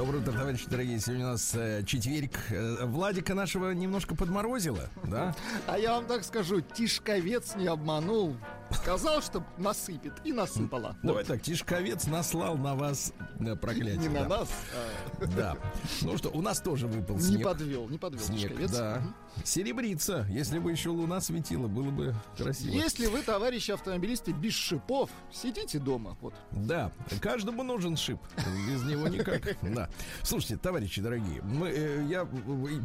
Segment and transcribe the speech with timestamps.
[0.00, 0.98] Доброе утро, товарищи дорогие.
[0.98, 2.30] Сегодня у нас э, четверг.
[2.48, 5.36] Э, Владика нашего немножко подморозило, да?
[5.66, 8.34] А я вам так скажу, Тишковец не обманул.
[8.72, 10.96] Сказал, что насыпет, и насыпала.
[11.02, 13.96] Давай так, Тишковец наслал на вас э, проклятие.
[13.98, 14.48] Не на нас,
[15.20, 15.56] а Да.
[16.02, 17.44] Ну что, у нас тоже выпал не снег.
[17.44, 18.70] подвел, не подвел Снег, Тишковец.
[18.72, 18.98] да.
[19.00, 19.14] Мгм.
[19.44, 20.26] Серебрится.
[20.30, 22.72] Если бы еще луна светила, было бы красиво.
[22.72, 26.16] Если вы, товарищи автомобилисты, без шипов, сидите дома.
[26.20, 26.34] Вот.
[26.52, 26.90] Да,
[27.20, 28.18] каждому нужен шип.
[28.68, 29.56] Без него никак.
[29.62, 29.88] Да.
[30.22, 32.26] Слушайте, товарищи дорогие, мы, э, я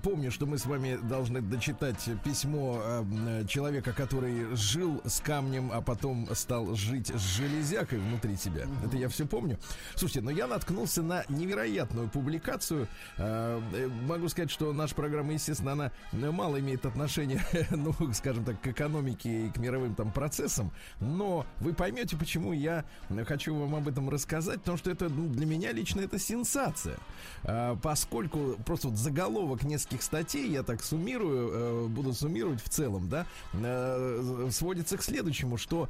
[0.03, 5.81] помню, что мы с вами должны дочитать письмо э, человека, который жил с камнем, а
[5.81, 8.65] потом стал жить с железякой внутри себя.
[8.83, 9.59] Это я все помню.
[9.95, 12.87] Слушайте, но я наткнулся на невероятную публикацию.
[13.17, 15.91] Э, э, Могу сказать, что наша программа, естественно, она
[16.31, 21.73] мало имеет отношения, ну, скажем так, к экономике и к мировым там процессам, но вы
[21.73, 22.85] поймете, почему я
[23.27, 26.97] хочу вам об этом рассказать, потому что это ну, для меня лично это сенсация,
[27.43, 33.09] А, поскольку просто вот заголовок нескольких статей, я так суммирую, э, буду суммировать в целом,
[33.09, 35.89] да, э, сводится к следующему, что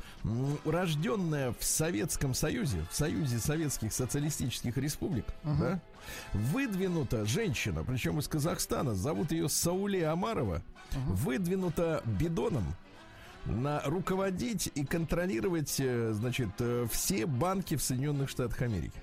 [0.63, 5.81] рожденная в Советском Союзе, в Союзе Советских Социалистических Республик, да,
[6.31, 10.61] выдвинута женщина, причем из Казахстана, зовут ее Сауле Амарова,
[10.93, 12.63] выдвинута бидоном
[13.45, 18.97] на руководить и контролировать, э, значит, э, все банки в Соединенных Штатах Америки.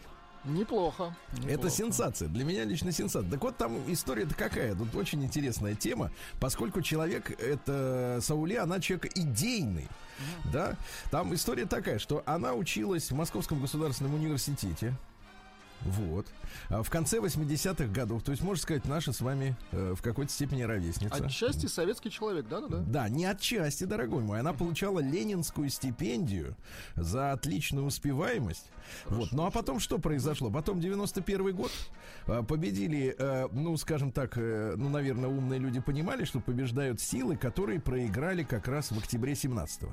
[0.45, 1.15] Неплохо.
[1.37, 1.71] Это неплохо.
[1.71, 2.29] сенсация.
[2.29, 3.31] Для меня лично сенсация.
[3.31, 4.75] Так вот, там история-то какая?
[4.75, 9.89] Тут очень интересная тема, поскольку человек, это Сауле, она человек идейный.
[10.53, 10.77] Да?
[11.11, 14.95] Там история такая, что она училась в Московском государственном университете.
[15.85, 16.27] Вот.
[16.69, 20.33] А В конце 80-х годов, то есть, можно сказать, наша с вами э, в какой-то
[20.33, 21.15] степени ровесница.
[21.15, 22.79] Отчасти советский человек, да-да-да.
[22.87, 24.41] Да, не отчасти, дорогой мой.
[24.41, 26.57] Она получала ленинскую стипендию
[26.95, 28.67] за отличную успеваемость.
[29.07, 29.33] Вот.
[29.33, 30.51] Ну а потом что произошло?
[30.51, 31.71] Потом 91 год
[32.27, 37.37] э, победили, э, ну, скажем так, э, ну, наверное, умные люди понимали, что побеждают силы,
[37.37, 39.93] которые проиграли как раз в октябре 17-го.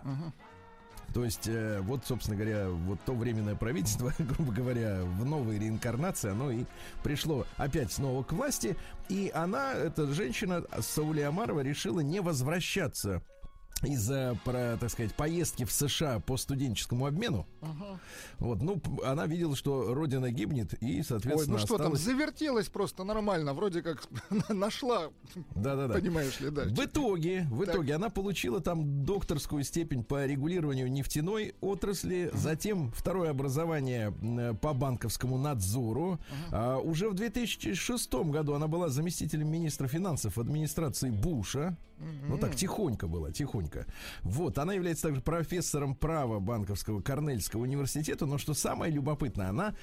[1.14, 6.32] То есть, э, вот, собственно говоря, вот то временное правительство, грубо говоря, в новой реинкарнации,
[6.32, 6.66] оно и
[7.04, 8.76] пришло опять снова к власти.
[9.10, 13.24] И она, эта женщина, Сауле Амарова, решила не возвращаться
[13.84, 17.46] из-за, про, так сказать, поездки в США по студенческому обмену.
[18.38, 22.02] Вот, ну, она видела, что родина гибнет, и, Ой, соответственно, ну что там, осталась...
[22.02, 24.08] завертелась просто нормально, вроде как
[24.50, 25.10] нашла,
[25.56, 25.94] Да-да-да.
[25.94, 26.64] понимаешь ли, да.
[26.66, 27.76] В итоге, в Так.
[27.76, 34.12] итоге она получила там докторскую степень по регулированию нефтяной отрасли, затем второе образование
[34.62, 36.20] по банковскому надзору.
[36.52, 41.78] А, уже в 2006 году она была заместителем министра финансов администрации Буша.
[42.28, 43.86] Ну так, тихонько была, тихонько.
[44.22, 49.76] Вот, она является также профессором права банковского Корнельского университета, но что самое любопытное, она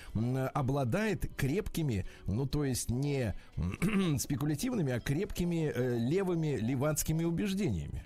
[0.55, 3.35] обладает крепкими, ну то есть не
[4.19, 8.05] спекулятивными, а крепкими э, левыми левацкими убеждениями.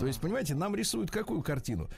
[0.00, 1.88] То есть, понимаете, нам рисуют какую картину?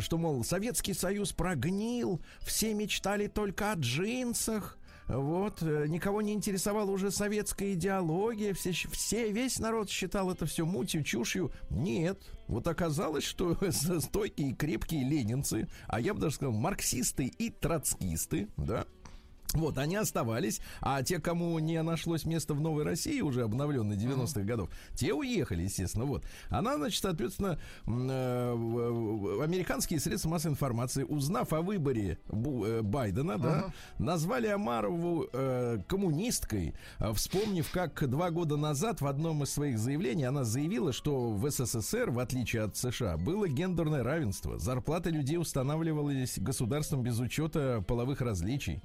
[0.00, 4.78] Что, мол, Советский Союз прогнил, все мечтали только о джинсах,
[5.08, 10.66] вот, э, никого не интересовала уже советская идеология, все, все, весь народ считал это все
[10.66, 11.52] мутью, чушью.
[11.70, 12.18] Нет,
[12.48, 13.56] вот оказалось, что
[14.00, 18.86] стойкие, крепкие ленинцы, а я бы даже сказал, марксисты и троцкисты, да,
[19.54, 24.42] вот, они оставались, а те, кому не нашлось места в Новой России, уже обновленной 90-х
[24.42, 26.24] годов, те уехали, естественно, вот.
[26.48, 34.48] Она, значит, соответственно, э, американские средства массовой информации, узнав о выборе э, Байдена, да, назвали
[34.48, 36.74] Амарову э, коммунисткой,
[37.14, 42.10] вспомнив, как два года назад в одном из своих заявлений она заявила, что в СССР,
[42.10, 44.58] в отличие от США, было гендерное равенство.
[44.58, 48.82] Зарплаты людей устанавливались государством без учета половых различий.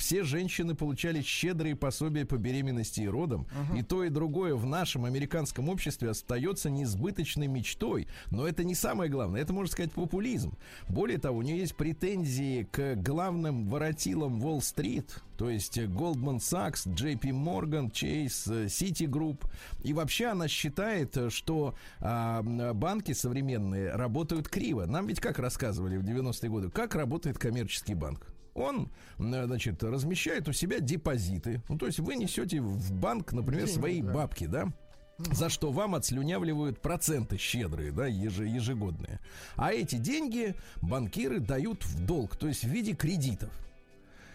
[0.00, 3.46] Все женщины получали щедрые пособия по беременности и родам.
[3.76, 8.08] И то, и другое в нашем американском обществе остается несбыточной мечтой.
[8.30, 9.42] Но это не самое главное.
[9.42, 10.54] Это, можно сказать, популизм.
[10.88, 15.22] Более того, у нее есть претензии к главным воротилам Уолл-стрит.
[15.36, 19.44] То есть э, Goldman Sachs, JP Morgan, Chase, э, Citigroup.
[19.82, 24.86] И вообще она считает, э, что м, банки современные работают криво.
[24.86, 28.26] Нам ведь как рассказывали в 90-е годы, как работает коммерческий банк.
[28.54, 31.62] Он, значит, размещает у себя депозиты.
[31.68, 34.12] Ну, то есть вы несете в банк, например, Деньги, свои да.
[34.12, 34.72] бабки, да?
[35.32, 39.20] за что вам отслюнявливают проценты щедрые, да, ежегодные.
[39.56, 43.50] А эти деньги банкиры дают в долг, то есть в виде кредитов.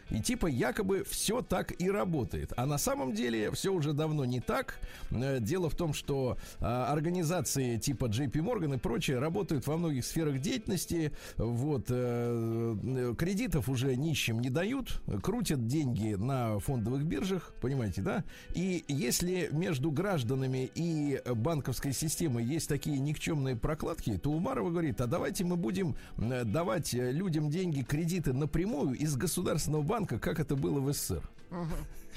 [0.09, 2.53] И типа якобы все так и работает.
[2.57, 4.79] А на самом деле все уже давно не так.
[5.11, 10.05] Э, дело в том, что а, организации типа JP Morgan и прочее работают во многих
[10.05, 11.11] сферах деятельности.
[11.37, 18.23] Вот э, э, кредитов уже нищим не дают, крутят деньги на фондовых биржах, понимаете, да?
[18.53, 25.07] И если между гражданами и банковской системой есть такие никчемные прокладки, то Умарова говорит, а
[25.07, 30.81] давайте мы будем давать людям деньги, кредиты напрямую из государственного банка банка, как это было
[30.81, 31.23] в СССР.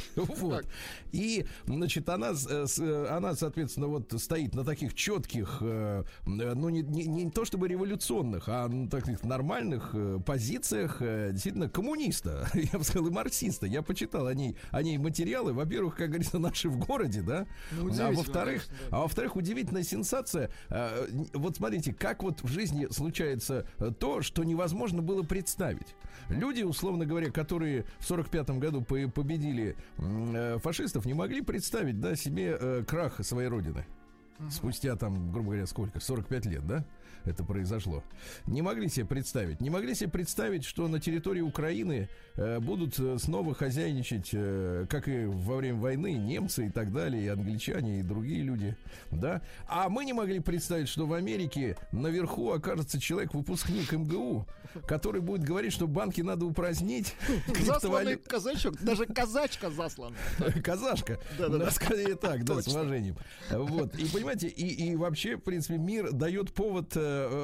[0.17, 0.65] Вот.
[1.13, 6.83] И, значит, она, э, э, она, соответственно, вот стоит на таких четких, э, ну, не,
[6.83, 9.95] не, не то чтобы революционных, а на таких нормальных
[10.25, 13.67] позициях действительно коммуниста, я бы сказал, и марксиста.
[13.67, 15.53] Я почитал о ней, о ней материалы.
[15.53, 17.47] Во-первых, как говорится, наши в городе, да?
[17.73, 18.99] Ну, а во-вторых, да.
[18.99, 20.51] а во-вторых, удивительная сенсация.
[21.35, 23.67] Вот смотрите, как вот в жизни случается
[23.99, 25.95] то, что невозможно было представить.
[26.29, 32.57] Люди, условно говоря, которые в 45 году победили э, фашистов, не могли представить да, себе
[32.59, 33.85] э, крах своей родины.
[34.51, 36.01] Спустя там, грубо говоря, сколько?
[36.01, 36.85] 45 лет, да?
[37.25, 38.03] Это произошло.
[38.47, 39.61] Не могли себе представить.
[39.61, 45.09] Не могли себе представить, что на территории Украины э, будут э, снова хозяйничать, э, как
[45.09, 48.77] и во время войны, немцы и так далее, и англичане, и другие люди.
[49.11, 49.43] Да?
[49.67, 54.47] А мы не могли представить, что в Америке наверху окажется человек, выпускник МГУ,
[54.87, 57.15] который будет говорить, что банки надо упразднить.
[57.65, 60.17] Засланный казачок, даже казачка заслана.
[60.63, 61.19] Казашка.
[61.39, 61.71] Да, да, да.
[61.71, 63.17] Скорее так, да, с уважением.
[63.51, 63.95] Вот.
[63.97, 66.93] И понимаете, и, и вообще, в принципе, мир дает повод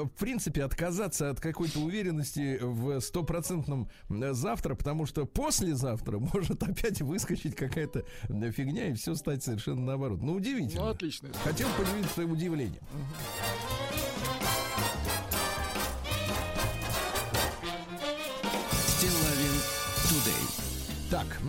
[0.05, 7.55] в принципе, отказаться от какой-то уверенности в стопроцентном завтра, потому что послезавтра может опять выскочить
[7.55, 8.05] какая-то
[8.53, 10.23] фигня и все стать совершенно наоборот.
[10.23, 10.85] Ну, удивительно.
[10.85, 11.29] Ну, отлично.
[11.45, 12.83] Хотел поделиться своим удивлением.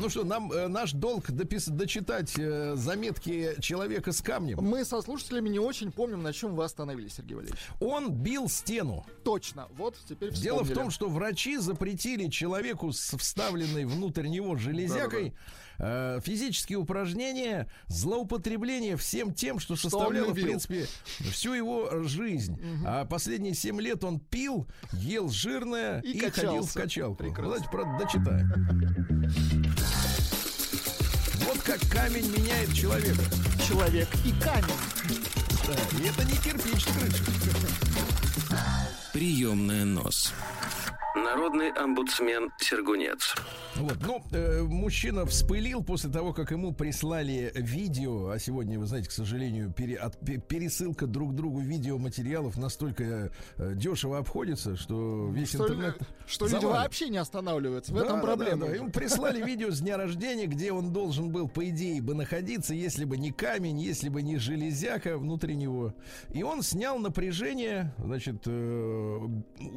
[0.06, 4.60] Ну что, нам э, наш долг допис- дочитать э, заметки человека с камнем.
[4.62, 7.60] Мы со слушателями не очень помним, на чем вы остановились, Сергей Валерьевич.
[7.80, 9.04] Он бил стену.
[9.24, 10.44] Точно, вот теперь вспомнили.
[10.44, 16.78] Дело в том, что врачи запретили человеку с вставленной внутрь него железякой Да-да-да э, физические
[16.78, 20.88] упражнения, злоупотребление всем тем, что, что составляло, в принципе,
[21.32, 22.54] всю его жизнь.
[22.54, 22.86] Угу.
[22.86, 27.18] А последние 7 лет он пил, ел жирное и, и ходил в качалку.
[27.18, 27.44] Прекрасно.
[27.44, 28.52] Давайте, правда, дочитаем.
[31.46, 33.24] Вот как камень меняет человека.
[33.68, 35.26] Человек и камень.
[35.68, 37.24] Да, и это не кирпич крыша.
[39.12, 40.34] Приемная нос.
[41.16, 43.36] Народный омбудсмен Сергунец.
[43.76, 49.10] Вот, ну, э, мужчина вспылил после того, как ему прислали видео, а сегодня, вы знаете,
[49.10, 55.64] к сожалению, пере, от, пересылка друг другу видеоматериалов настолько э, дешево обходится, что весь что,
[55.64, 56.64] интернет Что завалит.
[56.64, 58.66] люди вообще не останавливаются, в да, этом проблема.
[58.66, 58.76] Да, да.
[58.76, 63.06] Ему прислали видео с дня рождения, где он должен был, по идее, бы находиться, если
[63.06, 65.94] бы не камень, если бы не железяка внутри него.
[66.34, 69.28] И он снял напряжение, значит, э,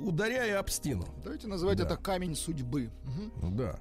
[0.04, 1.06] ударяя об стену.
[1.28, 1.84] Давайте называть да.
[1.84, 2.90] это камень судьбы.
[3.04, 3.50] Угу.
[3.50, 3.78] Да.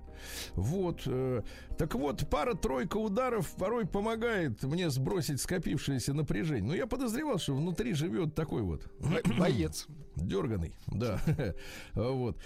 [0.55, 1.01] Вот.
[1.05, 1.41] Э,
[1.77, 6.67] так вот, пара-тройка ударов порой помогает мне сбросить скопившееся напряжение.
[6.67, 8.83] Но я подозревал, что внутри живет такой вот
[9.39, 9.87] боец.
[10.15, 11.19] Дерганый, да.
[11.93, 12.37] вот.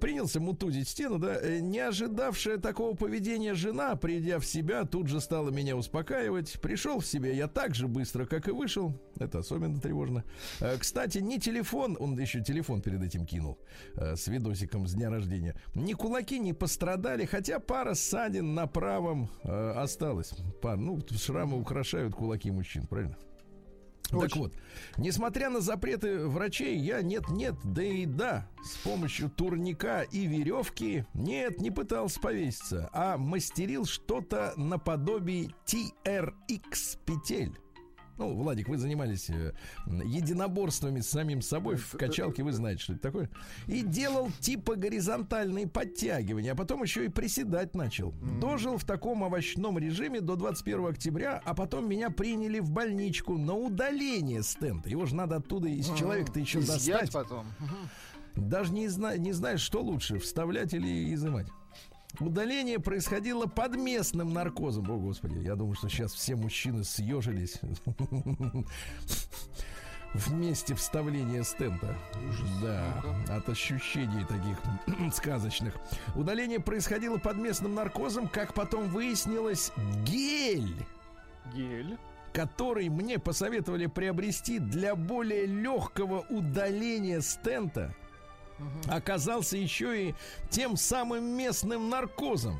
[0.00, 1.38] Принялся мутузить стену, да.
[1.40, 6.60] Э, не ожидавшая такого поведения жена, придя в себя, тут же стала меня успокаивать.
[6.60, 9.00] Пришел в себя я так же быстро, как и вышел.
[9.18, 10.24] Это особенно тревожно.
[10.60, 13.58] Э, кстати, не телефон, он еще телефон перед этим кинул
[13.96, 15.54] с видосиком с дня рождения.
[15.74, 20.34] Ни кулаки не пострадали, хотя пара ссадин на правом осталась.
[20.60, 23.16] Пар, ну, шрамы украшают кулаки мужчин, правильно?
[24.12, 24.20] Очень.
[24.20, 24.52] Так вот,
[24.98, 31.58] несмотря на запреты врачей, я нет-нет, да и да, с помощью турника и веревки, нет,
[31.60, 37.58] не пытался повеситься, а мастерил что-то наподобие TRX петель.
[38.16, 39.52] Ну, Владик, вы занимались э,
[40.04, 43.30] единоборствами с самим собой в качалке, вы знаете, что это такое.
[43.66, 48.12] И делал типа горизонтальные подтягивания, а потом еще и приседать начал.
[48.40, 53.54] Дожил в таком овощном режиме до 21 октября, а потом меня приняли в больничку на
[53.54, 54.88] удаление стента.
[54.88, 57.12] Его же надо оттуда из человека-то еще достать.
[57.12, 57.46] потом.
[58.36, 61.46] Даже не, зна- не знаешь, что лучше, вставлять или изымать.
[62.20, 64.90] Удаление происходило под местным наркозом.
[64.90, 67.60] О, Господи, я думаю, что сейчас все мужчины съежились
[70.14, 71.96] вместе вставления стента.
[72.28, 72.48] Ужас.
[72.62, 75.74] Да, от ощущений таких сказочных.
[76.14, 79.72] Удаление происходило под местным наркозом, как потом выяснилось,
[80.04, 80.86] гель.
[81.54, 81.98] Гель?
[82.34, 87.94] который мне посоветовали приобрести для более легкого удаления стента,
[88.88, 90.14] оказался еще и
[90.50, 92.58] тем самым местным наркозом.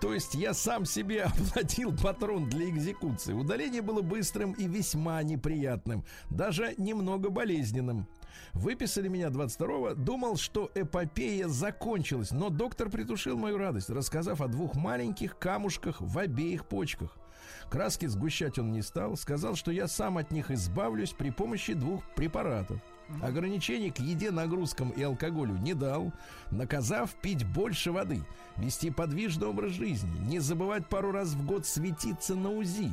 [0.00, 3.34] То есть я сам себе оплатил патрон для экзекуции.
[3.34, 8.08] Удаление было быстрым и весьма неприятным, даже немного болезненным.
[8.52, 14.74] Выписали меня 22-го, думал, что эпопея закончилась, но доктор притушил мою радость, рассказав о двух
[14.74, 17.16] маленьких камушках в обеих почках.
[17.68, 22.02] Краски сгущать он не стал, сказал, что я сам от них избавлюсь при помощи двух
[22.14, 22.80] препаратов.
[23.22, 26.12] Ограничений к еде, нагрузкам и алкоголю не дал,
[26.50, 28.22] наказав пить больше воды,
[28.56, 32.92] вести подвижный образ жизни, не забывать пару раз в год светиться на УЗИ.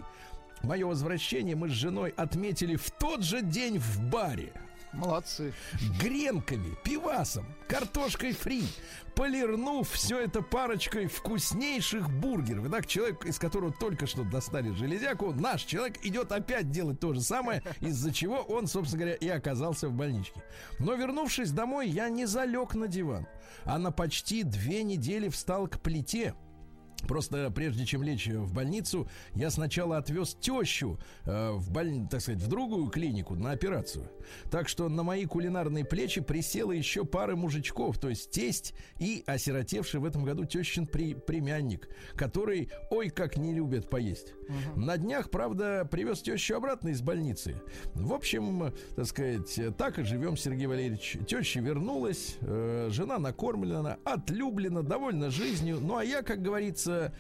[0.64, 4.54] Мое возвращение мы с женой отметили в тот же день в баре.
[4.94, 5.54] Молодцы.
[6.02, 8.64] Гренками, пивасом, картошкой фри,
[9.16, 12.66] полирнув все это парочкой вкуснейших бургеров.
[12.68, 17.22] Итак, человек, из которого только что достали железяку, наш человек идет опять делать то же
[17.22, 20.42] самое, из-за чего он, собственно говоря, и оказался в больничке.
[20.80, 23.28] Но вернувшись домой, я не залег на диван,
[23.66, 26.34] а на почти две недели встал к плите–
[27.08, 32.08] Просто прежде чем лечь в больницу, я сначала отвез тещу э, в боль...
[32.10, 34.10] так сказать, в другую клинику на операцию.
[34.50, 40.00] Так что на мои кулинарные плечи присела еще пара мужичков, то есть тесть и осиротевший
[40.00, 41.14] в этом году тещин при...
[41.14, 44.34] племянник, который, ой, как не любят поесть.
[44.50, 44.82] Угу.
[44.82, 47.62] На днях, правда, привез тещу обратно из больницы.
[47.94, 51.18] В общем, так сказать, так и живем, Сергей Валерьевич.
[51.28, 55.80] Теща вернулась, э, жена накормлена, отлюблена, довольна жизнью.
[55.80, 57.14] Ну а я, как говорится, качаться,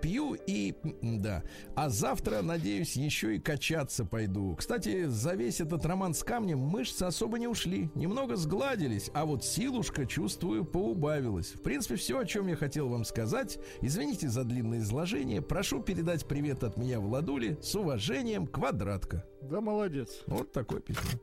[0.00, 0.74] пью и...
[1.02, 1.42] Да.
[1.74, 4.54] А завтра, надеюсь, еще и качаться пойду.
[4.56, 7.90] Кстати, за весь этот роман с камнем мышцы особо не ушли.
[7.94, 11.52] Немного сгладились, а вот силушка, чувствую, поубавилась.
[11.52, 13.58] В принципе, все, о чем я хотел вам сказать.
[13.82, 15.42] Извините за длинное изложение.
[15.42, 17.58] Прошу передать привет от меня Владуле.
[17.62, 19.24] С уважением, Квадратка.
[19.42, 20.22] Да, молодец.
[20.26, 21.20] Вот такое письмо.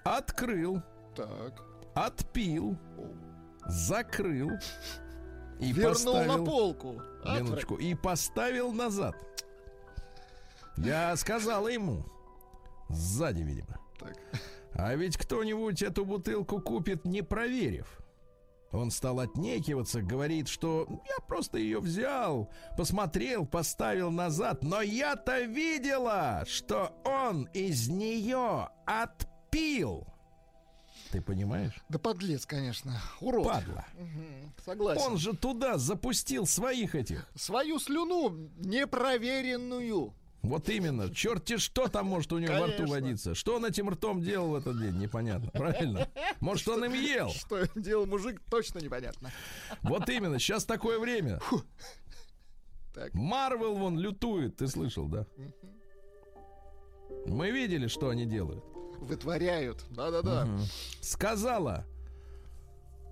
[0.05, 0.83] Открыл.
[1.15, 1.63] Так.
[1.95, 2.77] Отпил.
[3.67, 4.51] Закрыл.
[5.61, 7.03] И Вернул поставил, на полку.
[7.25, 7.77] Минуточку.
[7.77, 9.17] И поставил назад.
[10.77, 12.05] Я сказал ему.
[12.89, 13.79] Сзади, видимо.
[13.99, 14.17] Так.
[14.79, 17.99] А ведь кто-нибудь эту бутылку купит, не проверив.
[18.71, 26.45] Он стал отнекиваться, говорит, что я просто ее взял, посмотрел, поставил назад, но я-то видела,
[26.47, 30.07] что он из нее отпил.
[31.11, 31.75] Ты понимаешь?
[31.89, 33.01] Да подлец, конечно.
[33.21, 33.47] Урод.
[33.47, 33.85] Падла.
[33.95, 35.03] Угу, согласен.
[35.03, 37.29] Он же туда запустил своих этих.
[37.35, 40.15] Свою слюну непроверенную.
[40.43, 41.13] Вот именно.
[41.13, 42.77] Черти что там может у него Конечно.
[42.77, 43.35] во рту водиться.
[43.35, 45.51] Что он этим ртом делал в этот день, непонятно.
[45.51, 46.09] Правильно?
[46.41, 47.31] Может, что, он им ел?
[47.31, 49.31] Что делал мужик, точно непонятно.
[49.83, 50.39] Вот именно.
[50.39, 51.41] Сейчас такое время.
[53.13, 55.27] Марвел вон лютует, ты слышал, да?
[57.27, 58.65] Мы видели, что они делают.
[59.01, 59.85] Вытворяют.
[59.91, 60.45] Да-да-да.
[60.45, 60.63] Угу.
[61.01, 61.87] Сказала,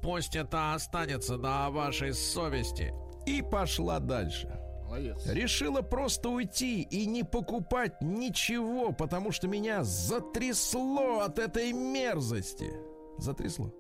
[0.03, 2.93] пусть это останется на вашей совести.
[3.27, 4.66] И пошла дальше.
[4.87, 5.27] Молодец.
[5.27, 12.73] Решила просто уйти и не покупать ничего, потому что меня затрясло от этой мерзости.
[13.19, 13.73] Затрясло.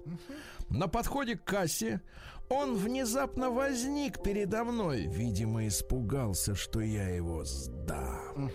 [0.68, 2.00] На подходе к кассе
[2.48, 5.06] он внезапно возник передо мной.
[5.06, 8.50] Видимо, испугался, что я его сдам.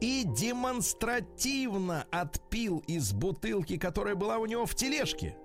[0.00, 5.36] И демонстративно отпил из бутылки, которая была у него в тележке.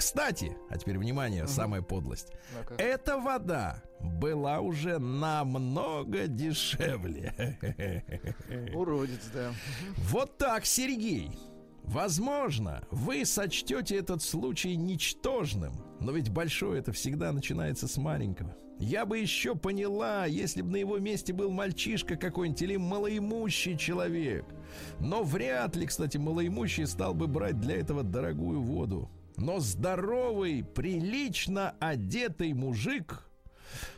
[0.00, 2.28] Кстати, а теперь внимание, самая подлость.
[2.58, 2.82] Ну-ка.
[2.82, 7.34] Эта вода была уже намного дешевле.
[8.74, 9.52] Уродец, да.
[9.98, 11.30] Вот так, Сергей.
[11.82, 18.56] Возможно, вы сочтете этот случай ничтожным, но ведь большое это всегда начинается с маленького.
[18.78, 24.46] Я бы еще поняла, если бы на его месте был мальчишка какой-нибудь или малоимущий человек.
[24.98, 29.10] Но вряд ли, кстати, малоимущий стал бы брать для этого дорогую воду.
[29.40, 33.26] Но здоровый, прилично одетый мужик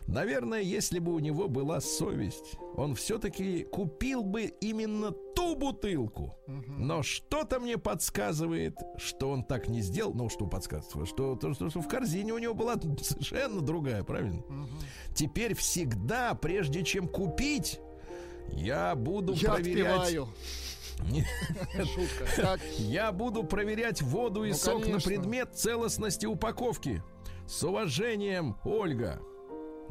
[0.07, 6.37] Наверное, если бы у него была совесть, он все-таки купил бы именно ту бутылку.
[6.47, 10.13] Но что-то мне подсказывает, что он так не сделал.
[10.13, 11.09] Ну, что подсказывает?
[11.09, 14.43] Что, то, что, что в корзине у него была совершенно другая, правильно?
[15.15, 17.81] Теперь всегда, прежде чем купить,
[18.53, 20.03] я буду Я проверять.
[20.03, 20.29] отпиваю.
[21.73, 22.59] Шутка.
[22.79, 27.03] Я буду проверять воду и Ну, сок на предмет целостности упаковки.
[27.47, 29.21] С уважением, Ольга.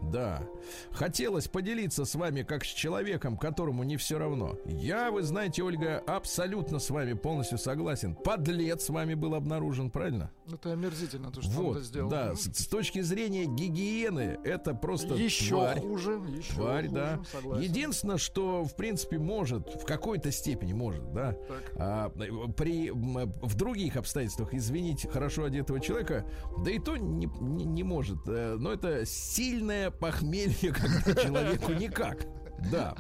[0.10, 0.44] Да.
[0.92, 4.58] Хотелось поделиться с вами как с человеком, которому не все равно.
[4.66, 8.16] Я, вы знаете, Ольга, абсолютно с вами полностью согласен.
[8.16, 10.32] Подлец с вами был обнаружен, правильно?
[10.56, 12.10] Это омерзительно, то, что он вот, сделал.
[12.10, 12.36] да.
[12.36, 15.80] С, с точки зрения гигиены, это просто Еще тварь.
[15.80, 17.20] хуже, еще Тварь, хуже, да.
[17.32, 17.64] согласен.
[17.64, 21.72] Единственное, что в принципе может, в какой-то степени может, да, Так.
[21.78, 22.10] а,
[22.58, 26.26] при в других обстоятельствах извинить хорошо одетого человека,
[26.64, 28.18] да и то не, не, не может.
[28.28, 32.26] Э, Но это сильное похмелье, когда человеку никак.
[32.72, 32.96] Да.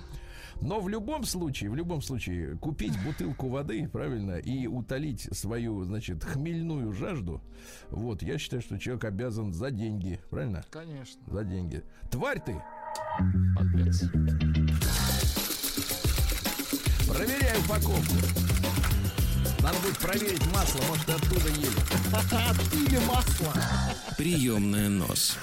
[0.61, 6.23] Но в любом случае, в любом случае, купить бутылку воды, правильно, и утолить свою, значит,
[6.23, 7.41] хмельную жажду,
[7.89, 10.63] вот, я считаю, что человек обязан за деньги, правильно?
[10.69, 11.21] Конечно.
[11.27, 11.83] За деньги.
[12.11, 12.61] Тварь ты!
[13.55, 14.03] Подлец.
[17.07, 18.15] Проверяй упаковку.
[19.61, 22.87] Надо будет проверить масло, может, оттуда ели.
[22.87, 23.53] Или масло.
[24.17, 25.37] Приемная нос.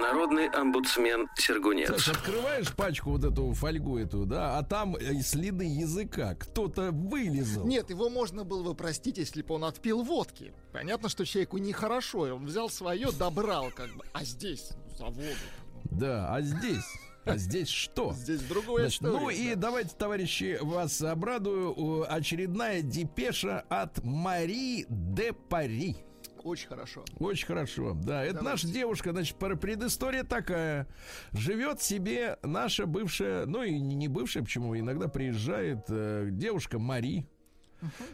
[0.00, 1.88] Народный омбудсмен Сергунец.
[1.88, 6.34] Саш, открываешь пачку вот эту фольгу эту, да, а там э, следы языка.
[6.34, 7.66] Кто-то вылезал.
[7.66, 10.52] Нет, его можно было бы простить, если бы он отпил водки.
[10.72, 14.04] Понятно, что человеку нехорошо, и он взял свое, добрал как бы.
[14.12, 15.36] А здесь, ну, за воду.
[15.84, 16.84] Да, а здесь?
[17.24, 18.12] А здесь что?
[18.12, 22.04] Здесь другое Значит, ну и давайте, товарищи, вас обрадую.
[22.12, 25.96] Очередная депеша от Мари де Пари.
[26.44, 27.04] Очень хорошо.
[27.18, 27.94] Очень хорошо.
[27.94, 28.50] Да, это Давайте.
[28.50, 30.86] наша девушка, значит, пр- предыстория такая.
[31.32, 37.26] Живет себе наша бывшая, ну и не бывшая, почему иногда приезжает э, девушка Мари.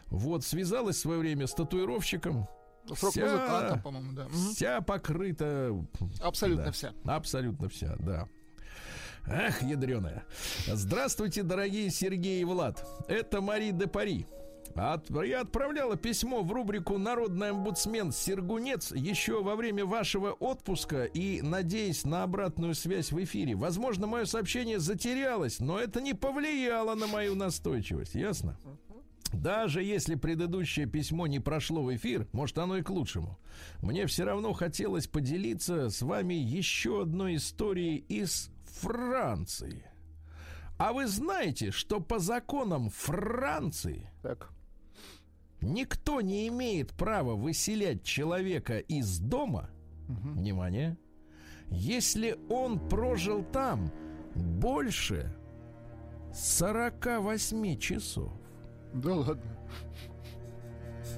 [0.06, 2.48] Вот, связалась в свое время с татуировщиком.
[2.96, 4.28] Срок Вся- музыканта, по-моему, да.
[4.28, 5.76] Вся покрыта.
[6.20, 6.92] Абсолютно да, вся.
[7.04, 8.28] Абсолютно вся, да.
[9.26, 10.24] Ах, ядреная.
[10.66, 12.84] Здравствуйте, дорогие Сергей и Влад.
[13.06, 14.26] Это Мари де Пари.
[14.74, 21.42] От- я отправляла письмо в рубрику «Народный омбудсмен Сергунец» еще во время вашего отпуска и
[21.42, 23.54] надеясь на обратную связь в эфире.
[23.56, 28.14] Возможно, мое сообщение затерялось, но это не повлияло на мою настойчивость.
[28.14, 28.58] Ясно?
[29.32, 33.38] Даже если предыдущее письмо не прошло в эфир, может оно и к лучшему.
[33.80, 39.84] Мне все равно хотелось поделиться с вами еще одной историей из Франции.
[40.78, 44.50] А вы знаете, что по законам Франции Так.
[45.62, 49.70] Никто не имеет права выселять человека из дома,
[50.08, 50.96] внимание,
[51.70, 53.92] если он прожил там
[54.34, 55.34] больше
[56.34, 58.32] 48 часов.
[58.92, 59.56] Да ладно.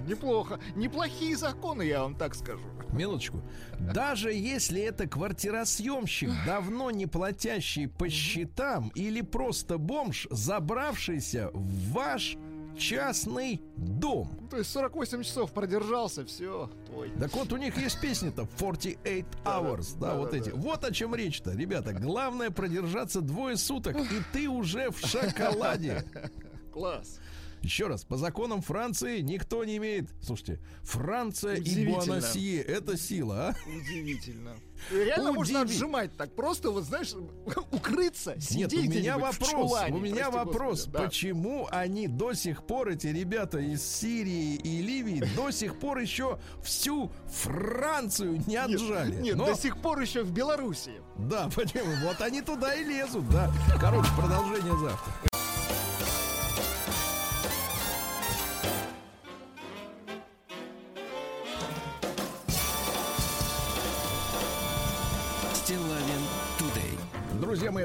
[0.06, 0.58] Неплохо.
[0.74, 2.66] Неплохие законы, я вам так скажу.
[2.92, 3.42] Минуточку.
[3.78, 12.36] Даже если это квартиросъемщик, давно не платящий по счетам, или просто бомж, забравшийся в ваш
[12.76, 14.48] частный дом.
[14.50, 17.10] То есть 48 часов продержался, все, твой.
[17.18, 20.50] Так вот, у них есть песня-то 48 hours, да, да, вот да, эти.
[20.50, 20.56] да.
[20.56, 21.92] Вот о чем речь-то, ребята.
[21.92, 26.04] Главное продержаться двое суток, и ты уже в шоколаде.
[26.72, 27.18] Класс.
[27.62, 30.10] Еще раз, по законам Франции никто не имеет...
[30.20, 31.86] Слушайте, Франция и.
[31.86, 33.54] Буаносье— это сила, а?
[33.68, 34.56] Удивительно.
[34.90, 36.34] Реально можно Удиви- отжимать так.
[36.34, 37.14] Просто, вот знаешь,
[37.70, 41.02] укрыться, Нет, у меня вопрос, чулане, у меня вопрос, господи, да.
[41.04, 46.38] почему они до сих пор, эти ребята из Сирии и Ливии, до сих пор еще
[46.62, 49.16] всю Францию не отжали?
[49.20, 51.00] Нет, Но- до сих пор еще в Белоруссии.
[51.18, 51.92] Да, почему?
[52.04, 53.52] Вот они туда и лезут, да.
[53.80, 55.31] Короче, продолжение завтра.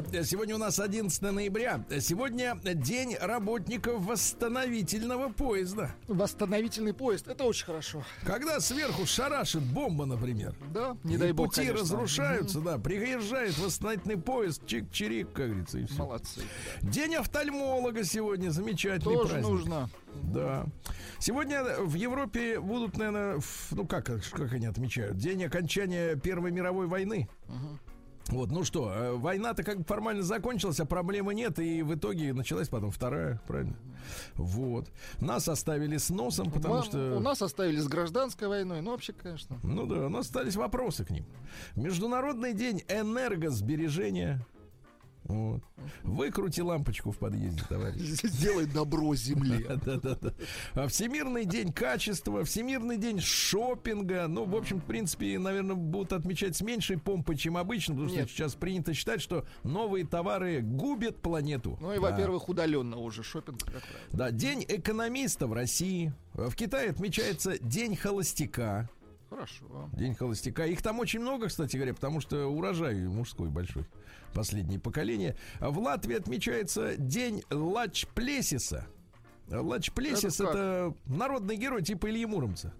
[0.01, 1.83] Мои, сегодня у нас 11 ноября.
[1.99, 5.95] Сегодня день работников восстановительного поезда.
[6.07, 8.03] Восстановительный поезд, это очень хорошо.
[8.23, 10.53] Когда сверху шарашит бомба, например.
[10.71, 11.81] Да, не и дай бог, пути конечно.
[11.81, 12.77] разрушаются, да.
[12.77, 15.97] Приезжает восстановительный поезд, чик-чирик, как говорится, и все.
[15.97, 16.41] Молодцы.
[16.81, 19.49] День офтальмолога сегодня, замечательный Тоже праздник.
[19.49, 19.89] нужно.
[20.23, 20.65] Да.
[21.19, 26.87] Сегодня в Европе будут, наверное, в- ну как, как они отмечают, день окончания Первой мировой
[26.87, 27.27] войны.
[28.29, 32.33] Вот, ну что, э, война-то как бы формально закончилась, а проблемы нет, и в итоге
[32.33, 33.75] началась потом вторая, правильно?
[34.35, 34.89] Вот.
[35.19, 37.15] Нас оставили с носом, потому Вам- что...
[37.17, 39.57] У нас оставили с гражданской войной, ну вообще, конечно.
[39.63, 41.25] Ну да, у нас остались вопросы к ним.
[41.75, 44.45] Международный день энергосбережения.
[45.27, 45.61] Вот.
[46.03, 48.01] Выкрути лампочку в подъезде, товарищ.
[48.23, 49.65] Сделай добро земле.
[49.85, 50.33] Да-да-да.
[50.73, 54.27] А Всемирный день качества, Всемирный день шопинга.
[54.27, 58.19] Ну, в общем, в принципе, наверное, будут отмечать с меньшей помпой, чем обычно, потому что
[58.19, 58.29] Нет.
[58.29, 61.77] сейчас принято считать, что новые товары губят планету.
[61.81, 62.01] Ну и, Да.
[62.01, 63.89] во-первых, удаленно уже шопинг, как правило.
[64.11, 66.13] Да, день экономиста в России.
[66.33, 68.89] В Китае отмечается День холостяка.
[69.29, 69.89] Хорошо.
[69.93, 70.65] День холостяка.
[70.65, 73.85] Их там очень много, кстати говоря, потому что урожай мужской большой.
[74.33, 75.35] Последнее поколение.
[75.59, 78.87] В Латвии отмечается День Лач-Плесиса.
[79.49, 82.73] Лач-Плесис Это это, народный герой типа Ильи Муромца.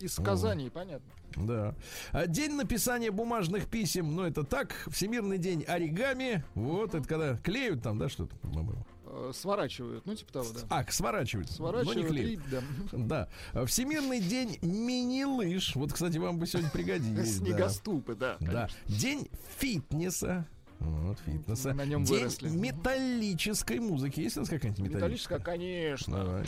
[0.00, 1.10] Из Казани, понятно.
[1.36, 1.74] Да.
[2.12, 6.44] А День написания бумажных писем, ну это так, Всемирный день оригами.
[6.54, 8.86] Вот, это когда клеют там, да, что-то, по-моему.
[9.10, 10.60] Э, Сворачивают, ну типа того, да.
[10.68, 11.48] А, сворачивают.
[11.48, 12.40] но не Сворачивают клеют.
[12.46, 12.62] и, да.
[13.54, 13.64] Да.
[13.66, 15.74] Всемирный день мини-лыж.
[15.76, 17.36] Вот, кстати, вам бы сегодня пригодились.
[17.38, 18.36] Снегоступы, да.
[18.40, 18.68] Да.
[18.86, 20.46] День фитнеса.
[20.80, 21.74] Вот, фитнеса.
[21.74, 22.48] На нем День выросли.
[22.50, 24.20] металлической музыки.
[24.20, 25.38] Есть у нас какая-нибудь металлическая?
[25.38, 26.16] Металлическая, конечно.
[26.24, 26.44] Давай.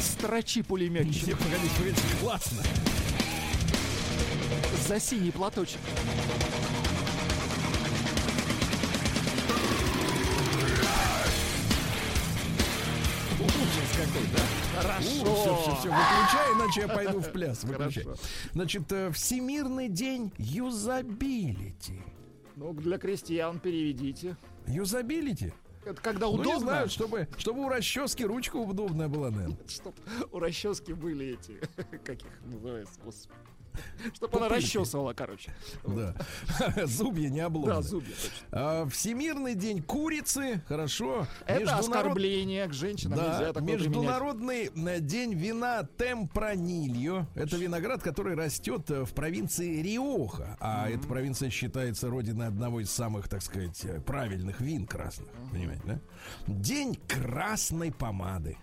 [0.00, 2.62] Строчи пулеметчик Не, погоди, погоди, классно.
[4.88, 5.80] за синий платочек.
[13.96, 14.82] Какой, да?
[14.82, 15.02] Хорошо.
[15.02, 17.64] Все, все, все, выключай, иначе я пойду в пляс.
[17.64, 18.04] Выключай.
[18.04, 18.22] Хорошо.
[18.52, 22.02] Значит, э, Всемирный день юзабилити.
[22.56, 24.36] Ну, для крестьян переведите.
[24.66, 25.52] Юзабилити?
[25.84, 29.58] Это когда Ну, не удобно, знаю, чтобы, чтобы у расчески ручка удобная была, наверное.
[29.68, 29.94] чтоб
[30.32, 31.60] у расчески были эти,
[32.04, 33.34] как их называется, господи.
[34.14, 35.52] Чтобы она расчесывала, короче.
[35.84, 36.14] Да.
[36.86, 37.74] Зубья не обломаны.
[37.74, 38.90] Да, зубья, точно.
[38.90, 41.26] Всемирный день курицы, хорошо.
[41.46, 43.18] Это оскорбление к женщинам.
[43.18, 47.26] Да, Нельзя международный э, день вина Темпранильо.
[47.34, 50.56] Это виноград, который растет э, в провинции Риоха.
[50.60, 55.28] А эта провинция считается родиной одного из самых, так сказать, э, правильных вин красных.
[55.52, 56.00] Понимаете, да?
[56.46, 58.56] День красной помады.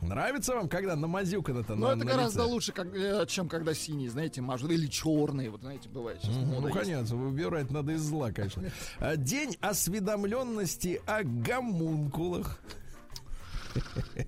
[0.00, 2.52] Нравится вам, когда намазюкано-то Но на, это на гораздо лице?
[2.52, 4.70] лучше, как, э, чем когда синий, знаете, мажут.
[4.70, 6.36] Или черный, вот знаете, бывает сейчас.
[6.36, 6.78] Мода Ну, есть.
[6.80, 8.62] конечно, выбирать надо из зла, конечно.
[8.98, 12.58] А, День осведомленности о гомункулах.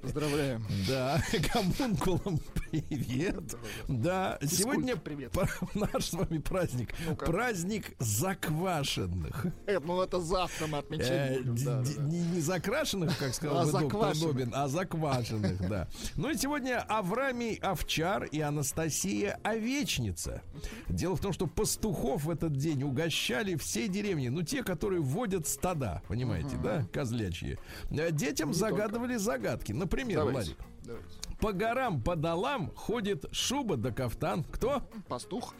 [0.02, 0.64] Поздравляем.
[0.88, 1.22] Да,
[1.54, 2.38] гомункулам
[2.70, 3.56] привет.
[3.88, 5.34] Да, сегодня привет.
[5.74, 6.90] наш с вами праздник.
[7.18, 9.46] Праздник заквашенных.
[9.66, 11.54] Э, ну это завтра мы Э, отмечать будем.
[11.56, 11.82] д- да.
[12.02, 14.14] Не не закрашенных, как сказал А бы доктор.
[14.16, 15.88] Добин, а заквашенных, да.
[16.16, 20.42] Ну и сегодня Аврамий Овчар и Анастасия Овечница.
[20.88, 25.46] Дело в том, что пастухов в этот день угощали все деревни, ну те, которые вводят
[25.46, 27.58] стада, понимаете, да, козлячьи.
[27.90, 29.72] Э, Детям загадывали загадки.
[29.72, 30.54] Например, Давайте.
[30.54, 31.08] Владик, Давайте.
[31.40, 34.44] по горам, по долам ходит шуба да кафтан.
[34.44, 34.82] Кто?
[35.08, 35.54] Пастух.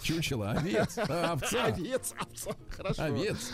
[0.00, 1.64] Чучело, овец, овца.
[1.66, 2.50] Овец, овца.
[2.70, 3.02] Хорошо.
[3.02, 3.52] Овец.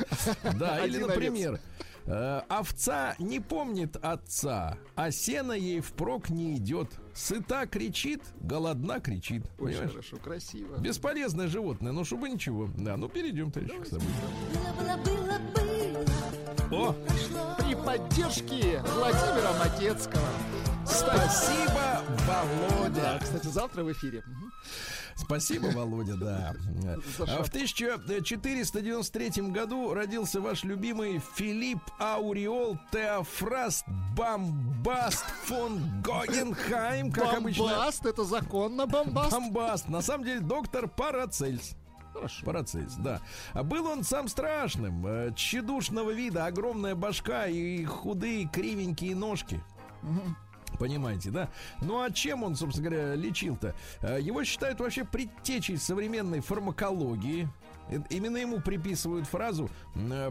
[0.54, 1.60] Да, или, Один например,
[2.06, 6.88] э, овца не помнит отца, а сено ей впрок не идет.
[7.12, 9.42] Сыта кричит, голодна кричит.
[9.58, 9.90] Очень Понимаешь?
[9.90, 10.76] хорошо, красиво.
[10.78, 12.70] Бесполезное животное, но чтобы ничего.
[12.78, 14.14] Да, ну перейдем, товарищи, к событию.
[14.54, 16.41] Было, было, было, О,
[16.72, 16.94] прошло.
[17.58, 20.22] При поддержке Владимира Матецкого.
[20.87, 23.18] спасибо, Да, Володя.
[23.22, 24.22] кстати, завтра в эфире.
[25.14, 26.54] Спасибо, Володя, да.
[26.87, 27.42] А В шапку.
[27.44, 33.85] 1493 году родился ваш любимый Филипп Ауреол Теофраст
[34.16, 37.64] Бомбаст фон Гогенхайм, как обычно.
[37.64, 39.30] Бомбаст, это законно, бомбаст.
[39.32, 39.88] Бомбаст.
[39.88, 41.76] На самом деле доктор Парацельс.
[42.12, 42.44] Хорошо.
[42.44, 43.20] Парацельс, да.
[43.53, 49.61] А Был он сам страшным, э, тщедушного вида, огромная башка и худые кривенькие ножки.
[50.79, 51.48] Понимаете, да?
[51.81, 53.75] Ну а чем он, собственно говоря, лечил-то?
[54.01, 57.48] Э, Его считают вообще предтечей современной фармакологии.
[57.88, 59.71] Э, Именно ему приписывают фразу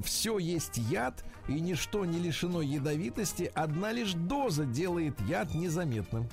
[0.04, 6.28] «все есть яд, и ничто не лишено ядовитости, одна лишь доза делает яд незаметным».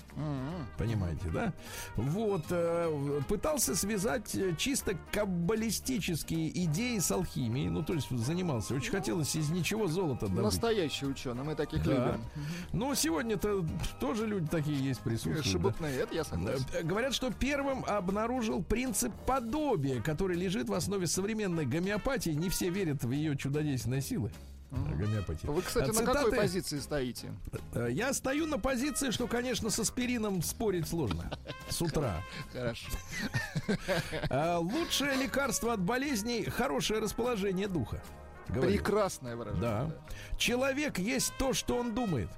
[0.76, 1.52] Понимаете, да?
[1.96, 7.68] Вот, э, пытался связать э, чисто каббалистические идеи с алхимией.
[7.68, 8.74] Ну, то есть занимался.
[8.74, 10.44] Очень хотелось из ничего золото добыть.
[10.44, 11.90] Настоящий ученый, мы таких Да.
[11.92, 12.24] любим.
[12.72, 13.64] Ну, сегодня-то
[14.00, 15.44] тоже люди такие есть присутствуют.
[15.44, 15.50] да.
[15.50, 16.64] Шебутные, это я согласен.
[16.74, 22.30] Э, Говорят, что первым обнаружил принцип подобия, который лежит в основе современной гомеопатии.
[22.30, 24.30] Не все верят в ее чудодейственные силы.
[24.70, 25.46] Гомеопатии.
[25.46, 26.36] Вы, кстати, А на какой цитаты?
[26.36, 27.32] позиции стоите?
[27.72, 31.30] Э, Я стою на позиции, что, конечно, с аспирином спорить сложно.
[31.70, 32.22] С утра.
[32.52, 32.86] Хорошо.
[34.30, 38.02] А, Лучшее лекарство от болезней хорошее расположение духа.
[38.48, 38.70] Говорю.
[38.72, 39.62] Прекрасное выражение.
[39.62, 39.90] Да.
[40.36, 42.28] Человек есть то, что он думает.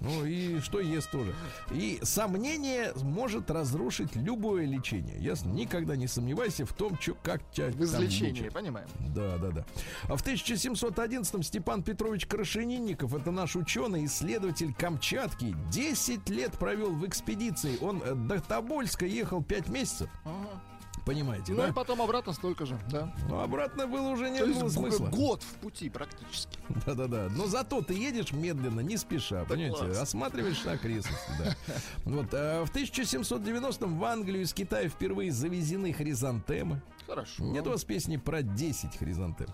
[0.00, 1.34] Ну и что ест тоже.
[1.70, 5.16] И сомнение может разрушить любое лечение.
[5.18, 5.50] Ясно?
[5.50, 8.88] Никогда не сомневайся в том, чё, как тебя В излечении, понимаем.
[9.14, 9.64] Да, да, да.
[10.08, 17.06] А в 1711-м Степан Петрович Крашенинников, это наш ученый, исследователь Камчатки, 10 лет провел в
[17.06, 17.78] экспедиции.
[17.80, 20.10] Он э, до Тобольска ехал 5 месяцев.
[20.24, 20.60] Ага.
[21.06, 21.68] Понимаете, Ну да?
[21.68, 23.14] и потом обратно столько же, да.
[23.28, 25.06] Но обратно было уже не То было смысла.
[25.06, 26.58] год в пути практически.
[26.84, 27.28] Да-да-да.
[27.30, 29.84] Но зато ты едешь медленно, не спеша, понимаете?
[29.84, 29.98] класс.
[30.02, 31.54] Осматриваешь окрестности, да.
[32.04, 36.82] Вот, а в 1790-м в Англию из Китая впервые завезены хризантемы.
[37.06, 37.44] Хорошо.
[37.44, 39.46] Нет у вас песни про 10 хризантем?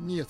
[0.00, 0.28] Нет,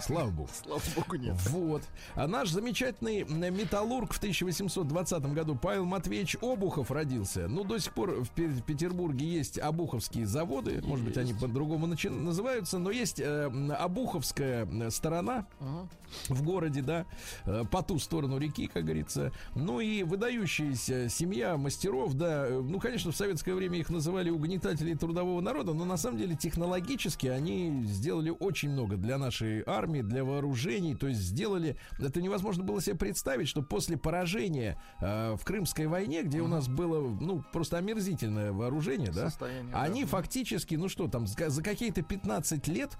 [0.00, 0.48] Слава богу.
[0.64, 1.36] слава богу, нет.
[1.50, 1.82] Вот.
[2.14, 7.48] А наш замечательный м, металлург в 1820 году Павел Матвеевич Обухов родился.
[7.48, 10.80] Ну, до сих пор в Пе- Петербурге есть обуховские заводы.
[10.84, 12.78] Может быть, они по-другому начи- называются.
[12.78, 13.46] Но есть э,
[13.78, 15.88] обуховская м, сторона Ага.
[16.28, 17.04] в городе, да,
[17.44, 19.32] э, по ту сторону реки, как говорится.
[19.54, 24.94] Ну и выдающаяся семья мастеров, да, э, ну, конечно, в советское время их называли угнетатели
[24.94, 30.24] трудового народа, но на самом деле технологически они сделали очень много для нашей армии, для
[30.24, 35.86] вооружений, то есть сделали, это невозможно было себе представить, что после поражения э, в Крымской
[35.86, 39.82] войне, где у нас было, ну, просто омерзительное вооружение, да, Состояние, да.
[39.82, 42.96] они фактически, ну что там, за за какие-то 15 лет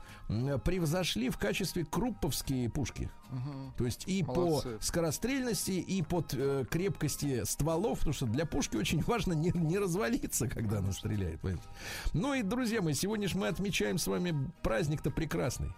[0.64, 3.10] превзошли в качестве крупповские пушки.
[3.30, 3.72] Мгм.
[3.76, 4.78] То есть и Молодцы.
[4.78, 9.78] по скорострельности, и по э, крепкости стволов, потому что для пушки очень важно не, не
[9.78, 11.40] развалиться, когда она стреляет.
[11.40, 11.68] понимаете.
[12.12, 15.72] Ну и, друзья мои, сегодня же мы отмечаем с вами праздник-то прекрасный.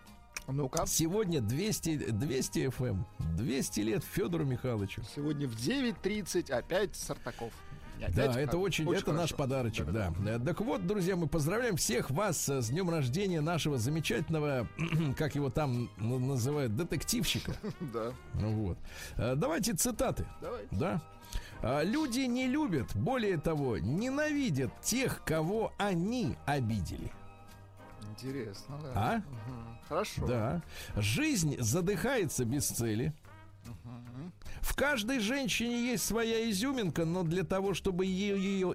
[0.48, 0.86] Ну-ка.
[0.86, 3.04] Сегодня 200, 200 FM,
[3.36, 5.02] 200 лет Федору Михайловичу.
[5.14, 7.52] Сегодня в 9.30 опять Сартаков.
[7.98, 10.12] Опять Да, это как- очень, это наш подарочек, да.
[10.26, 14.66] Э, Так вот, друзья, мы поздравляем всех вас э, с днем рождения нашего замечательного,
[15.16, 17.54] как его там называют, детективщика.
[17.92, 18.78] Да, Ну вот.
[19.16, 20.26] Э, Давайте цитаты.
[20.40, 20.66] давай.
[20.72, 21.00] Да.
[21.84, 27.12] Люди не любят, более того, ненавидят тех, кого они обидели.
[28.10, 28.92] Интересно, да.
[28.96, 29.16] А?
[29.18, 29.71] Мгм.
[29.88, 30.26] Хорошо.
[30.26, 30.62] Да.
[30.96, 33.12] Жизнь задыхается без цели.
[34.60, 38.74] В каждой женщине есть своя изюминка, но для того, чтобы ее, ее,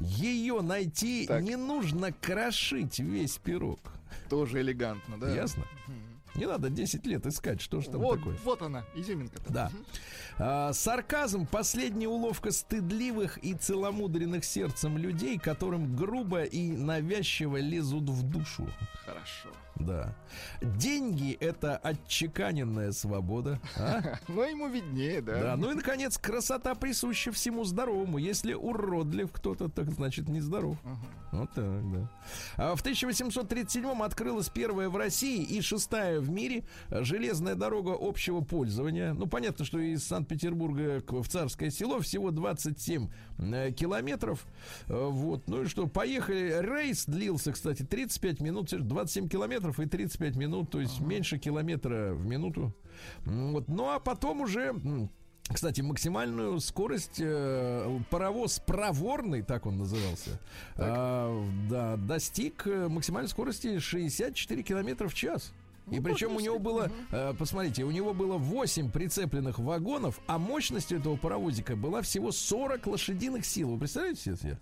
[0.00, 1.42] ее найти, Так.
[1.42, 3.78] не нужно крошить весь пирог.
[4.28, 5.30] Тоже элегантно, да?
[5.30, 5.64] Ясно?
[6.34, 8.36] Не надо 10 лет искать, что ж там вот, такое.
[8.44, 9.40] вот она, изюминка.
[9.48, 9.70] Да.
[10.36, 18.24] А, сарказм– последняя уловка стыдливых и целомудренных сердцем людей, которым грубо и навязчиво лезут в
[18.24, 18.68] душу.
[19.06, 19.50] Хорошо.
[19.76, 20.14] Да.
[20.62, 23.60] Деньги– это отчеканенная свобода.
[23.76, 24.18] а?
[24.28, 25.40] Но ему виднее, да.
[25.42, 25.56] Да.
[25.56, 28.18] Ну и, наконец, красота присуща всему здоровому.
[28.18, 30.76] Если уродлив кто-то, так значит нездоров.
[30.84, 30.96] Мгм.
[31.32, 32.10] Вот так, да.
[32.56, 39.12] А в 1837-м открылась первая в России и шестая в мире железная дорога общего пользования.
[39.14, 43.08] Ну, понятно, что из Санкт-Петербурга в Царское село всего 27
[43.38, 44.46] э, километров.
[44.86, 45.48] Э, Вот.
[45.48, 46.60] Ну и что, поехали.
[46.60, 52.26] Рейс длился, кстати, 35 минут, 27 километров и 35 минут, то есть меньше километра в
[52.26, 52.74] минуту.
[53.24, 53.68] Вот.
[53.68, 54.74] Ну, а потом уже...
[55.48, 60.40] кстати, максимальную скорость э, паровоз проворный, так он назывался,
[60.76, 65.52] а, да, достиг э, максимальной скорости 64 километра в час.
[65.90, 70.92] И причем у него было, э, посмотрите, у него было 8 прицепленных вагонов, а мощность
[70.92, 73.70] этого паровозика была всего 40 лошадиных сил.
[73.70, 74.52] Вы представляете себе?
[74.52, 74.58] это?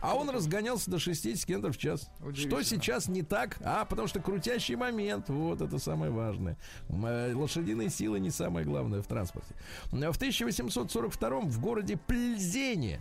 [0.00, 2.10] А он разгонялся до 60 км в час.
[2.34, 3.58] Что сейчас не так?
[3.62, 6.56] А, потому что крутящий момент, вот это самое важное.
[6.88, 9.54] Э, Лошадиные силы не самое главное в транспорте.
[9.90, 13.00] В 1842 в городе Пльзене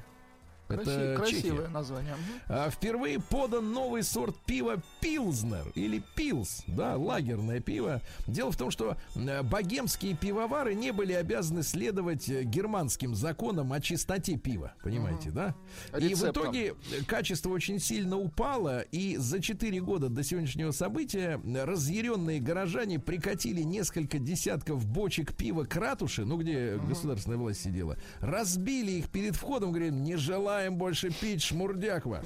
[0.68, 1.68] Краси- это красивое Чехия.
[1.70, 2.16] название.
[2.48, 8.02] А, Впервые подан новый сорт пива Пилзнер или Пилс, да, лагерное пиво.
[8.28, 8.98] Дело в том, что
[9.44, 15.56] богемские пивовары не были обязаны следовать э, германским законам о чистоте пива, понимаете, да?
[16.00, 21.40] И в итоге э, качество очень сильно упало, и за 4 года до сегодняшнего события
[21.46, 28.92] разъяренные горожане прикатили несколько десятков бочек пива к ратуше, ну где государственная власть сидела, разбили
[28.92, 30.16] их перед входом, говорят, не
[30.58, 32.26] желаем больше пить шмурдяк ваш.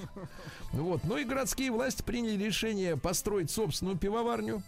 [0.72, 1.04] Вот.
[1.04, 4.64] Ну и городские власти приняли решение построить собственную пивоварню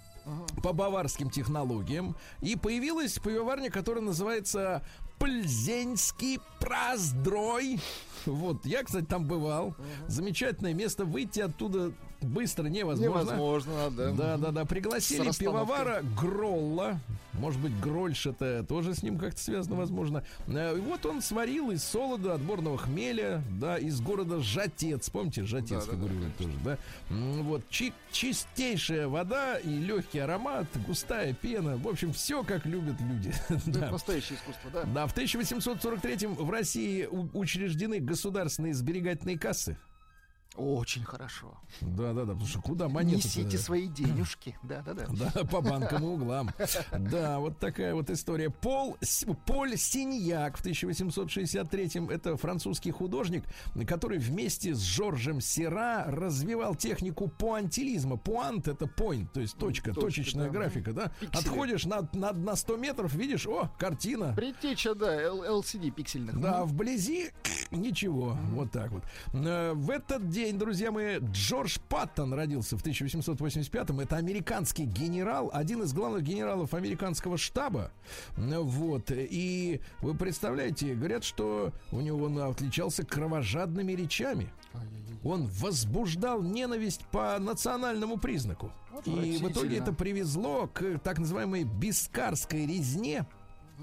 [0.62, 2.17] по баварским технологиям.
[2.41, 4.84] И появилась пивоварня, которая называется
[5.17, 7.80] Пльзенский Проздрой.
[8.26, 9.76] Вот, я, кстати, там бывал.
[10.08, 11.06] Замечательное место.
[11.06, 11.93] Выйти оттуда
[12.26, 13.22] быстро невозможно.
[13.32, 14.12] Невозможно, да.
[14.12, 14.66] Да, да, да.
[14.66, 17.00] Пригласили пивовара Гролла.
[17.34, 20.24] Может быть, Грольш это тоже с ним как-то связано, возможно.
[20.48, 25.10] Э, И вот он сварил из солода отборного хмеля, да, из города Жатец.
[25.10, 26.78] Помните, Жатец Да, да, да, фигурирует тоже, да?
[27.10, 31.76] Вот, чи- чистейшая вода и легкий аромат, густая пена.
[31.78, 33.34] В общем, все как любят люди.
[33.50, 33.90] Ну, Да.
[33.92, 34.84] Настоящее искусство, да.
[34.84, 39.76] Да, в 1843 в России учреждены государственные сберегательные кассы.
[40.56, 41.58] Очень хорошо.
[41.82, 44.56] Да, да, да, потому что куда монеты Несите свои денежки.
[44.62, 45.08] Да, да, да.
[45.34, 46.52] Да, по банкам и углам.
[46.98, 48.50] Да, вот такая вот история.
[48.52, 48.98] Пол,
[49.48, 53.44] Поль Синьяк в 1863-м это французский художник,
[53.88, 58.18] который вместе с Жоржем Сера развивал технику пуантилизма.
[58.18, 60.52] Пуант это point, то есть точка, Точка, точечная да.
[60.52, 61.12] графика, да?
[61.20, 61.39] Пиксели.
[61.42, 64.34] Отходишь на, на, на 100 метров, видишь, о, картина.
[64.36, 66.39] Предтеча, да, LCD пиксельных.
[66.39, 66.68] Да, Мгм.
[66.70, 67.30] вблизи
[67.72, 68.38] ничего.
[68.52, 69.04] Вот так вот.
[69.34, 73.99] Э, В этот день, друзья мои, Джордж Паттон родился в 1885-м.
[74.01, 77.91] Это американский генерал, один из главных генералов американского штаба.
[78.36, 79.12] Вот.
[79.12, 84.49] И вы представляете, говорят, что у него он отличался кровожадными речами.
[85.23, 88.71] Он возбуждал ненависть по национальному признаку.
[89.06, 93.25] И в итоге это привезло к так называемой бискарской резне.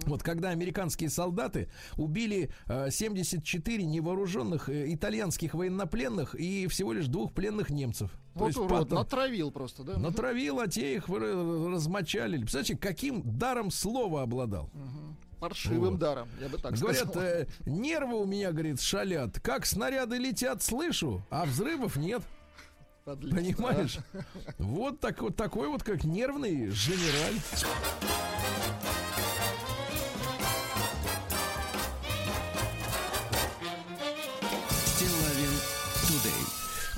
[0.06, 7.32] Вот когда американские солдаты убили э, 74 невооруженных э, итальянских военнопленных и всего лишь двух
[7.32, 8.10] пленных немцев.
[8.34, 9.98] То Вот есть урод, Паттон натравил просто, да?
[9.98, 12.40] натравил, а те их размочалили.
[12.42, 14.70] Представляете, каким даром слова обладал?
[15.40, 15.98] Паршивым Вот.
[15.98, 17.22] даром, я бы так Говорят, сказал.
[17.22, 19.40] э, нервы у меня, говорит, шалят.
[19.40, 22.22] Как снаряды летят, слышу, а взрывов нет.
[23.06, 23.98] Подлец, Понимаешь?
[24.58, 27.40] Вот, так, вот такой вот, как нервный генераль.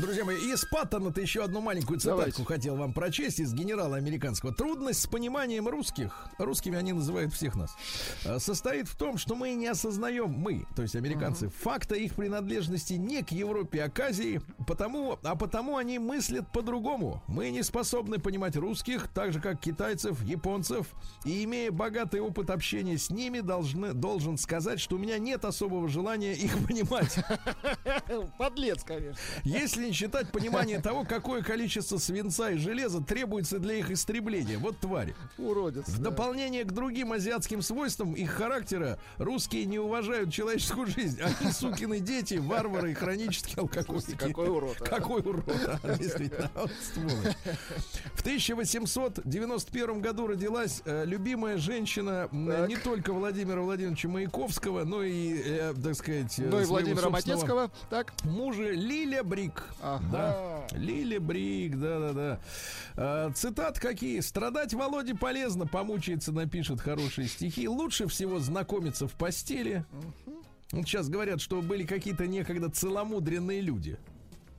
[0.03, 2.45] Друзья мои, из Паттона-то еще одну маленькую цитатку Давайте.
[2.45, 4.53] хотел вам прочесть из генерала американского.
[4.53, 7.77] Трудность с пониманием русских, русскими они называют всех нас,
[8.25, 12.95] э, состоит в том, что мы не осознаем, мы, то есть американцы, факта их принадлежности
[12.95, 17.23] не к Европе, а к Азии, потому, а потому они мыслят по-другому.
[17.29, 20.89] Мы не способны понимать русских, так же как китайцев, японцев,
[21.25, 25.87] и имея богатый опыт общения с ними, должны, должен сказать, что у меня нет особого
[25.87, 27.21] желания их понимать.
[28.37, 29.17] Подлец, конечно.
[29.45, 34.59] Если не считать понимание того, какое количество свинца и железа требуется для их истребления.
[34.59, 35.15] Вот твари.
[35.37, 35.87] Уродец.
[35.87, 36.11] В да.
[36.11, 41.21] дополнение к другим азиатским свойствам их характера, русские не уважают человеческую жизнь.
[41.21, 44.17] Они сукины дети, варвары и хронические алкоголики.
[44.17, 44.85] какой урод, а.
[44.85, 45.45] Какой урод,
[45.83, 46.51] а, действительно.
[46.55, 46.71] Вот.
[48.15, 52.69] В 1891 году родилась э, любимая женщина Так.
[52.69, 57.71] не только Владимира Владимировича Маяковского, но и, э, так сказать, э, Ну и Владимира Матецкого.
[57.91, 58.15] Так.
[58.25, 59.65] мужа Лиля Брик.
[59.83, 60.67] Ага.
[60.71, 60.79] Да.
[60.79, 62.41] Лиля Брик, да-да-да.
[62.97, 64.21] А, цитат какие?
[64.21, 67.69] «Страдать Володе полезно, помучается, напишет хорошие стихи.
[67.69, 69.85] Лучше всего знакомиться в постели».
[70.71, 73.99] Сейчас говорят, что были какие-то некогда целомудренные люди.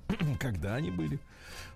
[0.40, 1.20] Когда они были?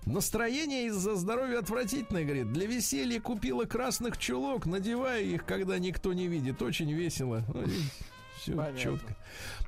[0.06, 2.52] Настроение из-за здоровья отвратительное, говорит.
[2.52, 6.62] Для веселья купила красных чулок, надевая их, когда никто не видит.
[6.62, 7.44] Очень весело.
[8.48, 8.78] Все Понятно.
[8.80, 9.16] четко.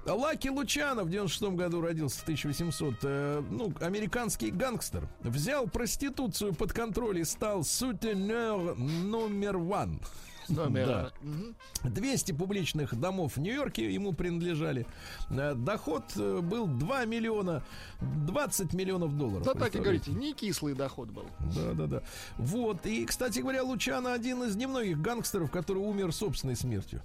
[0.07, 2.95] Лаки Лучанов в 96 году родился в 1800.
[3.03, 5.07] э, ну, американский гангстер.
[5.21, 10.01] Взял проституцию под контроль и стал сутенер номер one.
[10.49, 11.13] Номер.
[11.21, 11.55] Мгм.
[11.85, 14.85] 200 публичных домов в Нью-Йорке ему принадлежали.
[15.31, 17.63] Э, Доход э, был 2 миллиона,
[18.01, 19.45] 20 миллионов долларов.
[19.45, 21.27] Да так и говорите, не кислый доход был.
[21.55, 22.03] Да, да, да.
[22.39, 22.85] Вот.
[22.87, 27.01] И, кстати говоря, Лучано один из немногих гангстеров, который умер собственной смертью.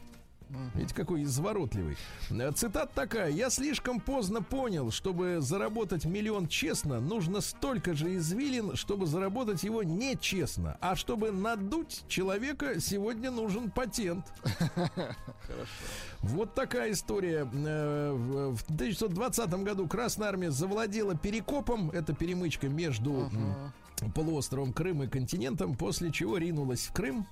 [0.73, 1.97] Видите, какой изворотливый.
[2.29, 3.29] Э, Цитат такая.
[3.31, 9.83] «Я слишком поздно понял, чтобы заработать миллион честно, нужно столько же извилин, чтобы заработать его
[9.83, 10.77] нечестно.
[10.81, 14.25] А чтобы надуть человека, сегодня нужен патент».
[16.21, 17.47] Вот такая история.
[17.53, 21.91] Э, В в 1920 году Красная Армия завладела Перекопом.
[21.91, 23.71] Это перемычка между м,
[24.13, 27.27] полуостровом Крым и континентом, после чего ринулась в Крым.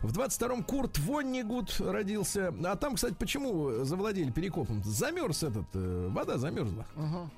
[0.00, 2.52] В 22-м Курт Воннигут родился.
[2.64, 4.82] А там, кстати, почему завладели Перекопом?
[4.82, 6.86] Замерз этот, э, вода замерзла.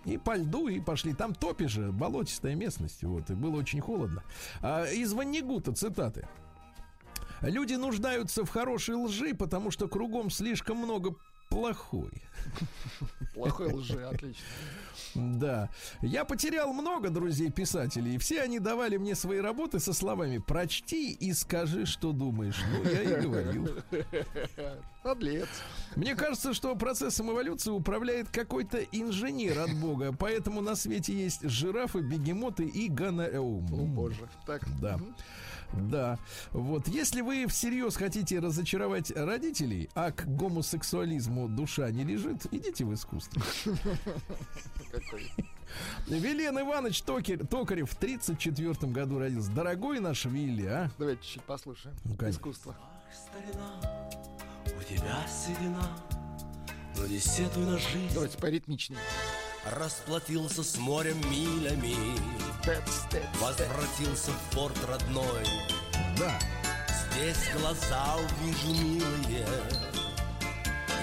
[0.07, 1.13] И по льду, и пошли.
[1.13, 3.03] Там топи же, болотистая местность.
[3.03, 4.23] Вот, и было очень холодно.
[4.61, 6.27] А из Воннигута цитаты.
[7.43, 11.15] Люди нуждаются в хорошей лжи, потому что кругом слишком много
[11.51, 12.23] плохой.
[13.35, 14.45] Плохой лжи, отлично.
[15.15, 15.69] Да.
[16.03, 21.33] Я потерял много друзей-писателей, и все они давали мне свои работы со словами «прочти и
[21.33, 22.61] скажи, что думаешь».
[22.73, 23.69] Ну, я и говорил.
[25.03, 25.49] Подлец.
[25.97, 32.01] Мне кажется, что процессом эволюции управляет какой-то инженер от бога, поэтому на свете есть жирафы,
[32.01, 33.67] бегемоты и ганаэум.
[33.73, 34.29] О, боже.
[34.47, 34.63] Так.
[34.81, 34.99] Да.
[35.77, 36.19] Да.
[36.53, 36.89] Вот.
[36.89, 43.43] Если вы всерьез хотите разочаровать родителей, а к гомосексуализму душа не лежит, идите в искусство.
[46.07, 49.51] Вилен Иванович Токер, Токарев в 34 году родился.
[49.51, 50.91] Дорогой наш Вилли, а?
[50.99, 51.97] Давайте чуть послушаем.
[52.05, 52.17] Ну.
[52.29, 52.77] Искусство.
[53.13, 53.81] старина,
[54.67, 55.89] у тебя седина,
[56.97, 58.11] но не сетуй на жизнь.
[58.15, 59.01] Давайте поритмичнее.
[59.71, 61.97] Расплатился с морем милями,
[63.41, 65.45] возвратился в порт родной.
[66.19, 66.39] Да.
[67.13, 69.47] Здесь глаза увижу милые,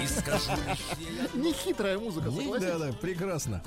[0.03, 1.33] и скажу лишь.
[1.33, 2.61] Нехитрая музыка, согласитесь?
[2.61, 3.63] Да, да, прекрасно.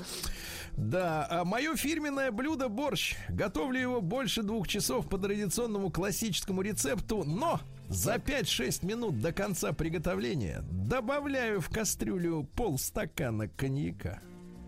[0.77, 3.15] Да, а мое фирменное блюдо борщ.
[3.29, 9.71] Готовлю его больше двух часов по традиционному классическому рецепту, но за 5-6 минут до конца
[9.71, 14.21] приготовления добавляю в кастрюлю полстакана коньяка.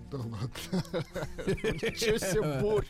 [0.09, 0.37] Да ладно.
[1.45, 2.87] Ничего себе борщ.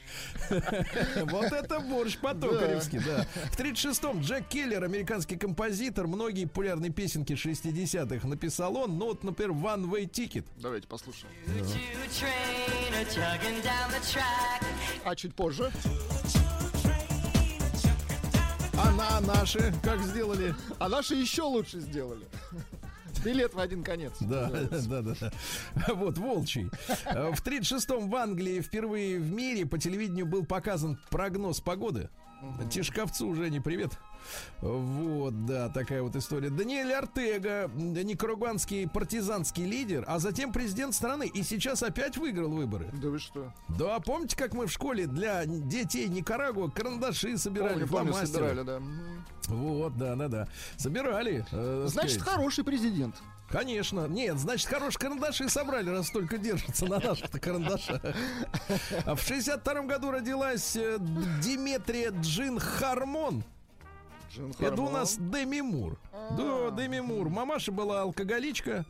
[1.31, 3.25] Вот это борщ по-токаревски, да.
[3.51, 8.97] В 36-м Джек Келлер, американский композитор, многие популярные песенки 60-х написал он.
[8.97, 10.45] Ну вот, например, One Way Ticket.
[10.57, 11.33] Давайте послушаем.
[15.03, 15.71] А чуть позже.
[18.79, 20.53] А на наши как сделали?
[20.77, 22.27] А наши еще лучше сделали.
[23.23, 24.13] Билет в один конец.
[24.21, 25.31] Да, да, да, да.
[25.93, 26.69] Вот, волчий.
[27.05, 32.09] Э, В 36-м в Англии впервые в мире по телевидению был показан прогноз погоды.
[32.69, 33.97] Тишковцу уже не привет.
[34.61, 36.49] Вот, да, такая вот история.
[36.49, 41.27] Даниэль Артега, м, никарагуанский партизанский лидер, а затем президент страны.
[41.27, 42.89] И сейчас опять выиграл выборы.
[43.01, 43.53] Да вы что?
[43.69, 48.81] Да, помните, как мы в школе для детей Никарагуа карандаши собирали, Помню, собирали, да.
[49.47, 50.47] Вот, да, да, да.
[50.75, 51.45] Собирали.
[51.51, 52.33] э, Значит, сказать.
[52.33, 53.15] хороший президент.
[53.49, 54.07] Конечно.
[54.07, 58.01] Нет, значит, хорошие карандаши собрали, раз только держатся на наших карандашах.
[59.05, 60.97] А в 62 году родилась э,
[61.41, 63.43] Диметрия Джин Хармон.
[64.31, 65.97] Джин Это у нас Деми Мур.
[66.37, 67.29] Да, Деми Мур.
[67.29, 68.85] Мамаша была алкоголичка.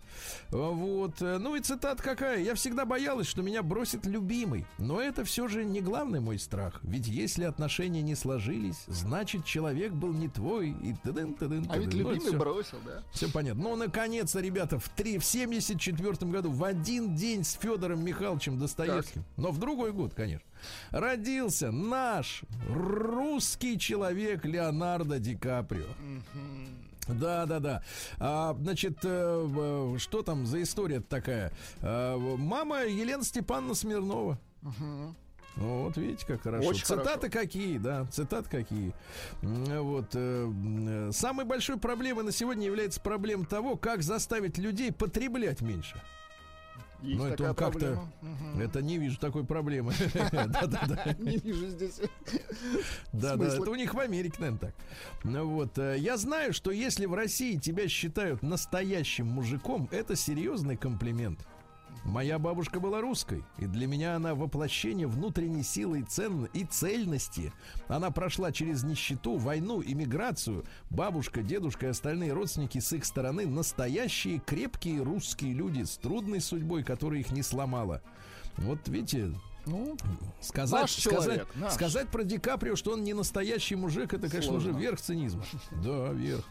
[0.50, 1.20] Вот.
[1.20, 2.40] Ну и цитат какая.
[2.40, 4.66] Я всегда боялась, что меня бросит любимый.
[4.78, 6.80] Но это все же не главный мой страх.
[6.84, 10.72] Ведь если отношения не сложились, значит, человек был не твой.
[10.72, 11.94] И тыдын, тыдын, А ведь.
[11.94, 12.38] Ну, любимый всё.
[12.38, 13.04] бросил, да?
[13.12, 13.64] Все понятно.
[13.64, 19.24] Ну, наконец-то, ребята, в, три, в 74 году, в один день с Федором Михайловичем Достоевским,
[19.36, 20.46] но в другой год, конечно,
[20.91, 25.88] родился наш русский человек Леонардо Ди Каприо.
[27.08, 27.84] Да, да, да.
[28.20, 31.53] А, значит, э, что там за история такая?
[31.82, 34.38] А, мама Елена Степановна Смирнова.
[35.55, 36.68] Ну, вот видите, как хорошо.
[36.70, 38.93] Очень Цитаты какие, да, цитаты какие.
[39.41, 40.10] Вот.
[40.14, 45.99] э, э, самой большой проблемой на сегодня является проблема того, как заставить людей потреблять меньше.
[47.02, 48.00] Есть Ну, это он как-то...
[48.22, 48.60] Мгм.
[48.60, 49.93] Это не вижу такой проблемы.
[51.20, 52.02] Не вижу здесь.
[53.14, 54.76] Да, да, это у них в Америке, наверное, так.
[55.24, 60.78] Ну вот, э, я знаю, что если в России тебя считают настоящим мужиком, это серьезный
[60.78, 61.45] комплимент.
[62.04, 66.45] Моя бабушка была русской, и для меня она воплощение внутренней силы и, цен...
[66.54, 67.52] и цельности.
[67.88, 70.66] Она прошла через нищету, войну, иммиграцию.
[70.89, 76.84] Бабушка, дедушка и остальные родственники с их стороны настоящие крепкие русские люди с трудной судьбой,
[76.84, 78.02] которая их не сломала.
[78.58, 79.32] Вот видите,
[79.68, 79.97] Ну,
[80.41, 81.74] Сказать, Наш сказать, человек, наш.
[81.74, 84.72] сказать про Ди Каприо, что он не настоящий мужик, это, конечно, Сложно.
[84.72, 85.43] уже верх цинизма.
[85.84, 86.43] Да, верх.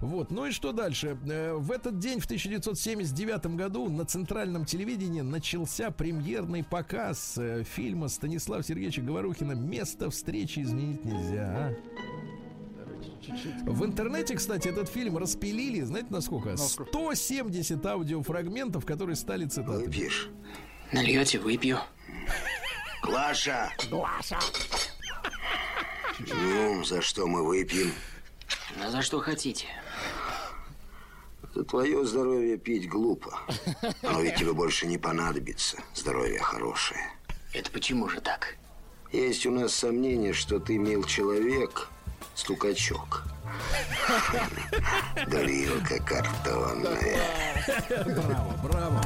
[0.00, 0.30] Вот.
[0.30, 1.18] Ну и что дальше?
[1.28, 8.08] Э, В этот день, в 1979 году, на центральном телевидении начался премьерный показ э, фильма
[8.08, 11.48] Станислава Сергеевича Говорухина «Место встречи изменить нельзя».
[11.56, 11.74] а».
[13.64, 16.50] В интернете, кстати, этот фильм распилили, знаете, насколько?
[16.50, 16.90] Насколько?
[16.90, 19.84] 170 аудиофрагментов, которые стали цитатами.
[19.84, 20.30] Выпьешь?
[20.92, 21.78] Нальете, выпью.
[23.02, 23.72] Глаша!
[23.88, 24.38] Глаша!
[26.18, 27.92] Ну, за что мы выпьем?
[28.82, 29.66] А за что хотите?
[31.54, 33.40] За твое здоровье пить глупо.
[34.02, 35.78] Но ведь тебе больше не понадобится.
[35.94, 37.12] Здоровье хорошее.
[37.52, 38.56] Это почему же так?
[39.12, 41.88] Есть у нас сомнение, что ты, мил человек,
[42.34, 43.24] стукачок.
[45.26, 47.18] Горилка картонная.
[47.88, 49.04] Браво, браво.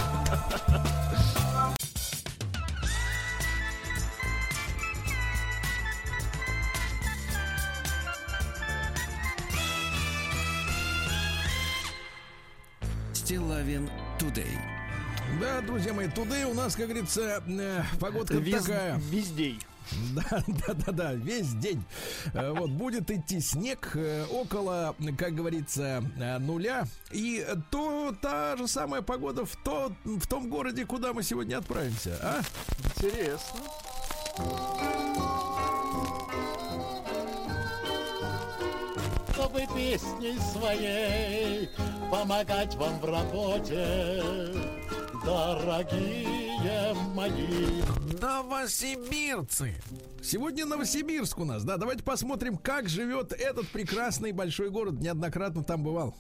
[13.25, 14.59] Стилавин Тудей.
[15.41, 18.99] Да, друзья мои, туды у нас, как говорится, э, погодка такая.
[18.99, 19.59] Вездей.
[20.14, 21.83] Да, да, да, да, весь день.
[22.35, 26.05] Э, Вот будет идти снег э, около, как говорится,
[26.41, 26.85] нуля.
[27.12, 32.18] И то та же самая погода в, то, в том городе, куда мы сегодня отправимся.
[32.22, 32.43] А?
[32.97, 33.61] Интересно.
[39.35, 41.68] Чтобы песней своей
[42.11, 44.22] помогать вам в работе,
[45.24, 47.82] дорогие мои.
[48.20, 49.74] Новосибирцы.
[50.22, 55.01] Сегодня Новосибирск у нас, да, давайте посмотрим, как живет этот прекрасный большой город.
[55.01, 56.14] Неоднократно там бывал.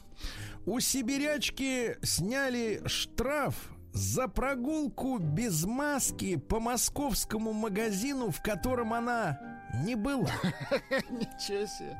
[0.66, 3.54] У сибирячки сняли штраф
[3.92, 10.30] за прогулку без маски по московскому магазину, в котором она не была.
[11.10, 11.96] Ничего себе.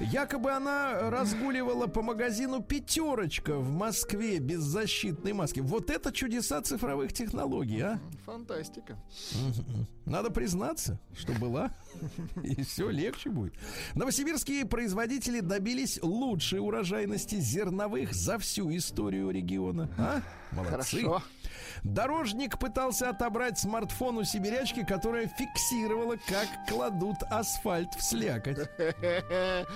[0.00, 5.60] Якобы она разгуливала по магазину «Пятерочка» в Москве без защитной маски.
[5.60, 8.00] Вот это чудеса цифровых технологий, а?
[8.24, 8.96] Фантастика.
[10.04, 11.70] Надо признаться, что была.
[12.42, 13.54] И все легче будет.
[13.94, 19.88] Новосибирские производители добились лучшей урожайности зерновых за всю историю региона.
[19.98, 20.22] А?
[20.52, 21.02] Молодцы.
[21.02, 21.22] Хорошо.
[21.84, 28.58] Дорожник пытался отобрать смартфон у сибирячки, которая фиксировала, как кладут асфальт в слякоть.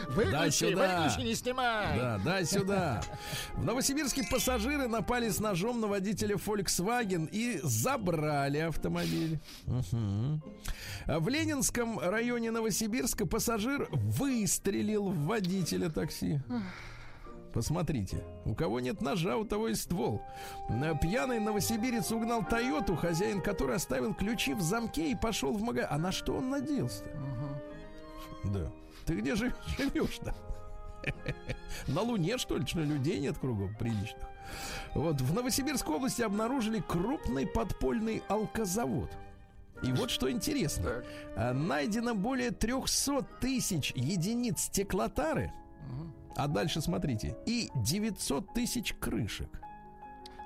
[0.09, 1.05] Выключи, сюда.
[1.05, 1.99] выключи, не снимай.
[1.99, 3.03] Да, дай сюда.
[3.55, 9.39] В Новосибирске пассажиры напали с ножом на водителя Volkswagen и забрали автомобиль.
[11.07, 16.41] А В Ленинском районе Новосибирска пассажир выстрелил в водителя такси.
[17.53, 20.23] Посмотрите, у кого нет ножа, у того и ствол.
[20.71, 25.89] На- Пьяный новосибирец угнал Тойоту, хозяин которой оставил ключи в замке и пошел в магазин.
[25.91, 27.05] А на что он надеялся?
[28.45, 28.71] Да.
[29.05, 30.35] Ты где же живешь-то?
[31.89, 34.23] На Луне, что ли, что людей нет кругом приличных?
[34.95, 39.11] Вот, в Новосибирской области обнаружили крупный подпольный алкозавод.
[39.83, 40.85] И вот что интересно.
[40.85, 41.05] Так.
[41.37, 45.53] А, Найдено более 300 тысяч единиц стеклотары.
[46.37, 47.37] А дальше смотрите.
[47.47, 49.49] И 900 тысяч крышек.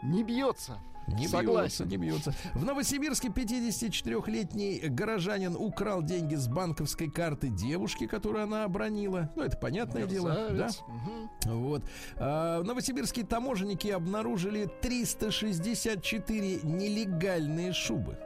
[0.03, 0.79] Не бьется.
[1.07, 1.87] Не Согласен.
[1.87, 2.35] бьется, не бьется.
[2.55, 9.31] В Новосибирске 54-летний горожанин украл деньги с банковской карты девушки, которую она обронила.
[9.37, 10.35] Ну, это понятное дело.
[10.35, 10.41] Да?
[10.51, 10.83] Мерзавец.
[10.89, 11.31] Мгм.
[11.63, 11.85] Вот.
[12.17, 18.19] А, новосибирские таможенники обнаружили 364 нелегальные шубы.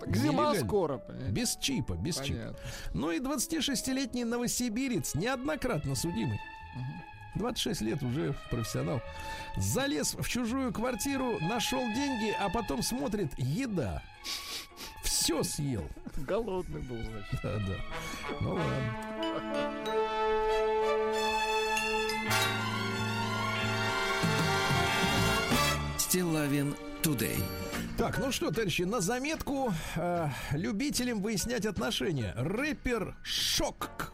[0.00, 1.30] Так Зима скоро, понимаете?
[1.32, 2.38] Без чипа, без чипа.
[2.38, 2.58] Понятно.
[2.94, 6.40] Ну и 26-летний новосибирец, неоднократно судимый.
[7.34, 9.00] 26 лет уже профессионал.
[9.56, 14.02] Залез в чужую квартиру, нашел деньги, а потом смотрит еда.
[15.02, 15.88] Все съел.
[16.16, 17.40] Голодный был, значит.
[17.42, 17.76] Да, да.
[18.40, 20.02] Ну ладно.
[25.98, 27.38] Стилавин Тудей.
[27.96, 32.34] Так, ну что, товарищи, на заметку э, любителям выяснять отношения.
[32.36, 34.12] Рэпер Шок.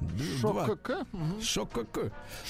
[0.00, 0.66] Два.
[0.66, 1.40] Шок Мгм.
[1.42, 1.70] Шок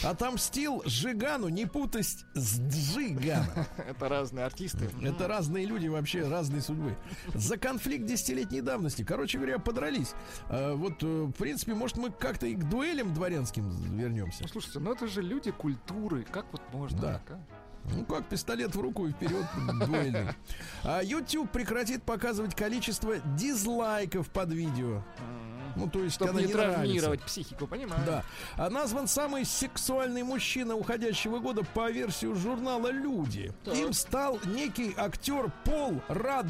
[0.03, 3.67] Отомстил Жигану, не путать с Джиганом.
[3.79, 4.91] Это разные артисты.
[5.03, 6.97] Это разные люди, вообще разные судьбы.
[7.35, 9.03] За конфликт десятилетней давности.
[9.03, 10.13] Короче говоря, подрались.
[10.49, 14.43] А, вот, э, в принципе, может, мы как-то и к дуэлям дворянским вернемся.
[14.43, 16.25] Ну, слушайте, ну это же люди культуры.
[16.31, 17.23] Как вот можно Да.
[17.29, 17.41] а?
[17.91, 19.47] Ну как, пистолет в руку и вперед
[19.87, 20.29] дуэльный.
[20.85, 25.03] А YouTube прекратит показывать количество дизлайков под видео.
[25.79, 26.77] Ну, то есть, Чтобы когда не не нравится.
[26.81, 28.03] травмировать психику, понимаю?
[28.07, 28.25] Да.
[28.57, 33.53] А назван самый сексуальный мужчина уходящего года по версии журнала Люди.
[33.65, 33.75] Так.
[33.77, 36.49] Им стал некий актер Пол Радд.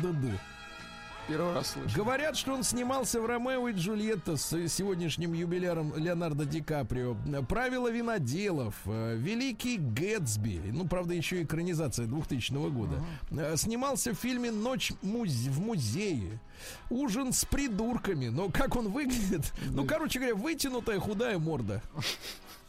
[1.28, 1.94] Первый раз слышу.
[1.94, 7.16] Говорят, что он снимался в Ромео и Джульетта с сегодняшним юбиляром Леонардо Ди Каприо.
[7.48, 13.02] Правила виноделов, э, Великий Гэтсби, ну, правда, еще и экранизация 2000 года.
[13.30, 16.40] Э, Снимался в фильме «Ночь муз- в музее».
[16.88, 18.28] Ужин с придурками.
[18.28, 19.52] Но как он выглядит?
[19.70, 21.82] Ну, короче говоря, вытянутая худая морда.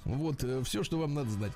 [0.03, 1.51] Вот все, что вам надо знать.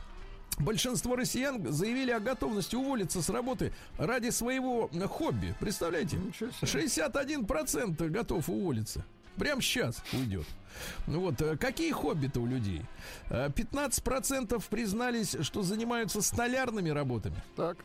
[0.60, 5.56] Большинство россиян заявили о готовности уволиться с работы ради своего э, хобби.
[5.60, 6.18] Представляете?
[6.18, 6.82] Ничего себе.
[6.84, 9.04] 61% готов уволиться.
[9.38, 10.46] Прям сейчас уйдет.
[11.08, 12.82] Вот, э, какие хобби-то у людей?
[13.30, 17.42] Э, 15% признались, что занимаются столярными работами.
[17.56, 17.78] Так,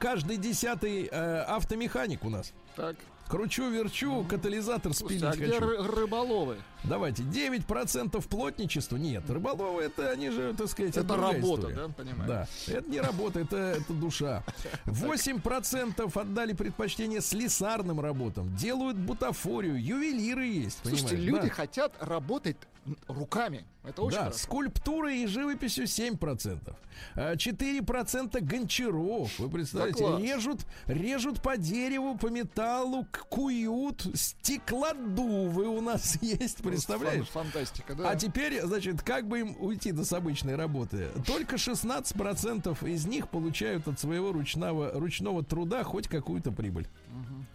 [0.00, 2.52] Каждый десятый э, автомеханик у нас.
[2.74, 2.96] так.
[3.28, 5.66] Кручу, верчу, катализатор спилить Слушайте, а где хочу.
[5.82, 6.56] ры- рыболовы?
[6.84, 8.96] Давайте, 9% плотничества.
[8.96, 11.74] Нет, рыболовы это они же, так сказать, Это работа, история.
[11.74, 12.28] да, понимаю?
[12.28, 14.44] Да, это не работа, это, это душа.
[14.84, 18.54] 8% отдали предпочтение слесарным работам.
[18.54, 20.78] Делают бутафорию, ювелиры есть.
[20.82, 21.54] Слушайте, понимаешь, люди да.
[21.54, 22.56] хотят работать
[23.08, 23.64] руками.
[23.84, 24.38] Это очень да, хорошо.
[24.38, 26.74] скульптурой и живописью 7%.
[27.14, 29.38] А 4% гончаров.
[29.38, 34.06] Вы представляете, Да режут, режут по дереву, по металлу, куют.
[34.14, 37.26] Стеклодувы у нас есть, представляешь?
[37.28, 38.10] Фан- Фантастика, да.
[38.10, 41.08] А теперь, значит, как бы им уйти до с обычной работы?
[41.26, 46.88] Только 16% из них получают от своего ручного, ручного труда хоть какую-то прибыль.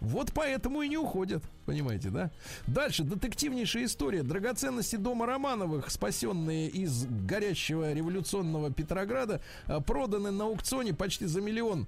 [0.00, 2.30] Вот поэтому и не уходят, понимаете, да?
[2.66, 4.22] Дальше, детективнейшая история.
[4.22, 11.86] Драгоценности дома Романовых, спасенные из горящего революционного Петрограда, а, проданы на аукционе почти за миллион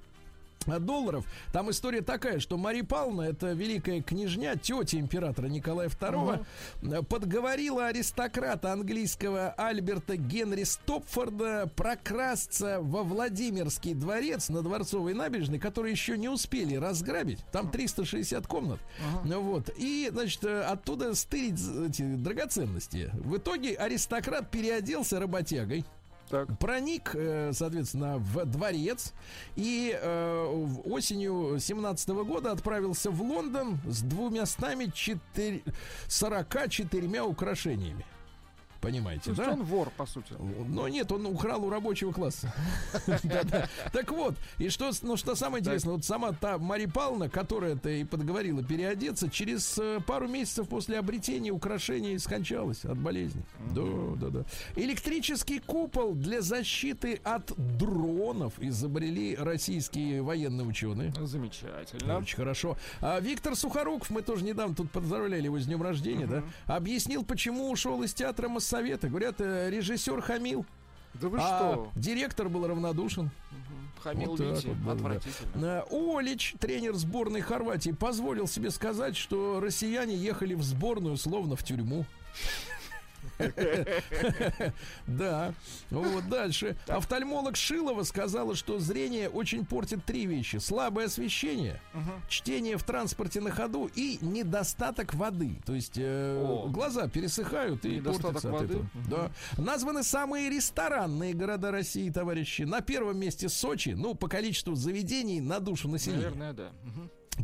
[0.66, 1.24] долларов.
[1.52, 6.44] Там история такая, что Мария Павловна, это великая княжня, тетя императора Николая II,
[6.82, 15.90] э, подговорила аристократа английского Альберта Генри Стопфорда прокрасться во Владимирский дворец на Дворцовой набережной, который
[15.90, 17.44] еще не успели разграбить.
[17.52, 18.80] Там 360 комнат.
[19.24, 19.70] Ну Вот.
[19.76, 23.10] И, значит, оттуда стырить эти драгоценности.
[23.14, 25.84] В итоге аристократ переоделся работягой.
[26.34, 26.58] Так.
[26.58, 29.12] Проник, э, соответственно, в дворец
[29.54, 34.86] и э, осенью 17 года отправился в Лондон с двумя стами
[36.08, 38.04] 44 украшениями.
[38.84, 39.52] Понимаете, То да?
[39.52, 40.34] он вор, по сути.
[40.68, 42.52] Но нет, он украл у рабочего класса.
[43.92, 48.04] Так вот, и что, ну, что самое интересное, вот сама та Мария Павловна, которая-то и
[48.04, 53.42] подговорила переодеться, через э, пару месяцев после обретения украшений скончалась от болезни.
[53.70, 53.82] Да,
[54.16, 54.44] да, да.
[54.76, 61.12] Электрический купол для защиты от дронов изобрели российские военные ученые.
[61.20, 62.18] Замечательно.
[62.18, 62.76] Очень хорошо.
[63.00, 66.42] А Виктор Сухоруков, мы тоже недавно тут поздравляли его с днем рождения, да?
[66.66, 69.08] Объяснил, почему ушел из театра Моссовета.
[69.08, 70.66] Говорят, э, режиссер хамил,
[71.14, 71.92] Да вы а что?
[71.94, 73.30] директор был равнодушен.
[74.02, 74.66] Хамил вот Вити.
[74.66, 74.92] вот, да, да.
[74.92, 75.64] Отвратительно.
[75.64, 81.62] Э, Олич, тренер сборной Хорватии, позволил себе сказать, что россияне ехали в сборную словно в
[81.62, 82.04] тюрьму.
[85.06, 85.54] Да.
[85.90, 86.76] Вот дальше.
[86.86, 90.56] Офтальмолог Шилова сказала, что зрение очень портит три вещи.
[90.56, 91.80] Слабое освещение,
[92.28, 95.56] чтение в транспорте на ходу и недостаток воды.
[95.66, 98.74] То есть э, глаза пересыхают и Недостаток портятся от воды?
[98.74, 98.88] этого.
[99.56, 99.62] Да.
[99.62, 102.62] Названы самые ресторанные города России, товарищи.
[102.62, 106.22] На первом месте Сочи, ну, по количеству заведений на душу населения.
[106.22, 106.72] Наверное, да.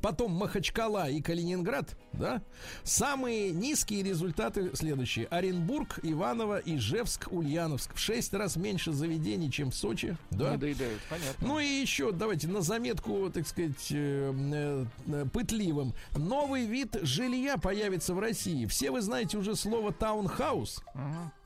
[0.03, 2.43] Потом Махачкала и Калининград, да.
[2.85, 5.27] Самые низкие результаты следующие.
[5.27, 7.95] Оренбург, Иваново, Ижевск, Ульяновск.
[7.95, 10.53] В шесть раз меньше заведений, чем в Сочи, да.
[10.53, 11.47] Не доедают, понятно.
[11.47, 15.95] Ну и еще, давайте на заметку, так сказать, э, э, э, пытливым.
[16.17, 18.67] Новый вид жилья появится в России.
[18.67, 20.83] Все вы знаете уже слово таунхаус.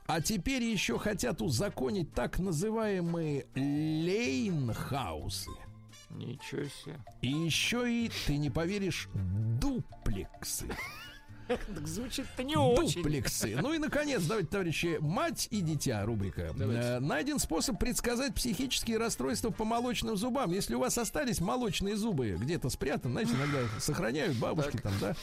[0.07, 5.49] А теперь еще хотят узаконить так называемые лейнхаусы.
[6.15, 6.97] Ничего себе.
[7.21, 10.67] И еще и, ты не поверишь, дуплексы.
[11.75, 13.57] Так звучит-то не Дуплексы.
[13.61, 16.53] Ну и, наконец, давайте, товарищи, мать и дитя, рубрика.
[16.57, 20.51] Э, найден способ предсказать психические расстройства по молочным зубам.
[20.51, 25.15] Если у вас остались молочные зубы где-то спрятаны, знаете, иногда сохраняют бабушки там, да,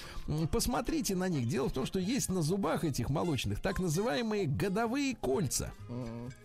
[0.47, 1.49] посмотрите на них.
[1.49, 5.73] Дело в том, что есть на зубах этих молочных так называемые годовые кольца.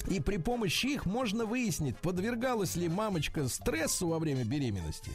[0.09, 5.11] И при помощи их можно выяснить, подвергалась ли мамочка стрессу во время беременности.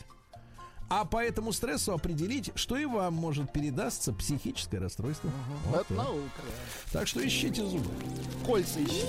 [0.95, 5.30] А по этому стрессу определить, что и вам может передастся психическое расстройство.
[5.70, 5.97] Вот Это так.
[5.97, 6.43] наука.
[6.93, 7.88] Так что ищите зубы.
[8.45, 9.07] Кольца ищите.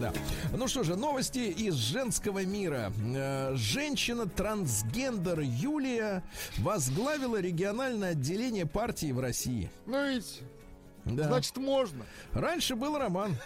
[0.00, 0.12] Да.
[0.56, 2.92] Ну что же, новости из женского мира.
[3.14, 6.22] Э, Женщина-трансгендер Юлия
[6.58, 9.70] возглавила региональное отделение партии в России.
[9.86, 10.40] Ну ведь,
[11.04, 11.24] Да.
[11.28, 12.04] значит, можно.
[12.32, 13.36] Раньше был роман.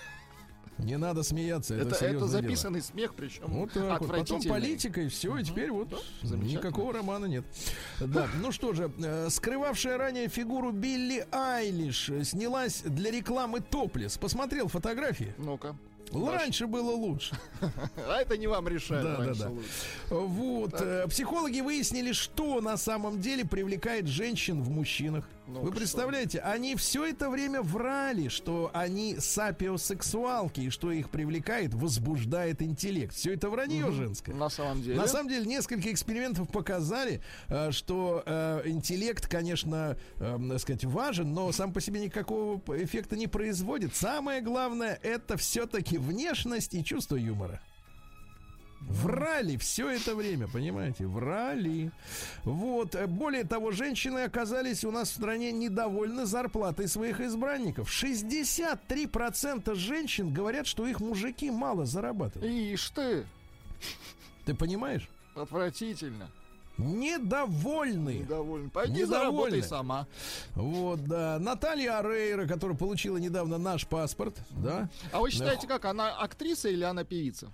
[0.79, 2.43] Не надо смеяться, это, Это, это серьезное дело.
[2.43, 4.11] записанный смех, причем Вот так вот.
[4.11, 5.89] Потом политика и все, и теперь вот
[6.23, 7.45] никакого романа нет.
[8.01, 14.17] Да, ну что же, э, скрывавшая ранее фигуру Билли Айлиш снялась для рекламы Топлес.
[14.19, 15.35] Посмотрел фотографии.
[15.39, 15.77] Ну-ка.
[16.13, 17.35] Раньше было лучше.
[18.09, 19.03] А это не вам решать.
[19.03, 19.49] Да, да, да.
[19.49, 19.69] лучше.
[20.11, 20.75] Вот.
[20.81, 25.27] э, Психологи выяснили, что на самом деле привлекает женщин в мужчинах.
[25.61, 32.63] Вы представляете, они все это время врали, что они сапиосексуалки, и что их привлекает, возбуждает
[32.63, 33.15] интеллект.
[33.15, 34.35] Все это вранье женское.
[34.35, 34.97] На самом деле.
[34.97, 41.33] На самом деле, несколько экспериментов показали, э, что э, интеллект, конечно, э, так сказать, важен,
[41.33, 43.95] но сам по себе никакого эффекта не производит.
[43.95, 47.61] Самое главное, это все-таки внешность и чувство юмора.
[48.89, 51.07] Врали все это время, понимаете?
[51.07, 51.91] Врали.
[52.45, 52.95] Вот.
[52.95, 57.89] Э, Более того, женщины оказались у нас в стране недовольны зарплатой своих избранников.
[57.91, 62.51] 63% женщин говорят, что их мужики мало зарабатывают.
[62.53, 63.25] Ишь ты,
[64.45, 65.09] Ты понимаешь?
[65.35, 66.29] отвратительно.
[66.79, 68.19] Недовольны.
[68.21, 68.71] Недоволен.
[68.71, 69.63] Пойди Недовольны.
[69.63, 70.07] сама.
[70.55, 71.39] Вот, да.
[71.39, 74.89] Наталья Арейра, которая получила недавно наш паспорт, да.
[75.13, 77.51] А вы считаете, как, она актриса или она певица?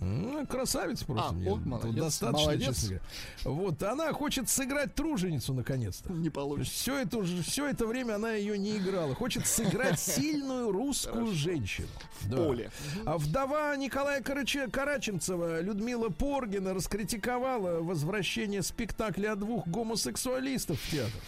[0.00, 1.28] Ну, красавица просто.
[1.30, 2.68] А, вот молодец, достаточно, молодец.
[2.68, 3.02] честно говоря.
[3.44, 6.12] Вот, она хочет сыграть труженицу наконец-то.
[6.12, 6.72] Не получится.
[6.72, 9.14] Все это, все это время она ее не играла.
[9.14, 11.88] Хочет сыграть сильную русскую женщину.
[12.20, 12.36] В Да.
[12.36, 12.70] поле.
[13.04, 21.20] А вдова Николая Караче- Караченцева Людмила Поргина раскритиковала возвращение спектакля о двух гомосексуалистов в театр.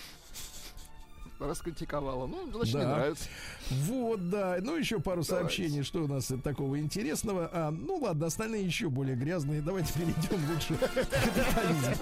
[1.44, 2.26] Раскритиковала.
[2.26, 2.96] Ну, значит, не Да.
[2.96, 3.24] нравится.
[3.70, 4.56] Вот, да.
[4.60, 5.48] Ну, еще пару Давайте.
[5.48, 7.48] сообщений, что у нас такого интересного.
[7.52, 9.60] А, ну ладно, остальные еще более грязные.
[9.62, 11.94] Давайте перейдем лучше к капитализму.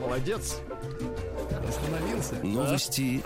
[0.00, 0.58] Молодец.
[1.68, 2.34] Остановился.
[2.42, 3.22] Новости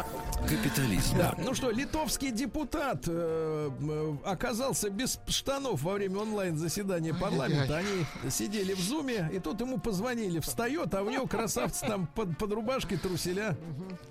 [0.48, 1.18] капитализма.
[1.18, 7.76] Да, ну что, литовский депутат э, э, оказался без штанов во время онлайн-заседания парламента.
[7.76, 10.40] Они сидели в зуме, и тут ему позвонили.
[10.40, 13.56] Встает, а у него красавцы там под, под рубашкой труселя.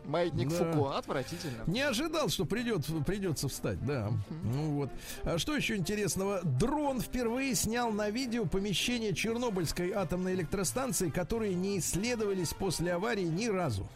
[0.06, 0.74] Маятник Да.
[0.74, 0.98] Фуко.
[0.98, 1.64] Отвратительно.
[1.68, 4.12] Не ожидал, что придет, придется встать, да.
[4.44, 4.90] Ну вот.
[5.24, 6.42] А что еще интересного?
[6.44, 13.48] Дрон впервые снял на видео помещение Чернобыльской атомной электростанции, которые не исследовались после аварии ни
[13.48, 13.88] разу.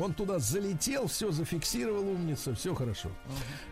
[0.00, 3.10] Он туда залетел, все зафиксировал, умница, все хорошо.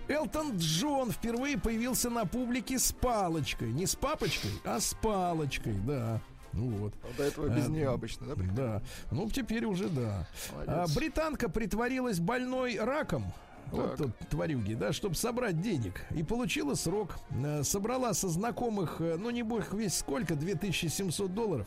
[0.09, 3.73] Элтон Джон впервые появился на публике с палочкой.
[3.73, 6.21] Не с папочкой, а с палочкой, да.
[6.53, 6.95] Ну вот.
[7.17, 8.43] До этого без А, нее обычно, да?
[8.55, 8.83] Да.
[9.11, 10.29] Ну, теперь уже да.
[10.67, 13.33] А, британка притворилась больной раком.
[13.71, 13.97] Вот Так.
[13.97, 16.03] тут тварюги, да, чтобы собрать денег.
[16.11, 17.17] И получила срок.
[17.31, 21.67] Э, Собрала со знакомых, э, ну не бог весь сколько, 2700 долларов.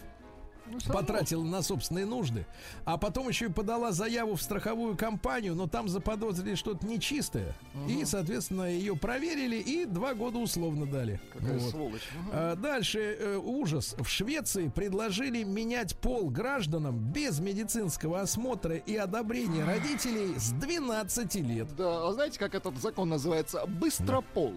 [0.67, 0.79] Ну.
[0.91, 2.45] Потратила на собственные нужды.
[2.85, 7.55] А потом еще и подала заяву в страховую компанию, но там заподозрили что-то нечистое.
[7.87, 11.19] И, соответственно, ее проверили и два года условно дали.
[11.33, 11.69] Какая Вот.
[11.69, 12.01] сволочь.
[12.15, 12.29] Мгм.
[12.33, 13.95] А, Дальше э, ужас.
[13.99, 21.75] В Швеции предложили менять пол гражданам без медицинского осмотра и одобрения родителей с 12 лет.
[21.75, 23.65] Да, а знаете, как этот закон называется?
[23.67, 24.53] Быстропол.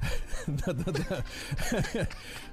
[0.46, 1.24] Да-да-да.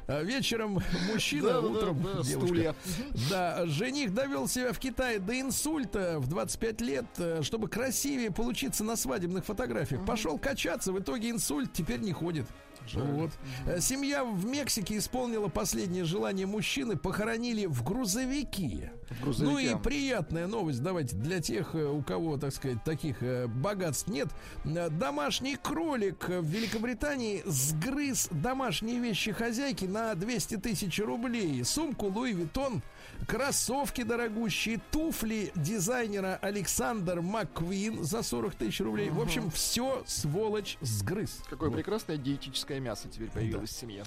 [0.08, 0.80] А Вечером
[1.12, 2.46] мужчина, Да, да, утром да, девушка.
[2.48, 2.76] стулья.
[3.30, 8.84] Да, жених довел себя в Китае до инсульта в 25 лет, э, чтобы красивее получиться
[8.84, 10.06] на свадебных фотографиях.
[10.06, 12.46] Пошел качаться, в итоге инсульт теперь не ходит.
[12.94, 13.32] Вот.
[13.66, 18.92] Э, Семья в Мексике исполнила последнее желание мужчины, похоронили в грузовике.
[19.22, 19.52] грузовике.
[19.52, 24.08] Ну и приятная новость, давайте, для тех, э, у кого, так сказать, таких э, богатств
[24.08, 24.28] нет.
[24.64, 31.64] Домашний кролик в Великобритании сгрыз домашние вещи хозяйки на 200 тысяч рублей.
[31.64, 32.82] Сумку Луи Виттон,
[33.28, 39.10] кроссовки дорогущие, туфли дизайнера Александр Макквин за 40 тысяч рублей.
[39.10, 41.42] В общем, все сволочь сгрыз.
[41.50, 41.76] Какое Вот.
[41.76, 44.04] прекрасное диетическое мясо теперь появилось в семье.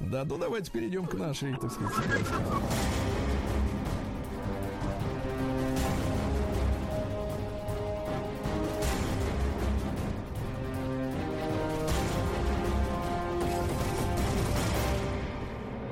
[0.00, 2.26] Да, ну давайте перейдем к нашей, так сказать.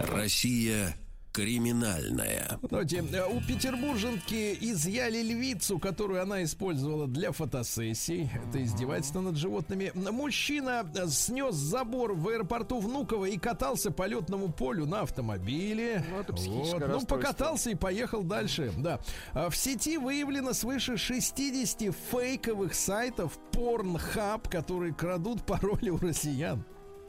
[0.01, 0.97] Россия
[1.37, 2.59] криминальная.
[2.63, 8.31] Давайте, э, у петербурженки изъяли львицу, которую она использовала для фотосессий.
[8.49, 9.93] Это издевательство над животными.
[9.95, 16.03] Мужчина э, снес забор в аэропорту Внуково и катался по летному полю на автомобиле.
[16.11, 18.73] Ну, это психическое Ну, покатался и поехал дальше.
[18.79, 19.01] Да.
[19.35, 26.65] А В сети выявлено свыше 60 фейковых сайтов Pornhub, которые крадут пароли у россиян.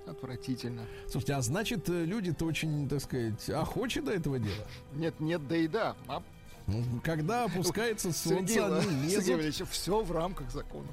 [0.08, 0.84] Отвратительно.
[1.10, 4.66] Слушайте, а значит, э, люди-то очень, так сказать, охочи до этого дела?
[4.94, 5.96] Нет, нет, да и да.
[6.08, 6.24] А,
[6.68, 9.70] Ну, Когда опускается Сергей, солнце, они Сергей лезут.
[9.70, 10.88] Все в рамках закона.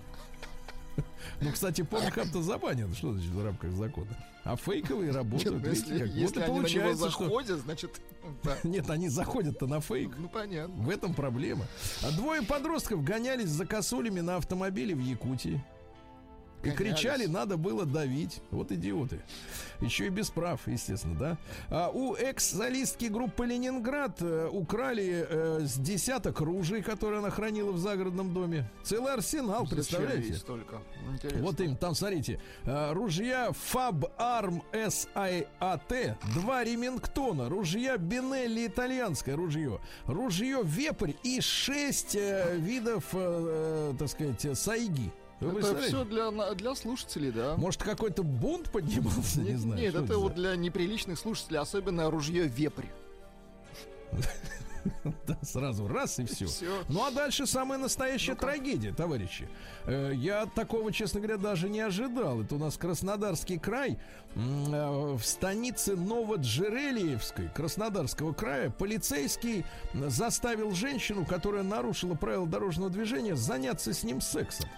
[1.40, 2.94] Ну, кстати, порнхаб-то забанен.
[2.94, 4.16] Что значит в рамках закона?
[4.44, 5.62] А фейковые Нет, работают.
[5.62, 6.08] ну, видите, если, как.
[6.14, 7.24] если вот они на него получается, что...
[7.24, 8.00] заходят, значит,
[8.42, 8.56] да.
[8.62, 10.12] Нет, они заходят-то на фейк.
[10.18, 10.74] Ну, понятно.
[10.74, 11.64] В этом проблема.
[12.02, 15.64] А двое подростков гонялись за косулями на автомобиле в Якутии.
[16.64, 18.40] И кричали, надо было давить.
[18.50, 19.20] Вот идиоты.
[19.80, 21.38] Еще и без прав, естественно, да.
[21.68, 27.78] А у экс-солистки группы Ленинград э, украли э, с десяток ружей, которые она хранила в
[27.78, 28.70] загородном доме.
[28.82, 30.34] Целый арсенал, Зачем представляете?
[30.34, 30.80] столько?
[31.12, 31.42] Интересно.
[31.42, 39.80] Вот им, там, смотрите, э, ружья Fab Arm SIAT, два Ремингтона, ружья Бенелли итальянское ружье,
[40.06, 45.12] ружье Вепрь и шесть э, видов, э, э, так сказать, сайги.
[45.40, 47.56] Вы Это все для, для слушателей, да.
[47.56, 49.80] Может, какой-то бунт поднимался, не знаю.
[49.80, 52.86] Нет, это вот для неприличных слушателей, особенно ружье вепрь.
[55.26, 56.46] Да, сразу раз и все.
[56.46, 56.82] Всё.
[56.90, 59.48] Ну а дальше самая настоящая трагедия, товарищи.
[59.86, 62.42] Э, Я такого, честно говоря, даже не ожидал.
[62.42, 63.98] Это у нас Краснодарский край.
[64.34, 69.64] Э, В станице Новоджерелиевской Краснодарского края полицейский
[69.94, 74.68] заставил женщину, которая нарушила правила дорожного движения, заняться с ним сексом.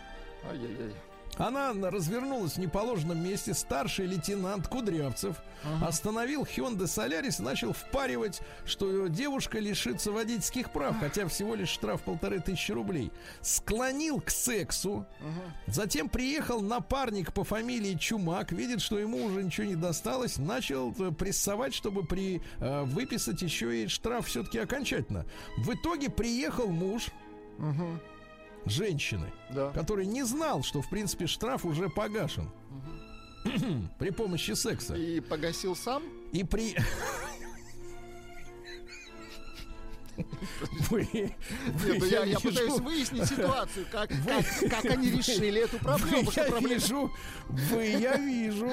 [0.50, 0.94] Ай-яй-яй.
[1.38, 3.52] Она развернулась в неположенном месте.
[3.52, 5.36] Старший лейтенант Кудрявцев
[5.82, 12.02] остановил Hyundai Solaris и начал впаривать, что девушка лишится водительских прав, хотя всего лишь штраф
[12.02, 13.12] полторы тысячи рублей.
[13.42, 15.06] Склонил к сексу.
[15.66, 21.10] Затем приехал напарник по фамилии Чумак, видит, что ему уже ничего не досталось, начал э,
[21.10, 25.26] прессовать, чтобы при, э, выписать еще и штраф все-таки окончательно.
[25.58, 27.08] В итоге приехал муж
[27.58, 28.00] Мгм.
[28.66, 29.70] Женщины Да.
[29.70, 32.50] который не знал, что в принципе штраф уже погашен
[33.98, 34.94] при помощи секса.
[34.94, 36.02] И погасил сам?
[36.32, 36.76] И при...
[40.88, 41.32] Вы, вы, Нет,
[41.98, 46.30] ну я, я вижу- пытаюсь выяснить ситуацию, как, Вы- как, как они решили эту проблему.
[46.34, 47.10] Я проблема- вижу,
[47.50, 48.70] вы, я вижу,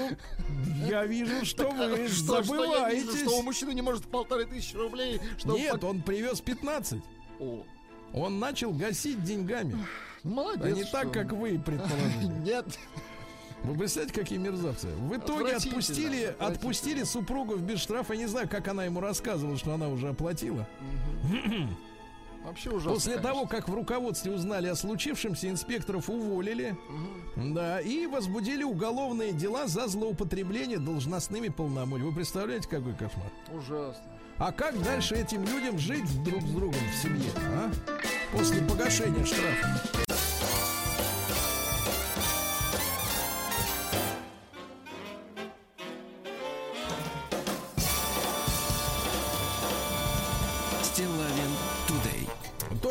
[0.88, 3.20] я вижу, что вы Что, что я вижу, забываетесь.
[3.28, 5.60] что у мужчины не может полторы тысячи рублей, чтобы...
[5.60, 7.02] Нет, он привез 15.
[7.42, 7.66] О,
[8.14, 9.76] Он начал гасить деньгами,
[10.24, 10.64] молодец.
[10.66, 12.26] а не так, как вы предположили.
[12.46, 12.66] Нет,
[13.64, 14.88] Вы представляете, какие мерзавцы?
[14.88, 16.48] В итоге отпустили, отвратительно.
[16.48, 18.14] отпустили супругу без штрафа.
[18.14, 20.68] Я не знаю, как она ему рассказывала, что она уже оплатила.
[22.46, 22.92] вообще ужасно.
[22.94, 23.32] После конечно.
[23.34, 26.78] того, как в руководстве узнали о случившемся, инспекторов уволили.
[27.36, 32.10] Да, и возбудили уголовные дела за злоупотребление должностными полномочиями.
[32.10, 33.32] Вы представляете, какой кошмар?
[33.52, 34.04] Ужасно.
[34.40, 37.72] А как дальше этим людям жить друг с другом в семье, а?
[38.32, 40.13] После погашения штрафа.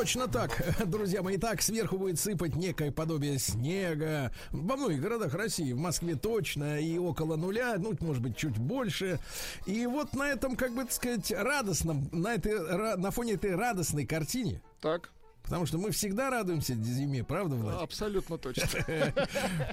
[0.03, 1.37] Точно так, друзья мои.
[1.37, 4.33] Так, сверху будет сыпать некое подобие снега.
[4.51, 9.21] Во многих городах России, в Москве точно, и около нуля, ну, может быть, чуть больше.
[9.65, 14.05] И вот на этом, как бы так сказать, радостном, на, этой, на фоне этой радостной
[14.05, 15.11] картине, Так,
[15.45, 17.81] потому что мы всегда радуемся зиме, правда, Влад?
[17.81, 18.69] абсолютно точно.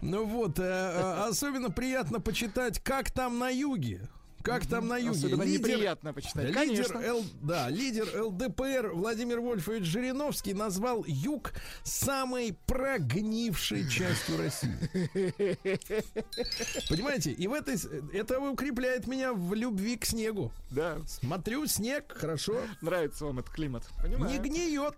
[0.04, 4.08] Ну вот, э, э, особенно приятно почитать, как там на юге.
[4.42, 5.12] Как там на юге?
[5.12, 6.46] Особенно Лидер- неприятно почитать.
[6.46, 6.98] Лидер, Конечно.
[7.00, 11.52] Л, да, лидер ЛДПР Владимир Вольфович Жириновский назвал юг
[11.84, 14.78] самой прогнившей частью России.
[16.90, 17.32] Понимаете?
[17.32, 17.76] И в этой
[18.14, 20.52] это укрепляет меня в любви к снегу.
[20.72, 23.84] Да, Смотрю, снег, хорошо, нравится вам этот климат.
[23.98, 24.42] не Понимаю.
[24.42, 24.96] гниет.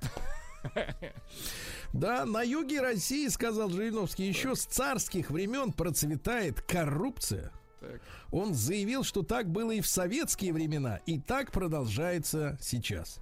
[1.94, 7.52] Да, на юге России, сказал Жириновский, еще с царских времен процветает коррупция.
[7.80, 8.00] Так.
[8.32, 13.20] Он заявил, что так было и в советские времена, и так продолжается сейчас.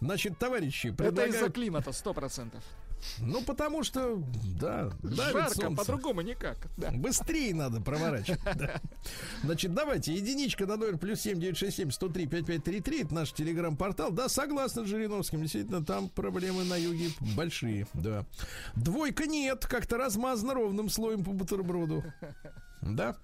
[0.00, 1.34] Значит, товарищи, Это предлагаю...
[1.34, 2.64] из-за климата, сто процентов.
[3.18, 4.20] Ну, потому что,
[4.58, 6.56] да, Жарко, по-другому никак.
[6.76, 6.90] Да.
[6.90, 8.40] Быстрее надо проворачивать.
[8.56, 8.80] да.
[9.42, 12.80] Значит, давайте, единичка на номер плюс семь девять шесть семь сто три пять пять три
[12.80, 13.02] три.
[13.02, 14.10] Это наш телеграм-портал.
[14.10, 15.42] Да, согласен с Жириновским.
[15.42, 17.86] Действительно, там проблемы на юге большие.
[17.92, 18.24] Да.
[18.74, 19.66] Двойка нет.
[19.66, 22.02] Как-то размазано ровным слоем по бутерброду.
[22.94, 23.16] Да.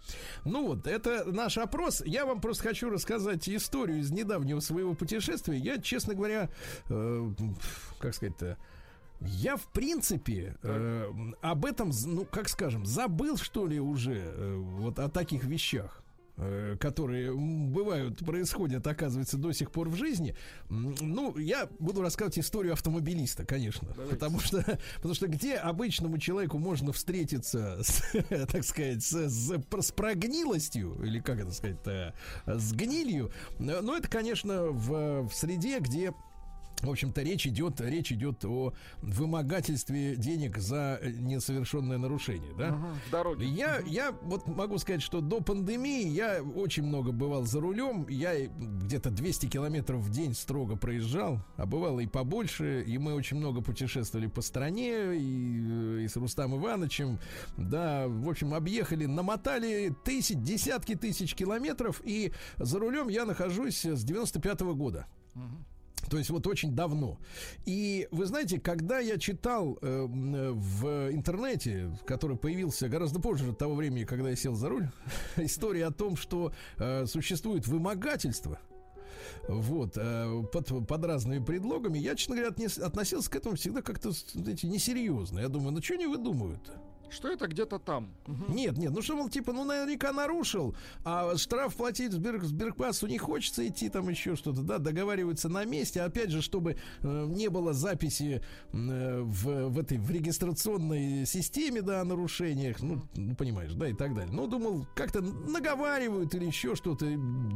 [0.45, 2.03] Ну вот, это наш опрос.
[2.05, 5.57] Я вам просто хочу рассказать историю из недавнего своего путешествия.
[5.57, 6.49] Я, честно говоря,
[6.89, 7.31] э,
[7.99, 8.57] как сказать-то,
[9.21, 14.99] я, в принципе, э, об этом, ну, как скажем, забыл, что ли, уже э, вот
[14.99, 16.02] о таких вещах
[16.79, 20.35] которые м, бывают, происходят, оказывается, до сих пор в жизни.
[20.69, 23.89] Ну, я буду рассказывать историю автомобилиста, конечно.
[24.11, 24.63] Потому что,
[24.97, 31.21] потому что где обычному человеку можно встретиться, с, так сказать, с, с, с прогнилостью, или
[31.21, 32.15] как это сказать,
[32.47, 36.13] с гнилью, э, ну, это, конечно, в, в среде, где
[36.83, 42.79] В общем-то, речь идет, речь идет о вымогательстве денег за несовершенное нарушение, да?
[43.11, 43.47] Дороге.
[43.47, 48.07] Я, я вот могу сказать, что до пандемии я очень много бывал за рулем.
[48.09, 52.83] Я где-то 200 километров в день строго проезжал, а бывало и побольше.
[52.83, 57.21] И мы очень много путешествовали по стране и, и с Рустам Ивановичем.
[57.57, 62.01] Да, в общем, объехали, намотали тысяч, десятки тысяч километров.
[62.05, 65.07] И за рулем я нахожусь с 95 -го года.
[66.11, 67.19] То есть вот очень давно.
[67.65, 74.05] И вы знаете, когда я читал э, в интернете, который появился гораздо позже того времени,
[74.05, 74.89] когда я сел за руль,
[75.37, 78.59] история о том, что э, существует вымогательство,
[79.49, 84.11] вот, э, под, под разными предлогами, я, честно говоря, отнес, относился к этому всегда как-то,
[84.35, 85.41] знаете, несерьезно.
[85.41, 86.71] Я думаю, ну что они выдумывают?
[87.13, 88.09] Что это где-то там?
[88.49, 93.07] Нет, нет, ну что, мол, типа, ну наверняка нарушил, а штраф платить в Сбер, Сберкассу
[93.07, 97.49] не хочется идти, там еще что-то, да, договариваются на месте, опять же, чтобы э, не
[97.49, 98.43] было записи
[98.73, 103.93] э, в, в этой в регистрационной системе, да, о нарушениях, ну, ну, понимаешь, да, и
[103.95, 104.33] так далее.
[104.33, 107.07] Ну, думал, как-то наговаривают или еще что-то,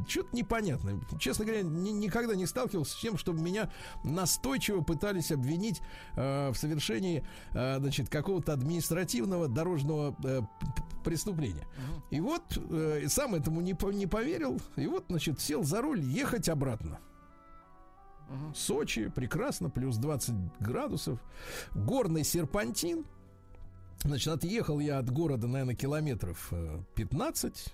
[0.08, 1.00] что-то непонятное.
[1.18, 3.72] Честно говоря, ни- никогда не сталкивался с тем, чтобы меня
[4.04, 5.80] настойчиво пытались обвинить
[6.16, 10.40] э, в совершении, э, значит, какого-то административного дорожного э,
[11.04, 11.66] преступления.
[12.10, 16.48] И вот э, сам этому не, не поверил, и вот, значит, сел за руль ехать
[16.48, 16.98] обратно.
[18.54, 21.20] Сочи, прекрасно, плюс 20 градусов.
[21.74, 23.04] Горный серпантин.
[24.02, 27.72] Значит, отъехал я от города, наверное, километров э, 15.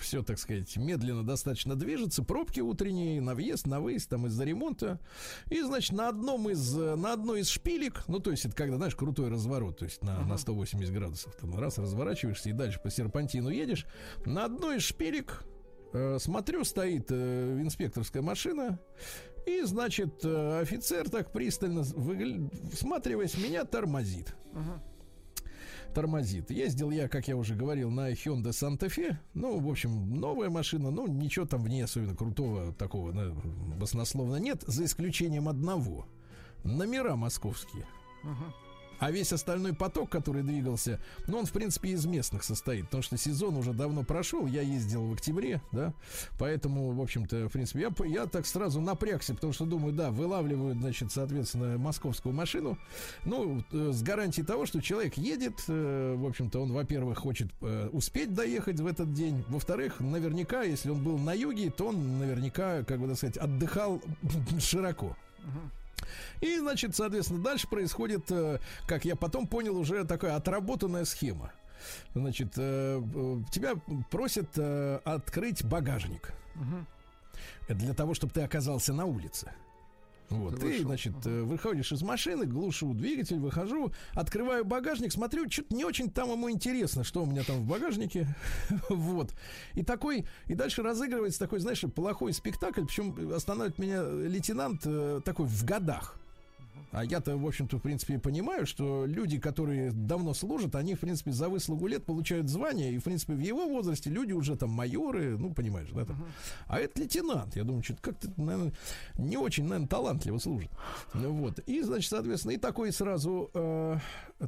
[0.00, 2.22] Все, так сказать, медленно достаточно движется.
[2.22, 5.00] Пробки утренние, на въезд, на выезд, там из-за ремонта.
[5.50, 8.76] И, значит, на одном из, э, на одной из шпилек, ну, то есть, это когда,
[8.76, 12.90] знаешь, крутой разворот, то есть на, на 180 градусов, там раз разворачиваешься и дальше по
[12.90, 13.86] серпантину едешь.
[14.24, 15.44] На одной из шпилек
[15.96, 18.78] Э, Смотрю, стоит э, инспекторская машина,
[19.46, 24.34] и, значит, э, офицер так пристально, выгля- всматриваясь, меня тормозит.
[25.96, 26.50] Тормозит.
[26.50, 29.16] Ездил я, как я уже говорил, на Hyundai Santa Fe.
[29.32, 30.90] Ну, в общем, новая машина.
[30.90, 33.32] Ну, ничего там в ней особенно крутого такого да,
[33.80, 36.06] баснословно нет, за исключением одного.
[36.64, 37.86] Номера московские.
[38.98, 43.16] А весь остальной поток, который двигался, ну, он, в принципе, из местных состоит, потому что
[43.16, 45.92] сезон уже давно прошел, я ездил в октябре, да,
[46.38, 50.78] поэтому, в общем-то, в принципе, я, я так сразу напрягся, потому что думаю, да, вылавливают,
[50.78, 52.78] значит, соответственно, московскую машину,
[53.24, 57.88] ну, э, с гарантией того, что человек едет, э, в общем-то, он, во-первых, хочет э,
[57.92, 62.82] успеть доехать в этот день, во-вторых, наверняка, если он был на юге, то он наверняка,
[62.84, 64.00] как бы так сказать, отдыхал
[64.58, 65.16] широко.
[66.40, 71.52] И, значит, соответственно, дальше происходит, э, как я потом понял, уже такая отработанная схема.
[72.14, 73.74] Значит, э, э, тебя
[74.10, 74.58] просят
[75.04, 76.32] открыть багажник.
[77.68, 79.52] Это для того, чтобы ты оказался на улице.
[80.30, 85.84] Вот, ты, значит, э, выходишь из машины, глушу двигатель, выхожу, открываю багажник, смотрю, что-то не
[85.84, 88.26] очень там ему интересно, что у меня там в багажнике.
[88.88, 89.34] вот.
[89.74, 95.46] И такой, и дальше разыгрывается такой, знаешь, плохой спектакль, причем останавливает меня лейтенант э, такой
[95.46, 96.18] в годах.
[96.92, 101.32] А я-то, в общем-то, в принципе, понимаю, что люди, которые давно служат, они, в принципе,
[101.32, 105.36] за выслугу лет получают звание, и, в принципе, в его возрасте люди уже там майоры,
[105.36, 106.24] ну, понимаешь, да, там.
[106.66, 107.56] А это лейтенант.
[107.56, 108.72] Я думаю, что-то как-то, наверное,
[109.18, 110.70] не очень, наверное, талантливо служит.
[111.14, 111.58] Ну, Вот.
[111.60, 113.98] И, значит, соответственно, и такой сразу, э,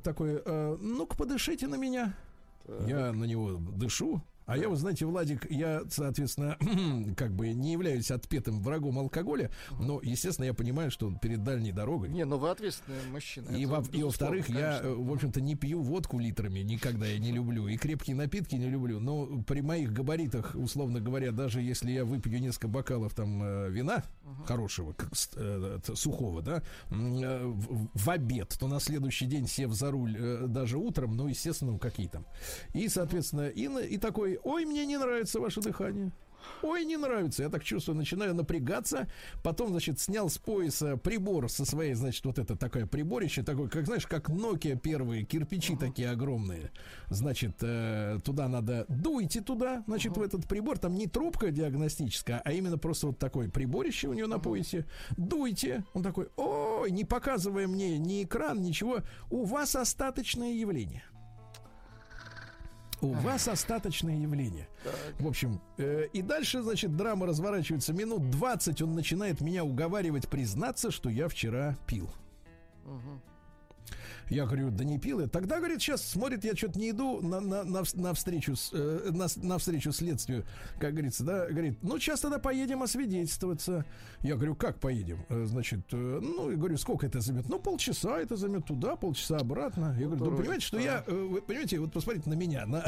[0.03, 2.15] такой, э, ну-ка, подышите на меня.
[2.87, 4.23] Я на него дышу.
[4.49, 6.57] А я, вы знаете, Владик, я, соответственно,
[7.17, 11.71] как бы не являюсь отпетым врагом алкоголя, но, естественно, я понимаю, что он перед дальней
[11.71, 12.09] дорогой.
[12.09, 13.51] Не, ну вы ответственный мужчина.
[13.51, 17.31] И, во- и во-вторых, я, э, в общем-то, не пью водку литрами, никогда я не
[17.31, 19.01] люблю, и крепкие напитки не люблю.
[19.01, 24.03] Но при моих габаритах, условно говоря, даже если я выпью несколько бокалов там э, вина
[24.47, 29.73] хорошего, как с- э, сухого, да, э, в, в обед, то на следующий день сев
[29.75, 32.25] за руль э, даже утром, ну, естественно, ну, какие там.
[32.73, 36.13] И, соответственно, и, и такой, ой, мне не нравится ваше дыхание.
[36.63, 37.43] Ой, не нравится.
[37.43, 39.09] Я так чувствую, начинаю напрягаться.
[39.43, 43.87] Потом, значит, снял с пояса прибор со своей, значит, вот это такое приборище, такое, как,
[43.87, 46.71] знаешь, как Nokia первые, кирпичи такие огромные.
[47.09, 50.79] Значит, э, туда надо, дуйте туда, значит, в этот прибор.
[50.79, 54.87] Там не трубка диагностическая, а именно просто вот такое приборище у него на поясе.
[55.17, 55.85] Дуйте.
[55.95, 58.99] Он такой, ой, не показывая мне ни экран, ничего.
[59.31, 61.05] У вас остаточное явление.
[63.01, 64.69] У вас остаточное явление.
[65.19, 68.83] В общем, э, и дальше, значит, драма разворачивается минут 20.
[68.83, 72.11] Он начинает меня уговаривать признаться, что я вчера пил.
[74.31, 75.29] Я говорю, да не пил я.
[75.29, 79.11] Тогда, говорит, сейчас смотрит, я что-то не иду на, на, на, на встречу, с, э,
[79.11, 80.45] на, на встречу следствию,
[80.79, 83.85] как говорится, да, говорит, ну, сейчас тогда поедем освидетельствоваться.
[84.23, 85.25] Я говорю, как поедем?
[85.29, 87.49] Э, Значит, э, ну, и говорю, сколько это займет?
[87.49, 89.97] Ну, полчаса это займет туда, полчаса обратно.
[89.99, 92.85] Я говорю, ну, понимаете, что я, э, вы понимаете, вот посмотрите на меня, на,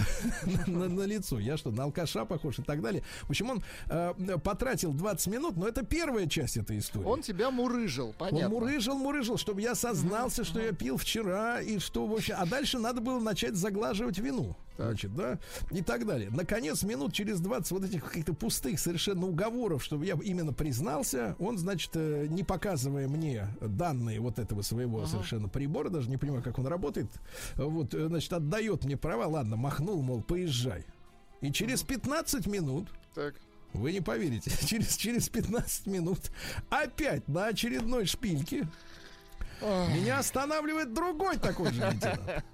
[0.66, 1.38] на, на лицо.
[1.38, 3.02] Я что, на алкаша похож и так далее.
[3.22, 4.12] В общем, он э,
[4.42, 7.06] потратил 20 минут, но это первая часть этой истории.
[7.06, 8.46] Он тебя мурыжил, понятно.
[8.46, 11.29] Он мурыжил, мурыжил, чтобы я сознался, что я пил вчера,
[11.60, 12.34] и что вообще...
[12.34, 14.56] А дальше надо было начать заглаживать вину.
[14.76, 15.38] Значит, да,
[15.70, 16.30] и так далее.
[16.30, 21.58] Наконец, минут через 20 вот этих каких-то пустых совершенно уговоров, чтобы я именно признался, он,
[21.58, 26.58] значит, э, не показывая мне данные вот этого своего совершенно прибора, даже не понимаю, как
[26.58, 27.08] он работает,
[27.56, 30.86] вот, э, значит, отдает мне права, ладно, махнул, мол, поезжай.
[31.42, 33.34] И через 15 минут Так.
[33.74, 36.30] вы не поверите, через, через 15 минут
[36.70, 38.66] опять на очередной шпильке
[39.62, 42.44] меня останавливает другой такой же лейтенант.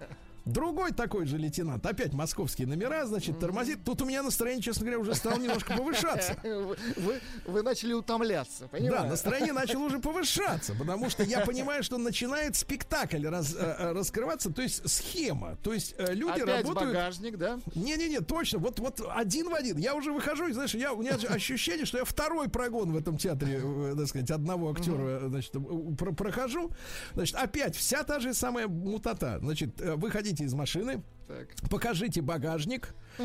[0.47, 3.83] Другой такой же лейтенант, опять московские номера, значит, тормозит.
[3.85, 6.37] Тут у меня настроение, честно говоря, уже стало немножко повышаться.
[6.45, 9.03] Вы, вы- начали утомляться, понимаешь?
[9.03, 13.93] Да, настроение начало уже повышаться, потому что я понимаю, что начинает спектакль раз- э, э,
[13.93, 15.57] раскрываться, то есть схема.
[15.65, 16.95] То есть э, люди Опять работают...
[16.95, 17.59] багажник, да?
[17.75, 19.79] Не-не-не, точно, вот, вот один в один.
[19.79, 23.19] Я уже выхожу, и, знаешь, я, у меня ощущение, что я второй прогон в этом
[23.19, 23.61] театре,
[23.97, 25.53] так сказать, одного актера, значит,
[25.99, 26.71] про- прохожу.
[27.15, 29.39] Значит, опять вся та же самая мутата.
[29.41, 29.97] Значит, э,
[30.37, 31.49] выходите из машины, Так.
[31.71, 32.95] покажите багажник.
[33.19, 33.25] Э,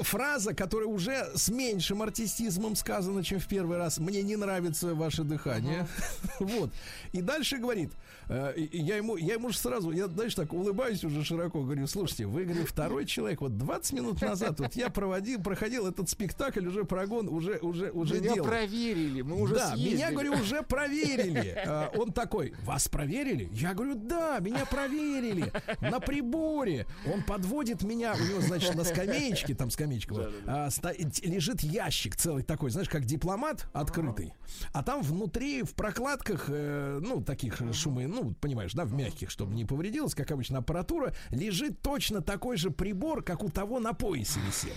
[0.00, 3.98] Фраза, которая уже с меньшим артистизмом сказана, чем в первый раз.
[3.98, 5.86] Мне не нравится ваше дыхание.
[6.40, 6.70] Вот.
[7.12, 7.90] И дальше говорит,
[8.28, 12.26] э, я ему, я ему же сразу, я, знаешь, так улыбаюсь уже широко, говорю, слушайте,
[12.26, 16.84] вы, говорю, второй человек, вот 20 минут назад вот я проводил, проходил этот спектакль, уже
[16.84, 18.48] прогон, уже, уже, уже Меня делал.
[18.48, 19.94] проверили, мы уже да, съездили.
[19.96, 21.54] меня, говорю, уже проверили.
[21.66, 23.48] А, Он такой, вас проверили?
[23.52, 25.52] Я говорю, да, меня проверили.
[25.80, 26.86] На приборе.
[27.12, 32.14] Он подводит меня, у него, значит, на скамеечке, там скамеечка была, а, ста- лежит ящик
[32.16, 34.34] целый такой, знаешь, как дипломат открытый.
[34.72, 39.54] А там внутри, в прокладках, э, ну, таких шумы, ну, понимаешь, да, в мягких, чтобы
[39.54, 44.38] не повредилась, как обычно, аппаратура, лежит точно такой же прибор, как у того на поясе
[44.46, 44.74] висел.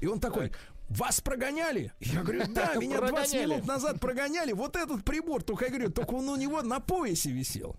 [0.00, 0.52] И он такой,
[0.88, 1.92] вас прогоняли?
[2.00, 3.50] Я говорю, да, меня 20 Прогоняли.
[3.50, 4.52] минут назад прогоняли.
[4.52, 7.76] Вот этот прибор, только я говорю, только он у него на поясе висел.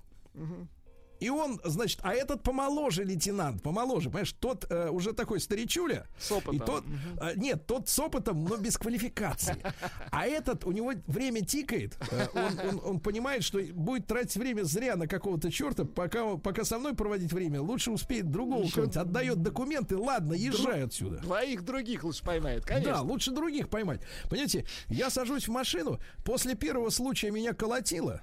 [1.19, 6.07] И он, значит, а этот помоложе лейтенант, помоложе, понимаешь, тот э, уже такой старичуля.
[6.19, 6.55] С опытом.
[6.55, 6.83] И тот,
[7.21, 9.63] э, нет, тот с опытом, но без квалификации.
[10.11, 14.63] А этот, у него время тикает, э, он, он- он понимает, что будет тратить время
[14.63, 18.97] зря на какого-то черта, пока, пока со мной проводить время, лучше успеет другого Еще кого-нибудь,
[18.97, 21.17] отдает документы, ладно, езжай отсюда.
[21.17, 23.01] Двоих других лучше поймает, Да, конечно.
[23.01, 24.01] лучше других поймать.
[24.29, 28.21] Понимаете, я сажусь в машину, после первого случая меня колотило,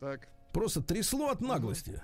[0.00, 0.28] Так.
[0.52, 2.02] Просто трясло от наглости.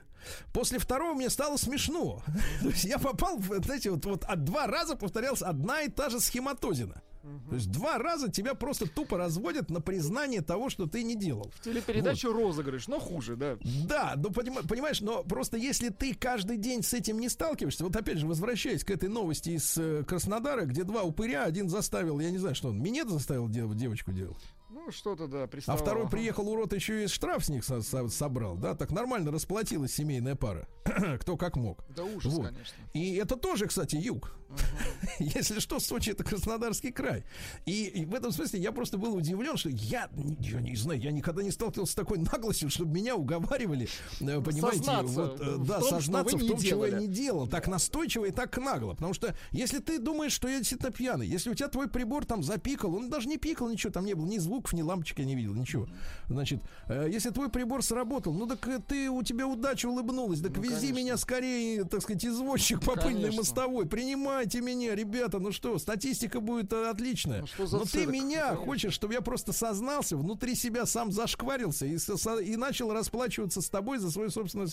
[0.53, 2.22] После второго мне стало смешно.
[2.62, 6.11] То есть я попал, в, знаете, вот, вот от два раза повторялась одна и та
[6.11, 7.03] же схематозина.
[7.51, 11.53] То есть два раза тебя просто тупо разводят на признание того, что ты не делал.
[11.62, 13.59] Телепередачу розыгрыш, но хуже, да.
[13.86, 17.94] Да, ну понима- понимаешь, но просто если ты каждый день с этим не сталкиваешься, вот
[17.96, 22.30] опять же, возвращаясь к этой новости из э, Краснодара, где два упыря, один заставил, я
[22.30, 24.38] не знаю, что он, минет заставил дев- девочку делать,
[24.87, 25.83] Ну, что-то, да, а приставало.
[25.83, 29.93] второй приехал урод еще и штраф с них со- со- собрал, да, так нормально расплатилась
[29.93, 30.68] семейная пара,
[31.20, 31.85] кто как мог.
[31.95, 32.47] Да ужас, Вот.
[32.47, 32.76] конечно.
[32.95, 34.33] И это тоже, кстати, юг.
[35.18, 37.24] Если что, Сочи это Краснодарский край.
[37.66, 40.09] И, и в этом смысле я просто был удивлен, что я,
[40.40, 43.88] я не знаю, я никогда не сталкивался с такой наглостью, чтобы меня уговаривали,
[44.20, 46.86] э, понимаете, Сознаться вот, э, в да, том, что сознаться вы в не том, чего
[46.86, 48.94] я не делал, так настойчиво и так нагло.
[48.94, 52.42] Потому что если ты думаешь, что я действительно пьяный, если у тебя твой прибор там
[52.42, 55.34] запикал, он даже не пикал, ничего там не было, ни звуков, ни лампочек я не
[55.34, 55.88] видел, ничего.
[56.28, 60.68] Значит, э, если твой прибор сработал, ну так ты, у тебя удача улыбнулась, так вези
[60.68, 60.96] Ну, конечно.
[60.96, 63.86] меня скорее, так сказать, извозчик по пыльной мостовой.
[64.39, 67.41] Принимайте меня, ребята, ну что, статистика будет э, отличная.
[67.41, 68.12] Ну, что за Но ты цирк?
[68.12, 68.64] меня Конечно.
[68.66, 73.68] хочешь, чтобы я просто сознался, внутри себя сам зашкварился и, со- и начал расплачиваться с
[73.68, 74.68] тобой за свое собственное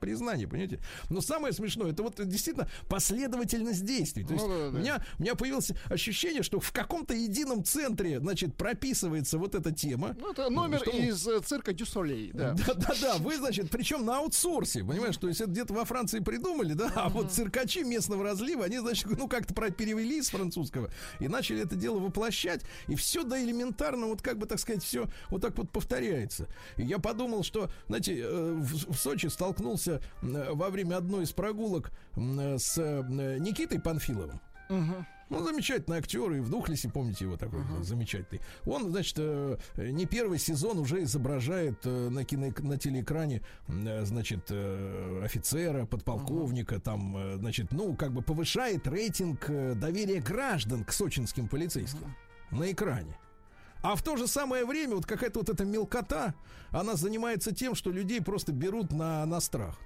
[0.00, 0.80] признание, понимаете?
[1.10, 4.24] Но самое смешное, это вот действительно последовательность действий.
[4.24, 4.78] То есть Ну, да, да.
[4.78, 9.70] у, меня, у меня появилось ощущение, что в каком-то едином центре, значит, прописывается вот эта
[9.70, 10.16] тема.
[10.18, 10.92] Ну, это номер Что?
[10.92, 12.54] из э, цирка Дюсолей, да.
[12.66, 16.90] Да-да-да, вы, значит, причем на аутсорсе, понимаешь, то есть это где-то во Франции придумали, да,
[16.96, 21.62] а вот циркачи местного разлива, они, значит, ну как-то про- перевели с французского и начали
[21.62, 25.56] это дело воплощать, и все до элементарно, вот как бы, так сказать, все вот так
[25.56, 26.48] вот повторяется.
[26.76, 31.90] И я подумал, что, знаете, э, в, Сочи столкнулся э, во время одной из прогулок
[32.16, 34.40] э, с Никитой Панфиловым.
[35.30, 38.40] Ну, замечательный актер, и в Духлесе, помните его такой замечательный.
[38.66, 44.50] Он, значит, э, не первый сезон уже изображает э, на, кино, на телеэкране, э, значит,
[44.50, 52.12] офицера, подполковника, там, э, значит, ну, как бы повышает рейтинг доверия граждан к сочинским полицейским
[52.50, 53.16] на экране.
[53.82, 56.34] А в то же самое время вот какая-то вот эта мелкота,
[56.70, 59.78] она занимается тем, что людей просто берут на, на страх.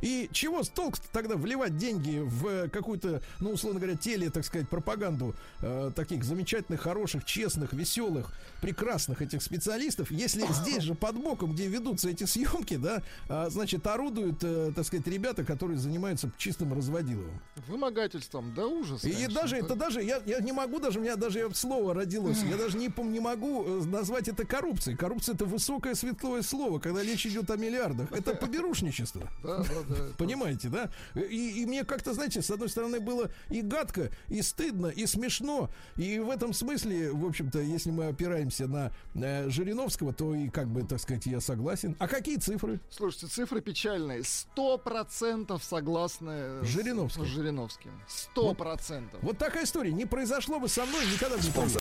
[0.00, 5.34] И чего толк тогда вливать деньги в какую-то, ну, условно говоря, теле, так сказать, пропаганду
[5.60, 11.68] э, таких замечательных, хороших, честных, веселых, прекрасных этих специалистов, если здесь же под боком, где
[11.68, 17.40] ведутся эти съемки, да, а, значит, орудуют, э, так сказать, ребята, которые занимаются чистым разводиловым.
[17.66, 19.04] Вымогательством, да ужас.
[19.04, 19.34] И конечно.
[19.34, 22.42] даже это даже я, я не могу даже у меня даже слово родилось.
[22.42, 24.96] Я даже не, не могу э, назвать это коррупцией.
[24.96, 28.12] Коррупция это высокое светлое слово, когда речь идет о миллиардах.
[28.12, 29.28] Это поберушничество.
[29.42, 29.87] Да, да, да.
[30.18, 30.90] Понимаете, да?
[31.14, 35.70] И, и мне как-то, знаете, с одной стороны было и гадко, и стыдно, и смешно.
[35.96, 40.68] И в этом смысле, в общем-то, если мы опираемся на э, Жириновского, то и как
[40.68, 41.96] бы, так сказать, я согласен.
[41.98, 42.80] А какие цифры?
[42.90, 44.24] Слушайте, цифры печальные.
[44.24, 47.24] Сто процентов согласны Жириновским.
[47.24, 47.90] с Жириновским.
[48.06, 49.20] Сто процентов.
[49.22, 49.92] Вот такая история.
[49.92, 51.80] Не произошло бы со мной, никогда бы не произошло.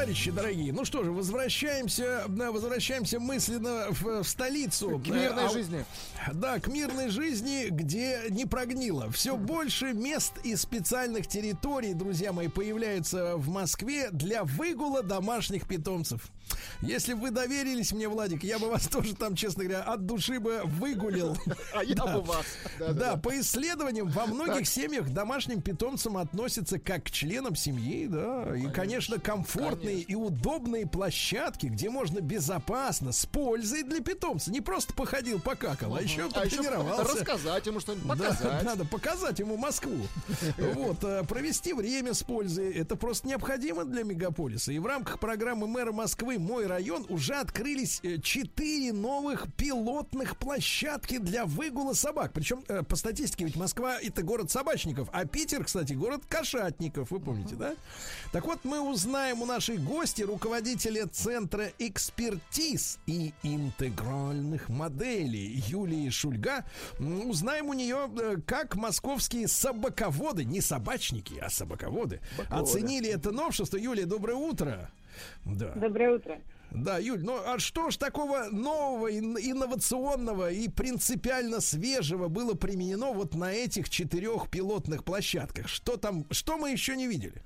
[0.00, 4.98] Товарищи дорогие, ну что же, возвращаемся, возвращаемся мысленно в, в столицу.
[4.98, 5.84] К мирной Э, а- жизни.
[6.32, 9.10] Да, к мирной жизни, где не прогнило.
[9.10, 16.30] Все больше мест и специальных территорий, друзья мои, появляются в Москве для выгула домашних питомцев.
[16.80, 20.40] Если бы вы доверились мне, Владик, я бы вас тоже там, честно говоря, от души
[20.40, 21.36] бы выгулил.
[21.74, 22.44] А я бы вас.
[22.78, 28.56] Да, по исследованиям, во многих семьях к домашним питомцам относятся как к членам семьи, да.
[28.56, 34.50] И, конечно, комфортные и удобные площадки, где можно безопасно, с пользой для питомца.
[34.50, 37.04] Не просто походил, покакал, а еще А потренировался.
[37.04, 38.64] рассказать ему что-нибудь, показать.
[38.64, 39.98] надо показать ему Москву.
[40.74, 42.72] Вот, э, провести время с пользой.
[42.72, 44.72] Это просто необходимо для мегаполиса.
[44.72, 51.18] И в рамках программы мэра Москвы «Мой район» уже открылись э, четыре новых пилотных площадки
[51.18, 52.32] для выгула собак.
[52.32, 57.10] Причем, э, по статистике, ведь Москва это город собачников, а Питер, кстати, город кошатников.
[57.10, 57.74] Вы помните, да?
[58.32, 66.64] Так вот, мы узнаем у нашей гости, руководителя Центра экспертиз и интегральных моделей Юлии Шульга.
[66.98, 73.76] Узнаем у нее, э, как московские собаководы, не собачники, а собаководы, оценили это новшество.
[73.76, 74.90] Юлия, доброе утро.
[75.44, 75.72] Да.
[75.74, 76.40] Доброе утро.
[76.70, 83.12] Да, Юль, ну а что ж такого нового, ин- инновационного и принципиально свежего было применено
[83.12, 85.68] вот на этих четырех пилотных площадках?
[85.68, 87.42] Что там, что мы еще не видели?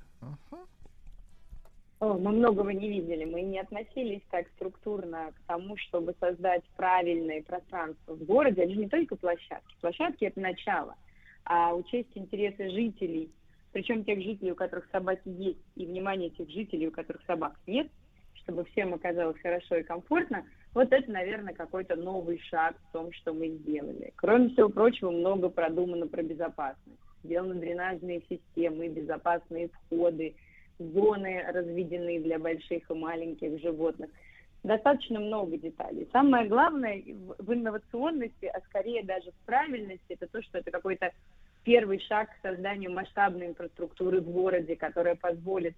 [2.01, 3.25] О, мы многого не видели.
[3.25, 8.69] Мы не относились так структурно к тому, чтобы создать правильное пространство в городе.
[8.69, 9.75] Же не только площадки.
[9.81, 10.97] Площадки– это начало.
[11.45, 13.31] А учесть интересы жителей,
[13.75, 17.89] причем тех жителей, у которых собаки есть, и внимание тех жителей, у которых собак нет,
[18.35, 20.45] чтобы всем оказалось хорошо и комфортно,
[20.75, 24.13] вот это, наверное, какой-то новый шаг в том, что мы сделали.
[24.15, 27.01] Кроме всего прочего, много продумано про безопасность.
[27.25, 30.37] Сделаны дренажные системы, безопасные входы,
[30.79, 34.09] зоны разведены для больших и маленьких животных.
[34.63, 36.09] Достаточно много деталей.
[36.13, 37.03] Самое главное
[37.39, 41.11] в инновационности, а скорее даже в правильности, это то, что это какой-то
[41.65, 45.75] первый шаг к созданию масштабной инфраструктуры в городе, которая позволит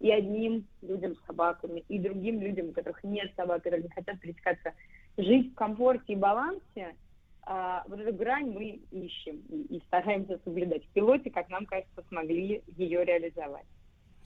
[0.00, 4.20] и одним людям с собаками, и другим людям, у которых нет собак, которые не хотят
[4.20, 4.72] пересекаться,
[5.16, 6.94] жить в комфорте и балансе,
[7.42, 10.84] а, вот эту грань мы ищем и, и стараемся соблюдать.
[10.84, 13.66] В пилоте, как нам кажется, смогли ее реализовать.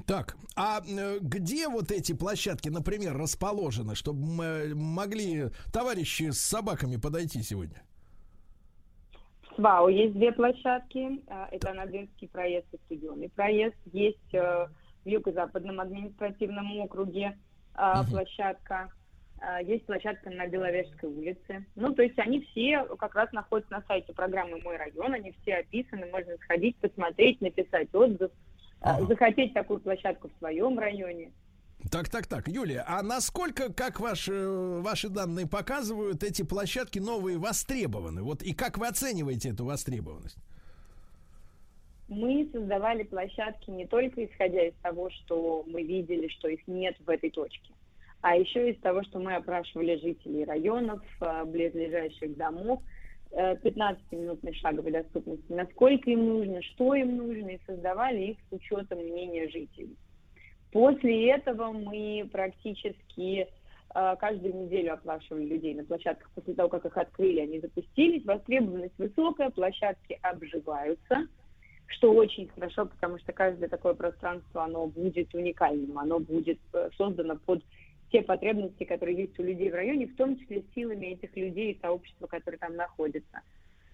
[0.07, 6.97] Так, а э, где вот эти площадки, например, расположены, чтобы мы могли товарищи с собаками
[6.97, 7.83] подойти сегодня?
[9.53, 11.23] В СВАУ есть две площадки.
[11.29, 13.77] а, Это Анадырский проезд и Стадионный проезд.
[13.93, 14.67] Есть э,
[15.05, 17.37] в Юго-Западном административном округе
[17.75, 18.91] а, площадка.
[19.41, 21.67] А, Есть площадка на Беловежской улице.
[21.75, 25.13] Ну, то есть они все как раз находятся на сайте программы «Мой район».
[25.13, 26.07] Они все описаны.
[26.07, 28.31] Можно сходить, посмотреть, написать отзыв.
[28.81, 31.31] а, Захотеть такую площадку в своем районе.
[31.91, 38.23] Так, так, так, Юлия, а насколько, как ваши, ваши данные показывают, эти площадки новые востребованы?
[38.23, 40.39] Вот и как вы оцениваете эту востребованность?
[42.09, 47.09] Мы создавали площадки не только исходя из того, что мы видели, что их нет в
[47.09, 47.73] этой точке,
[48.21, 52.81] а еще из того, что мы опрашивали жителей районов, э, близлежащих домов,
[53.33, 58.99] э, 15-минутной шаговой доступности, насколько им нужно, что им нужно, и создавали их с учетом
[58.99, 59.97] мнения жителей.
[60.73, 63.47] После этого мы практически
[63.95, 66.31] э, каждую неделю оплачивали людей на площадках.
[66.35, 71.29] После того, как их открыли, они запустились, востребованность высокая, площадки обживаются,
[71.89, 77.37] что очень хорошо, потому что каждое такое пространство, оно будет уникальным, оно будет э, создано
[77.37, 77.63] под
[78.11, 81.81] те потребности, которые есть у людей в районе, в том числе силами этих людей и
[81.81, 83.41] сообщества, которые там находятся.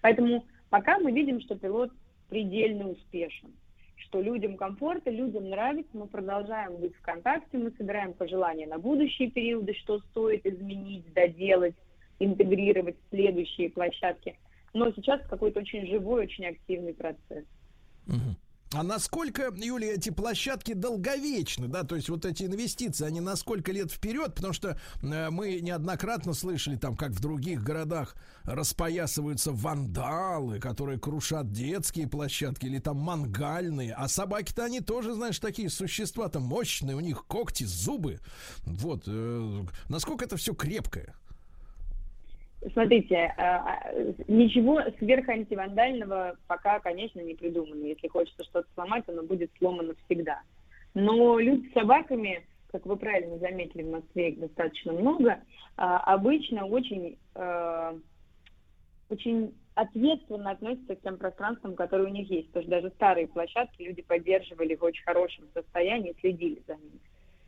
[0.01, 1.91] Поэтому пока мы видим, что пилот
[2.29, 3.51] предельно успешен,
[3.99, 9.29] что людям комфортно, людям нравится, мы продолжаем быть в контакте, мы собираем пожелания на будущие
[9.29, 11.75] периоды, что стоит изменить, доделать,
[12.19, 14.37] интегрировать в следующие площадки.
[14.73, 17.45] Но сейчас какой-то очень живой, очень активный процесс.
[18.71, 23.71] А насколько, Юлия, эти площадки долговечны, да, то есть вот эти инвестиции, они на сколько
[23.71, 30.59] лет вперед, потому что э, мы неоднократно слышали там, как в других городах распоясываются вандалы,
[30.59, 36.95] которые крушат детские площадки или там мангальные, а собаки-то они тоже, знаешь, такие существа-то мощные,
[36.95, 38.19] у них когти, зубы,
[38.65, 41.15] вот, э, насколько это все крепкое?
[42.73, 43.93] Смотрите, а, а,
[44.27, 47.85] ничего сверхантивандального пока, конечно, не придумано.
[47.85, 50.41] Если хочется что-то сломать, оно будет сломано всегда.
[50.93, 55.39] Но люди с собаками, как вы правильно заметили, в Москве их достаточно много,
[55.77, 57.17] а, обычно очень,
[59.09, 62.47] очень ответственно относятся к тем пространствам, которые у них есть.
[62.47, 66.99] Потому что даже старые площадки люди поддерживали в очень хорошем состоянии, следили за ними.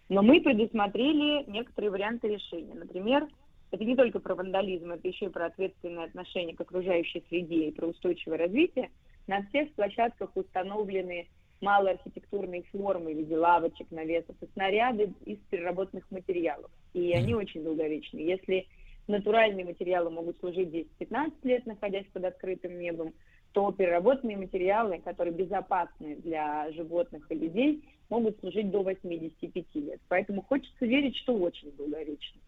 [0.08, 2.76] Но мы предусмотрели некоторые варианты решения.
[2.76, 3.28] Например,
[3.72, 7.72] это не только про вандализм, это еще и про ответственное отношение к окружающей среде и
[7.72, 8.92] про устойчивое развитие.
[9.28, 11.28] На всех площадках установлены
[11.62, 16.70] малые архитектурные формы в виде лавочек, навесов и снаряды из переработанных материалов.
[16.94, 18.20] И они очень долговечны.
[18.20, 18.68] Если
[19.08, 20.70] натуральные материалы могут служить
[21.00, 23.14] 10-15 лет, находясь под открытым небом,
[23.54, 30.02] то переработанные материалы, которые безопасны для животных и людей, могут служить до 85 лет.
[30.08, 32.42] Поэтому хочется верить, что очень долговечно.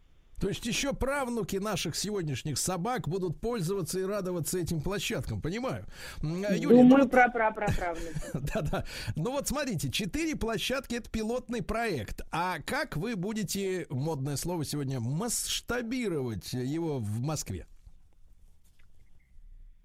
[0.44, 5.86] То есть еще правнуки наших сегодняшних собак будут пользоваться и радоваться этим площадкам, понимаю?
[6.22, 7.12] А, Юлия, Думаю, ну, вот...
[7.12, 7.70] про про про
[8.34, 8.84] Да-да.
[9.16, 12.24] Ну вот смотрите, четыре площадки это пилотный проект.
[12.30, 17.66] А как вы будете, модное слово сегодня, масштабировать его в Москве?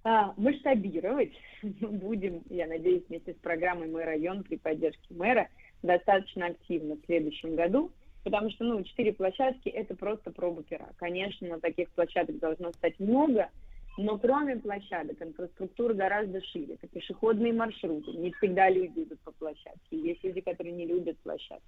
[0.02, 5.50] А, масштабировать будем, я надеюсь, вместе с программой «Мой район» при поддержке мэра
[5.84, 7.92] достаточно активно в следующем году
[8.24, 10.88] потому что, ну, четыре площадки– это просто проба пера.
[10.96, 13.50] Конечно, таких площадок должно стать много,
[13.96, 16.74] но кроме площадок инфраструктура гораздо шире.
[16.74, 18.12] Это пешеходные маршруты.
[18.12, 19.98] Не всегда люди идут по площадке.
[19.98, 21.66] Есть люди, которые не любят площадки.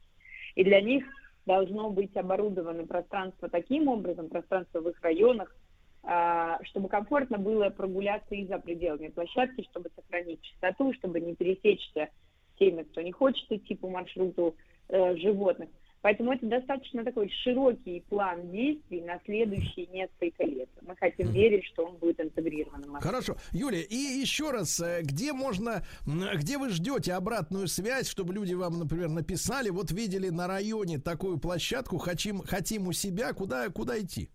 [0.55, 1.05] И для них
[1.47, 5.55] должно быть оборудовано пространство таким образом, пространство в их районах,
[6.03, 12.09] а, чтобы комфортно было прогуляться и за пределами площадки, чтобы сохранить чистоту, чтобы не пересечься
[12.59, 14.55] теми, кто не хочет идти по маршруту
[14.89, 15.69] э, животных.
[16.03, 20.71] Поэтому это достаточно такой широкий план действий на следующие несколько лет.
[20.81, 22.85] Мы хотим верить, что он будет интегрирован.
[23.01, 23.37] Хорошо.
[23.53, 28.79] Юлия, и еще раз, э, где можно, где вы ждете обратную связь, чтобы люди вам,
[28.79, 34.31] например, написали, вот видели на районе такую площадку, хотим, хотим у себя, куда, куда идти?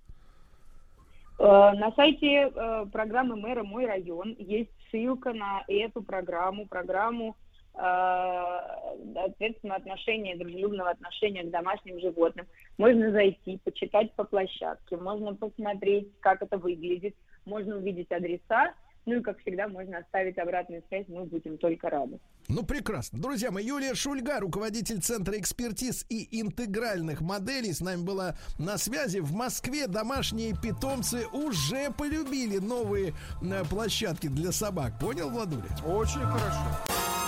[1.40, 7.36] Э, на сайте э, программы мэра «Мой район» есть ссылка на эту программу, программу
[7.76, 12.48] ответственного отношения, дружелюбного отношения к домашним животным.
[12.78, 17.16] Можно зайти, почитать по площадке, можно посмотреть, как это выглядит,
[17.46, 18.74] можно увидеть адреса,
[19.06, 22.20] ну и, как всегда, можно оставить обратную связь, мы будем только рады.
[22.48, 23.22] Ну, прекрасно.
[23.22, 29.20] Друзья мои, Юлия Шульга, руководитель Центра экспертиз и интегральных моделей, с нами была на связи.
[29.20, 34.94] В Москве домашние питомцы уже полюбили новые э, площадки для собак.
[35.00, 35.66] Понял, Владуля?
[35.86, 37.25] Очень хорошо.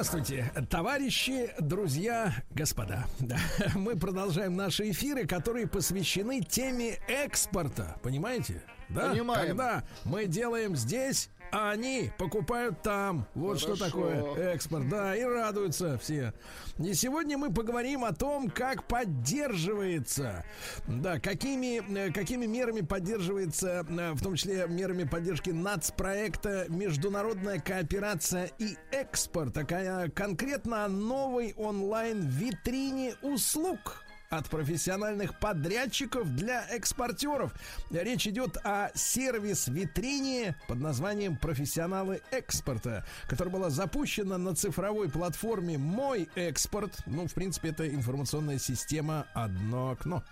[0.00, 3.04] Здравствуйте, товарищи, друзья, господа.
[3.18, 3.36] Да,
[3.74, 7.98] мы продолжаем наши эфиры, которые посвящены теме экспорта.
[8.02, 8.62] Понимаете?
[8.88, 9.10] Да?
[9.10, 9.48] Понимаем.
[9.48, 13.26] Когда мы делаем здесь а они покупают там.
[13.34, 13.76] Вот Хорошо.
[13.76, 14.88] что такое экспорт.
[14.88, 16.32] Да, и радуются все.
[16.78, 20.44] И сегодня мы поговорим о том, как поддерживается,
[20.86, 28.50] да, какими, э, какими мерами поддерживается, э, в том числе мерами поддержки нацпроекта «Международная кооперация
[28.58, 29.54] и экспорт».
[29.54, 37.52] Такая конкретно о новой онлайн-витрине услуг от профессиональных подрядчиков для экспортеров.
[37.90, 46.28] Речь идет о сервис-витрине под названием «Профессионалы экспорта», которая была запущена на цифровой платформе «Мой
[46.36, 46.96] экспорт».
[47.06, 50.24] Ну, в принципе, это информационная система «Одно окно».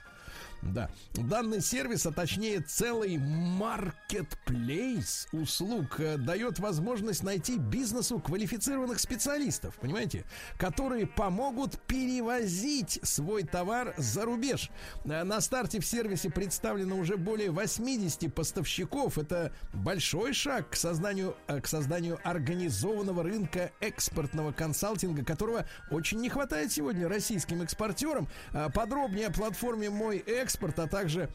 [0.62, 0.90] Да.
[1.14, 10.24] Данный сервис, а точнее целый маркетплейс услуг э, дает возможность найти бизнесу квалифицированных специалистов, понимаете,
[10.59, 14.70] которые помогут перевозить свой товар за рубеж.
[15.05, 19.18] Э, На старте в сервисе представлено уже более 80 поставщиков.
[19.18, 26.28] Это большой шаг к созданию, э, к созданию организованного рынка экспортного консалтинга, которого очень не
[26.28, 28.28] хватает сегодня российским экспортерам.
[28.74, 30.47] Подробнее о платформе «Мой экспорт»,
[30.82, 31.28] а также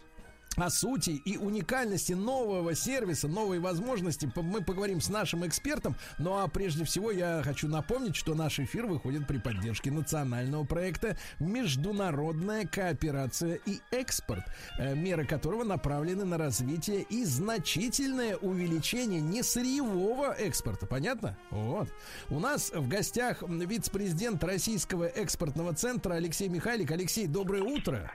[0.56, 5.95] о сути и уникальности нового сервиса, новой возможности мы поговорим с нашим экспертом.
[6.19, 11.18] Ну а прежде всего я хочу напомнить, что наш эфир выходит при поддержке национального проекта
[11.40, 14.44] «Международная кооперация и экспорт»,
[14.77, 20.85] э, меры которого направлены на развитие и значительное увеличение несырьевого экспорта.
[20.85, 21.35] Понятно?
[21.49, 21.90] Вот.
[22.30, 26.91] У нас в гостях вице-президент Российского экспортного центра Алексей Михайлик.
[26.91, 28.11] Алексей, доброе утро.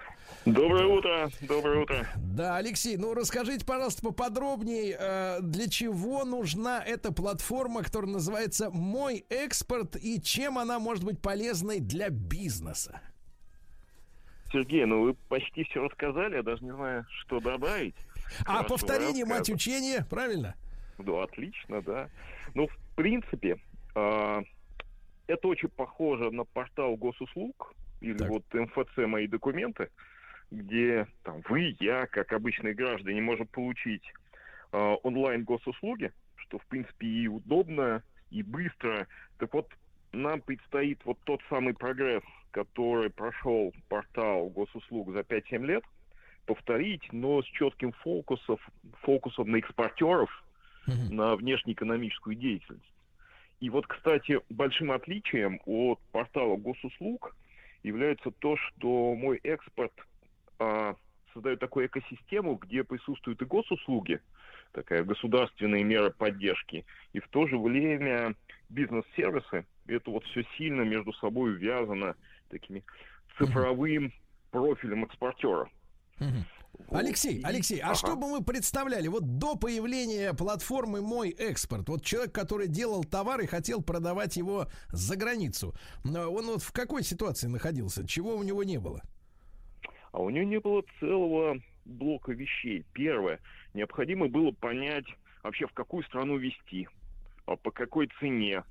[0.52, 2.06] Доброе утро, доброе утро.
[2.16, 9.24] Да, Алексей, ну расскажите, пожалуйста, поподробнее, э, для чего нужна эта платформа, которая называется «Мой
[9.28, 13.02] экспорт» и чем она может быть полезной для бизнеса?
[14.50, 17.94] Сергей, ну вы почти все рассказали, я даже не знаю, что добавить.
[18.46, 20.54] А Хорошо повторение мать учения, правильно?
[20.96, 22.08] Ну, отлично, да.
[22.54, 23.58] Ну, в принципе,
[23.94, 24.42] а,
[25.26, 28.30] это очень похоже на портал госуслуг или Так.
[28.30, 29.90] вот МФЦ «Мои документы»,
[30.50, 34.02] где там вы, я, как обычные граждане, можем получить
[34.72, 39.06] а, онлайн госуслуги, что, в принципе, и удобно, и быстро.
[39.38, 39.68] Так вот,
[40.12, 45.84] нам предстоит вот тот самый прогресс, который прошел портал госуслуг за 5-7 лет,
[46.46, 48.58] повторить, но с четким фокусом,
[49.02, 50.30] фокусом на экспортеров,
[50.86, 51.16] Мгм.
[51.16, 52.94] на внешнеэкономическую деятельность.
[53.60, 57.36] И вот, кстати, большим отличием от портала госуслуг
[57.82, 59.92] является то, что мой экспорт
[60.58, 60.96] а,
[61.32, 64.20] создает такую экосистему, где присутствуют и госуслуги,
[64.72, 68.34] такая государственные меры поддержки, и в то же время
[68.68, 69.66] бизнес-сервисы.
[69.86, 72.14] Это вот все сильно между собой увязано
[72.48, 72.84] такими
[73.38, 74.12] цифровым
[74.50, 75.70] профилем экспортера.
[76.18, 77.00] Вот.
[77.00, 77.94] Алексей, Алексей, а Ага.
[77.94, 83.40] что бы мы представляли вот до появления платформы «Мой экспорт», вот человек, который делал товар
[83.40, 85.74] и хотел продавать его за границу,
[86.04, 88.06] он вот в какой ситуации находился?
[88.06, 89.02] Чего у него не было?
[90.12, 92.84] А у нее не было целого блока вещей.
[92.92, 93.40] Первое,
[93.74, 95.06] необходимо было понять
[95.42, 96.88] вообще в какую страну вести,
[97.46, 98.64] а по какой цене,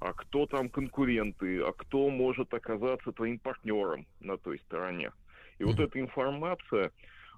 [0.00, 5.12] а кто там конкуренты, а кто может оказаться твоим партнером на той стороне.
[5.58, 6.90] И вот эта информация,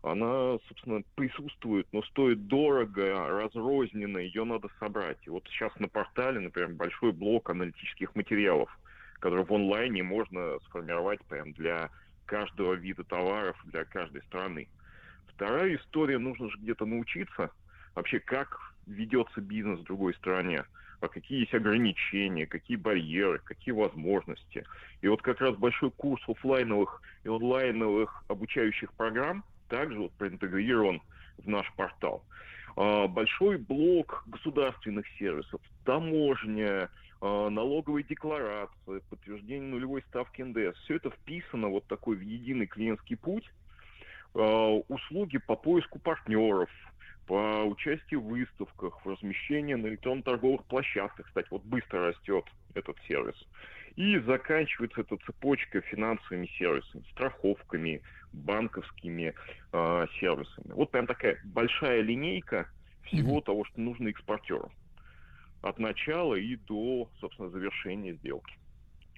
[0.02, 5.18] она, собственно, присутствует, но стоит дорого, разрозненно, ее надо собрать.
[5.26, 8.70] И вот сейчас на портале, например, большой блок аналитических материалов,
[9.14, 11.90] который в онлайне можно сформировать прям для
[12.26, 14.68] каждого вида товаров, для каждой страны.
[15.28, 17.50] Вторая история, нужно же где-то научиться
[17.94, 20.64] вообще, как ведется бизнес в другой стране,
[21.00, 24.64] а какие есть ограничения, какие барьеры, какие возможности.
[25.02, 31.02] И вот как раз большой курс оффлайновых и онлайновых обучающих программ также вот проинтегрирован
[31.38, 32.24] в наш портал.
[32.76, 36.88] А, Большой блок государственных сервисов, таможня,
[37.20, 40.78] а, налоговые декларации, подтверждение нулевой ставки НДС.
[40.84, 43.50] Все это вписано вот такой в единый клиентский путь.
[44.34, 46.70] А, Услуги по поиску партнеров,
[47.26, 51.26] по участию в выставках, в размещении на электронно-торговых площадках.
[51.26, 52.44] Кстати, вот быстро растет
[52.74, 53.36] этот сервис.
[53.96, 58.02] И заканчивается эта цепочка финансовыми сервисами, страховками,
[58.34, 59.34] банковскими
[59.72, 60.72] э, сервисами.
[60.72, 62.68] Вот прям такая большая линейка
[63.04, 64.70] всего того, что нужно экспортеру.
[65.62, 68.54] От начала и до, собственно, завершения сделки.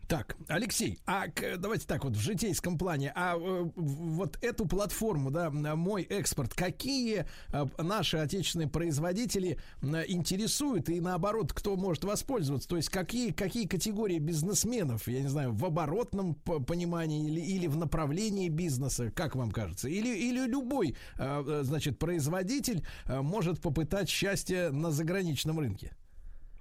[0.09, 1.27] Так, Алексей, а
[1.59, 7.27] давайте так вот в житейском плане, а э, вот эту платформу, да, мой экспорт, какие
[7.53, 12.67] э, наши отечественные производители интересуют и наоборот, кто может воспользоваться?
[12.71, 17.77] То есть какие какие категории бизнесменов, я не знаю, в оборотном понимании или или в
[17.77, 19.91] направлении бизнеса, как вам кажется?
[19.91, 25.93] Или или любой, э, значит, производитель может попытать счастье на заграничном рынке?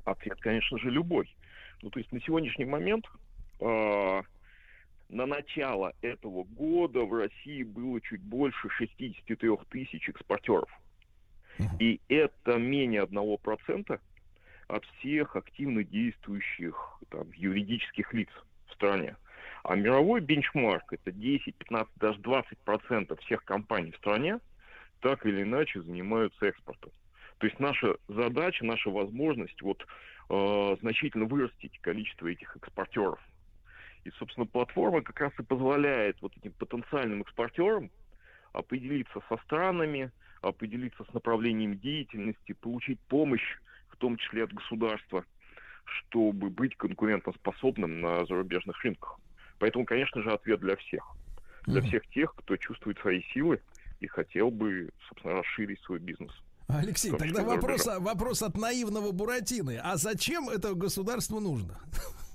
[0.07, 1.35] Ответ, конечно же, любой.
[1.81, 3.05] Ну, то есть на сегодняшний момент
[3.59, 4.21] э,
[5.09, 10.69] на начало этого года в России было чуть больше 63 тысяч экспортеров.
[11.79, 13.99] И это менее 1%
[14.67, 18.29] от всех активно действующих там, юридических лиц
[18.67, 19.17] в стране.
[19.63, 24.39] А мировой бенчмарк это 10, 15, даже 20 процентов всех компаний в стране
[25.01, 26.91] так или иначе занимаются экспортом.
[27.39, 29.85] То есть наша задача, наша возможность вот
[30.29, 33.19] э, значительно вырастить количество этих экспортеров.
[34.03, 37.91] И, собственно, платформа как раз и позволяет вот этим потенциальным экспортерам
[38.53, 40.11] определиться со странами,
[40.41, 43.57] определиться с направлением деятельности, получить помощь,
[43.89, 45.25] в том числе от государства,
[45.85, 49.19] чтобы быть конкурентоспособным на зарубежных рынках.
[49.59, 51.03] Поэтому, конечно же, ответ для всех.
[51.65, 53.61] Для всех тех, кто чувствует свои силы
[53.99, 56.31] и хотел бы, собственно, расширить свой бизнес.
[56.67, 58.03] Алексей, том тогда вопрос, рубежом.
[58.03, 59.79] вопрос от наивного Буратины.
[59.81, 61.79] А зачем это государству нужно?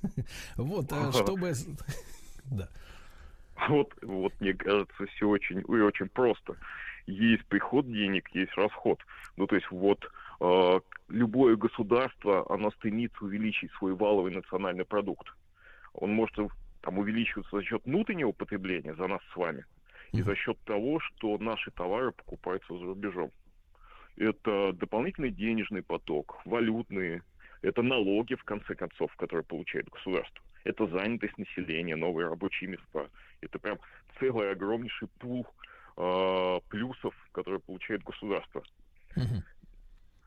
[0.56, 1.52] Вот, э, чтобы...
[2.44, 2.68] Да.
[3.68, 6.56] Вот, вот мне кажется, все очень и очень просто.
[7.06, 8.98] Есть приход денег, есть расход.
[9.36, 10.04] Ну, то есть вот
[10.40, 15.28] э, любое государство, оно стремится увеличить свой валовый национальный продукт.
[15.94, 16.36] Он может
[16.80, 19.64] там увеличиваться за счет внутреннего потребления, за нас с вами,
[20.12, 23.30] и за счет того, что наши товары покупаются за рубежом.
[24.16, 27.22] Это дополнительный денежный поток, валютные,
[27.62, 30.44] это налоги, в конце концов, которые получает государство.
[30.64, 33.08] Это занятость населения, новые рабочие места.
[33.40, 33.78] Это прям
[34.18, 35.46] целый огромнейший пул
[35.96, 38.62] э, плюсов, которые получает государство.
[39.16, 39.20] А,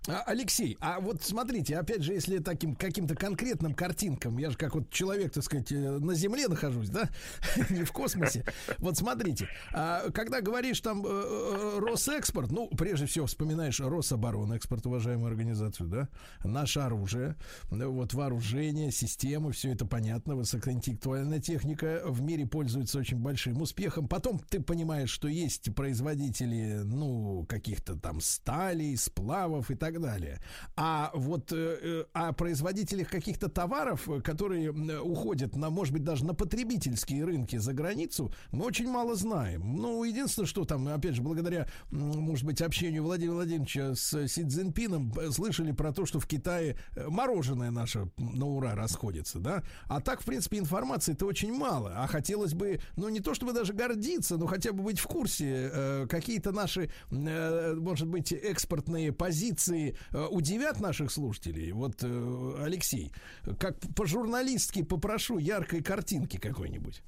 [0.08, 4.90] Алексей, а вот смотрите, опять же, если таким каким-то конкретным картинкам, я же как вот
[4.92, 7.10] человек, так сказать, э, на Земле нахожусь, да,
[7.70, 8.46] не в космосе.
[8.78, 15.30] Вот смотрите, а, когда говоришь там э, э, Росэкспорт, ну, прежде всего вспоминаешь Рособоронэкспорт, уважаемую
[15.30, 16.10] организацию, да,
[16.44, 17.36] наше оружие,
[17.70, 24.08] вот вооружение, системы, все это понятно, высокоинтеллектуальная техника в мире пользуется очень большим успехом.
[24.08, 30.42] Потом ты понимаешь, что есть производители, ну, каких-то там сталей, сплавов и так далее.
[30.76, 36.26] А вот э, э, о производителях каких-то товаров, э, которые уходят на, может быть, даже
[36.26, 39.76] на потребительские рынки за границу, мы очень мало знаем.
[39.76, 45.14] Ну, единственное, что там, опять же, благодаря, может быть, общению Владимира Владимировича с Си Цзиньпином,
[45.32, 49.64] слышали про то, что в Китае мороженое наше на ура расходится, да?
[49.86, 51.94] А так, в принципе, информации-то очень мало.
[51.98, 56.06] А хотелось бы, ну, не то чтобы даже гордиться, но хотя бы быть в курсе,
[56.10, 61.72] какие-то наши, может быть, экспортные позиции э, удивят наших слушателей.
[61.72, 63.12] Вот, э, Алексей,
[63.60, 67.02] как по-журналистски попрошу яркой картинки какой-нибудь.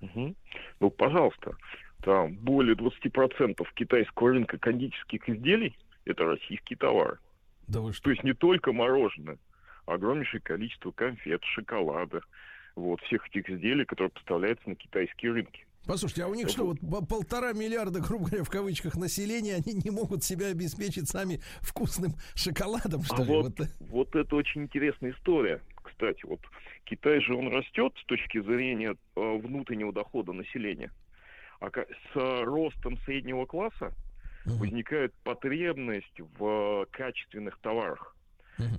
[0.00, 0.36] Мгм.
[0.80, 1.56] Ну, пожалуйста,
[2.02, 7.18] там более 20% китайского рынка кондитерских изделий– это российские товары.
[7.66, 8.04] Да вы что?
[8.04, 9.38] То есть не только мороженое,
[9.86, 12.20] а огромнейшее количество конфет, шоколада,
[12.76, 15.66] вот, всех этих изделий, которые поставляются на китайские рынки.
[15.88, 19.72] Послушайте, а у них что, вот по- полтора миллиарда, грубо говоря, в кавычках населения, они
[19.82, 23.26] не могут себя обеспечить сами вкусным шоколадом, что А ли?
[23.26, 25.62] вот, Вот, вот это очень интересная история.
[25.82, 26.40] Кстати, вот
[26.84, 30.92] Китай же он растет с точки зрения э, внутреннего дохода населения.
[31.60, 33.92] А с э, ростом среднего класса
[34.44, 38.14] возникает потребность в э, качественных товарах.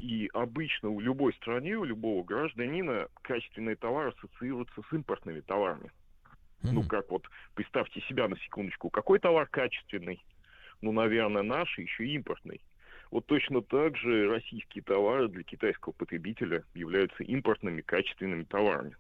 [0.02, 5.90] И обычно у любой стране, у любого гражданина качественные товары ассоциируются с импортными товарами.
[6.62, 7.26] Ну, как вот,
[7.56, 10.22] представьте себя на секундочку, какой товар качественный?
[10.82, 12.62] Ну, наверное, наш, еще импортный.
[13.12, 18.96] Вот точно так же российские товары для китайского потребителя являются импортными качественными товарами,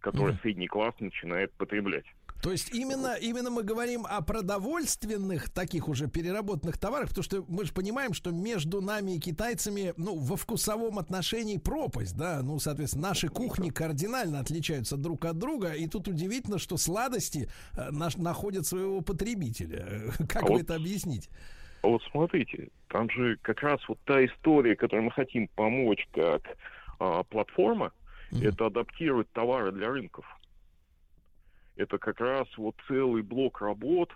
[0.00, 2.06] которые средний класс начинает потреблять.
[2.42, 7.64] То есть именно, именно мы говорим о продовольственных таких уже переработанных товарах, потому что мы
[7.64, 13.08] же понимаем, что между нами и китайцами, ну, во вкусовом отношении пропасть, да, ну, соответственно,
[13.08, 18.66] наши кухни кардинально отличаются друг от друга, и тут удивительно, что сладости э, наш, находят
[18.66, 20.10] своего потребителя.
[20.28, 21.30] Как А вы вот это объясните?
[21.82, 26.42] А вот смотрите, там же как раз вот та история, которой мы хотим помочь как
[26.98, 27.92] а, платформа,
[28.30, 30.24] это адаптировать товары для рынков.
[31.76, 34.10] Это как раз вот целый блок работ,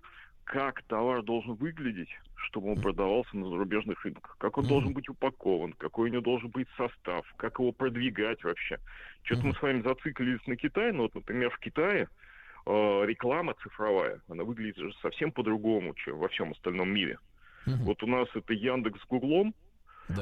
[0.45, 5.73] как товар должен выглядеть, чтобы он продавался на зарубежных рынках, как он должен быть упакован,
[5.73, 8.78] какой у него должен быть состав, как его продвигать вообще.
[9.24, 12.09] Что-то мы с вами зациклились на Китае, но вот, например, в Китае
[12.66, 17.19] э, реклама цифровая, она выглядит же совсем по-другому, чем во всем остальном мире.
[17.85, 19.53] Вот у нас это Яндекс с Гуглом,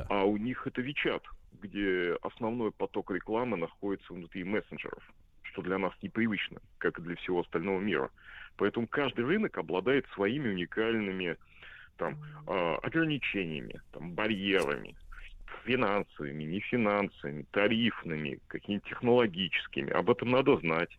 [0.08, 1.22] а у них это Вичат,
[1.60, 5.02] где основной поток рекламы находится внутри мессенджеров,
[5.54, 8.10] что для нас непривычно, как и для всего остального мира.
[8.56, 11.36] Поэтому каждый рынок обладает своими уникальными
[11.96, 12.18] там,
[12.48, 14.96] а, ограничениями, там, барьерами,
[15.64, 19.90] финансовыми, нефинансовыми, тарифными, какими-то технологическими.
[19.90, 20.90] Об этом надо знать.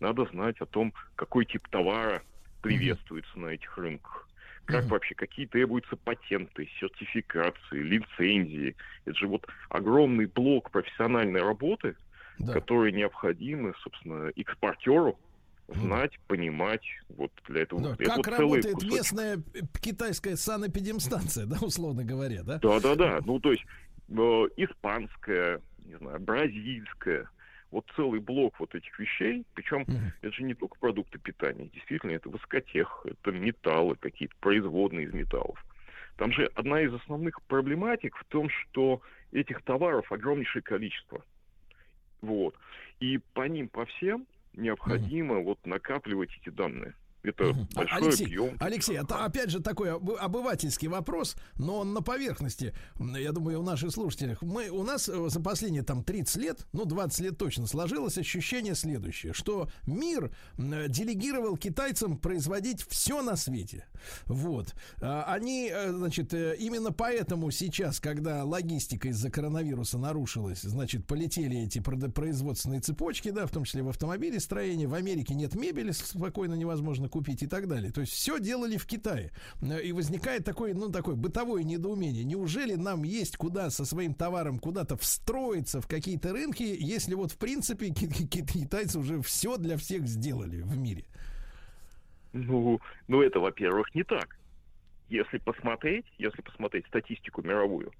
[0.00, 2.22] Надо знать о том, какой тип товара
[2.62, 4.28] приветствуется на этих рынках.
[4.66, 8.76] Как вообще, какие требуются патенты, сертификации, лицензии.
[9.04, 11.96] Это же вот огромный блок профессиональной работы,
[12.40, 12.54] Да.
[12.54, 15.18] которые необходимы, собственно, экспортеру
[15.68, 16.84] знать, понимать.
[17.08, 17.82] Вот для этого.
[17.82, 18.92] Да, это Как вот работает кусочек.
[18.92, 19.42] местная
[19.80, 22.58] китайская санэпидемстанция, да, условно говоря, да?
[22.58, 23.20] Да, да, да.
[23.24, 23.64] Ну, то есть
[24.08, 24.12] э,
[24.56, 27.28] испанская, не знаю, бразильская,
[27.70, 29.44] вот целый блок вот этих вещей.
[29.54, 29.86] Причем
[30.22, 31.68] это же не только продукты питания.
[31.72, 35.64] Действительно, это высокотех, это металлы какие-то, производные из металлов.
[36.16, 39.00] Там же одна из основных проблематик в том, что
[39.32, 41.24] этих товаров огромнейшее количество.
[42.22, 42.54] Вот.
[43.00, 46.94] И по ним, по всем необходимо вот накапливать эти данные.
[47.22, 48.56] Это А, большой Алексей, объем.
[48.60, 52.74] Алексей, это опять же такой об- обывательский вопрос, но он на поверхности.
[52.98, 54.36] Я думаю, у наших слушателей.
[54.40, 58.74] Мы, у нас э, за последние там 30 лет, ну 20 лет точно, сложилось ощущение
[58.74, 63.86] следующее, что мир делегировал китайцам производить все на свете.
[64.24, 64.74] Вот.
[65.02, 71.58] А, Они, э, значит, э, именно поэтому сейчас, когда логистика из-за коронавируса нарушилась, значит, полетели
[71.58, 74.86] эти производственные цепочки, да, в том числе в автомобилестроении.
[74.86, 77.92] В Америке нет мебели, спокойно невозможно купить и так далее.
[77.92, 79.30] То есть все делали в Китае.
[79.60, 82.24] Э, И возникает такое, ну, такое бытовое недоумение.
[82.24, 87.36] Неужели нам есть куда со своим товаром куда-то встроиться в какие-то рынки, если вот в
[87.38, 91.04] принципе ки- ки- китайцы уже все для всех сделали в мире?
[92.32, 94.36] Ну, ну, это, во-первых, не так.
[95.08, 97.92] Если посмотреть, если посмотреть статистику мировую,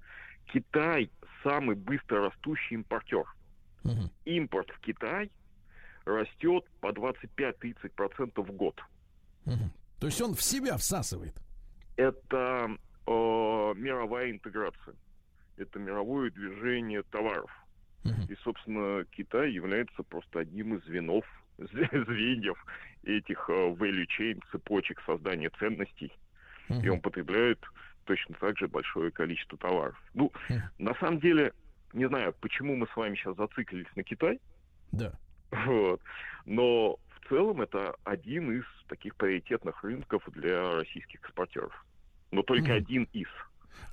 [0.53, 1.11] Китай
[1.43, 3.25] самый быстро растущий импортер.
[4.25, 5.29] Импорт в Китай
[6.05, 8.79] растет по 25-30% в год.
[9.99, 11.35] То есть он в себя всасывает.
[11.95, 12.67] Это
[13.05, 14.95] э, мировая интеграция.
[15.57, 17.51] Это мировое движение товаров.
[18.29, 21.23] И, собственно, Китай является просто одним из звенов,
[21.59, 22.57] звеньев
[23.03, 26.11] этих э, value chain, цепочек создания ценностей.
[26.81, 27.59] И он потребляет
[28.05, 30.01] точно так же большое количество товаров.
[30.13, 30.31] Ну,
[30.77, 31.53] на самом деле,
[31.93, 34.39] не знаю, почему мы с вами сейчас зациклились на Китай.
[34.91, 35.13] Да.
[35.65, 36.01] Вот.
[36.45, 36.97] Но
[37.31, 41.73] целом это один из таких приоритетных рынков для российских экспортеров.
[42.31, 43.27] Но только один из.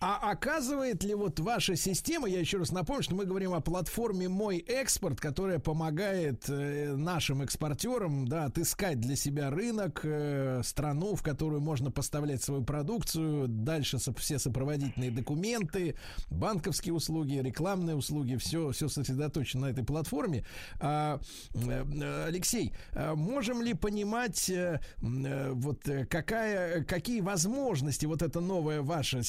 [0.01, 4.29] А оказывает ли вот ваша система, я еще раз напомню, что мы говорим о платформе
[4.29, 11.23] Мой экспорт, которая помогает э, нашим экспортерам, да, отыскать для себя рынок, э, страну, в
[11.23, 15.97] которую можно поставлять свою продукцию, дальше соп- все сопроводительные документы,
[16.31, 20.45] банковские услуги, рекламные услуги, все, все сосредоточено на этой платформе.
[20.81, 21.21] А,
[21.55, 28.41] э, Алексей, а можем ли понимать, э, э, вот э, какая, какие возможности вот эта
[28.41, 29.23] новая ваша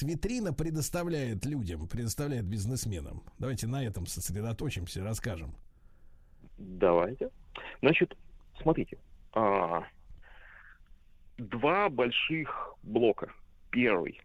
[0.00, 3.22] сервис-витрина предоставляет людям, предоставляет бизнесменам?
[3.38, 5.54] Давайте на этом сосредоточимся, расскажем.
[6.58, 7.30] Давайте.
[7.80, 8.16] Значит,
[8.60, 8.98] смотрите.
[9.32, 9.84] а,
[11.38, 13.32] два больших блока.
[13.70, 14.20] Первый.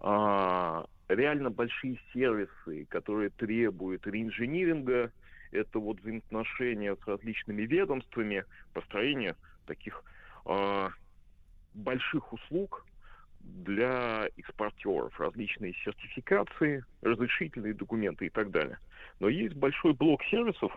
[0.00, 5.10] а, реально большие сервисы, которые требуют реинжиниринга,
[5.52, 9.36] это вот взаимоотношения с различными ведомствами, построение
[9.66, 10.04] таких
[10.44, 10.90] а,
[11.74, 12.84] больших услуг
[13.44, 18.78] для экспортеров, различные сертификации, разрешительные документы и так далее.
[19.20, 20.72] Но есть большой блок сервисов,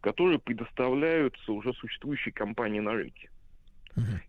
[0.00, 3.30] которые предоставляются уже существующей компании на рынке.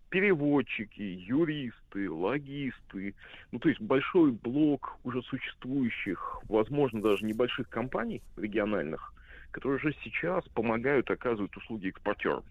[0.08, 3.14] Переводчики, юристы, логисты,
[3.52, 9.12] ну то есть большой блок уже существующих, возможно, даже небольших компаний региональных,
[9.50, 12.44] которые уже сейчас помогают оказывать услуги экспортерам.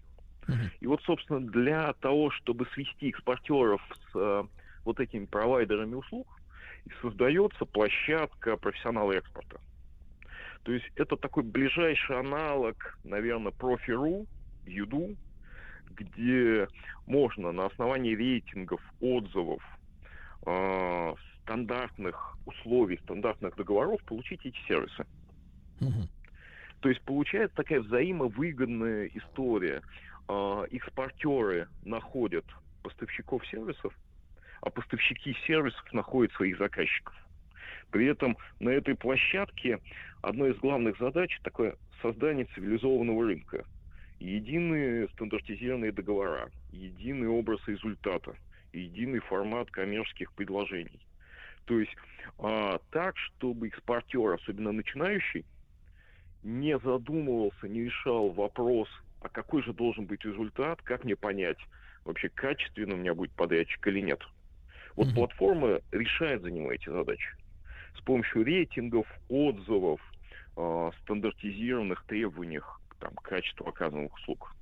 [0.80, 4.44] И вот, собственно, для того, чтобы свести экспортеров с э,
[4.88, 6.26] вот этими провайдерами услуг,
[6.86, 9.60] и создается площадка профессионала экспорта.
[10.62, 14.26] То есть это такой ближайший аналог, наверное, профи.ру,
[14.66, 15.14] Юду,
[15.90, 16.68] где
[17.06, 19.62] можно на основании рейтингов, отзывов,
[20.46, 25.04] э, стандартных условий, стандартных договоров получить эти сервисы.
[26.80, 29.82] То есть получается такая взаимовыгодная история.
[30.28, 32.44] А, Экспортеры находят
[32.82, 33.92] поставщиков сервисов,
[34.60, 37.14] а поставщики сервисов находят своих заказчиков.
[37.90, 39.78] При этом на этой площадке
[40.22, 43.64] одной из главных задач такое создание цивилизованного рынка.
[44.20, 48.34] Единые стандартизированные договора, единый образ результата,
[48.72, 51.00] единый формат коммерческих предложений.
[51.64, 51.94] То есть
[52.38, 55.44] а, так, чтобы экспортер, особенно начинающий,
[56.42, 58.88] не задумывался, не решал вопрос,
[59.20, 61.58] а какой же должен быть результат, как мне понять,
[62.04, 64.20] вообще качественно у меня будет подрядчик или нет.
[64.98, 67.28] Вот платформа решает за него эти задачи.
[67.96, 70.00] С помощью рейтингов, отзывов,
[70.56, 72.58] э, стандартизированных требований
[72.98, 74.56] там, к качеству оказанных услуг.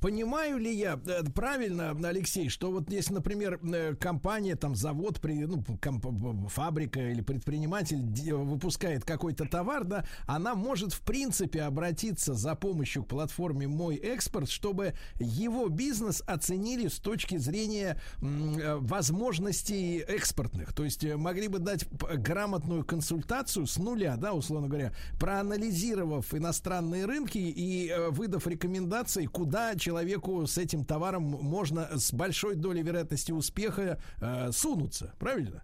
[0.00, 5.64] Понимаю ли я э, правильно, Алексей, что вот если, например, э, компания, там, завод, ну,
[5.80, 8.00] комп- фабрика или предприниматель
[8.34, 14.48] выпускает какой-то товар, да, она может, в принципе, обратиться за помощью к платформе «Мой экспорт»,
[14.48, 20.72] чтобы его бизнес оценили с точки зрения э, возможностей экспортных.
[20.72, 27.04] То есть э, могли бы дать грамотную консультацию с нуля, да, условно говоря, проанализировав иностранные
[27.04, 33.32] рынки и э, выдав рекомендации, куда человеку с этим товаром можно с большой долей вероятности
[33.32, 35.14] успеха э, сунуться.
[35.18, 35.62] Правильно?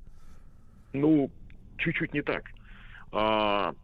[0.93, 1.31] Ну,
[1.78, 2.44] чуть-чуть не так.
[3.12, 3.74] А,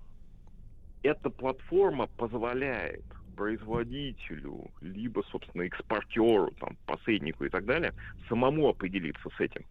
[1.03, 3.05] эта платформа позволяет
[3.37, 7.95] производителю, либо, собственно, экспортеру, там, посреднику и так далее,
[8.29, 9.65] самому определиться с этим.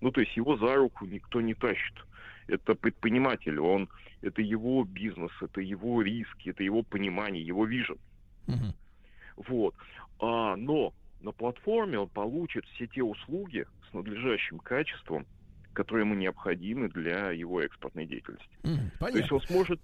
[0.00, 1.94] Ну, то есть его за руку никто не тащит.
[2.48, 3.88] Это предприниматель, он,
[4.20, 7.96] это его бизнес, это его риски, это его понимание, его вижен.
[9.36, 9.74] Вот.
[10.20, 15.26] А, но на платформе он получит все те услуги с надлежащим качеством,
[15.72, 18.48] которые ему необходимы для его экспортной деятельности.
[18.62, 19.36] Мгм, То есть Понятно.
[19.36, 19.80] он сможет...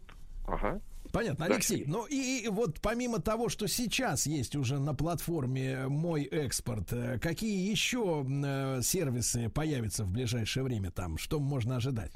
[0.46, 0.80] Ага.
[1.12, 1.54] Понятно, Да.
[1.54, 1.84] Алексей.
[1.86, 7.18] Ну и, и вот помимо того, что сейчас есть уже на платформе Мой экспорт, э,
[7.18, 11.18] какие еще э, сервисы появятся в ближайшее время там?
[11.18, 12.12] Что можно ожидать?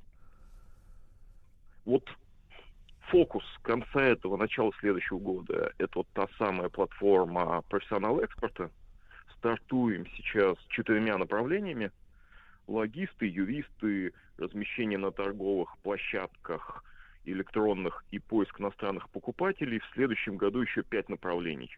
[1.84, 2.04] Вот
[3.14, 8.72] фокус конца этого, начала следующего года, это вот та самая платформа профессионал экспорта.
[9.36, 11.92] Стартуем сейчас четырьмя направлениями.
[12.66, 16.84] Логисты, юристы, размещение на торговых площадках
[17.24, 19.78] электронных и поиск иностранных покупателей.
[19.78, 21.70] В следующем году еще пять направлений.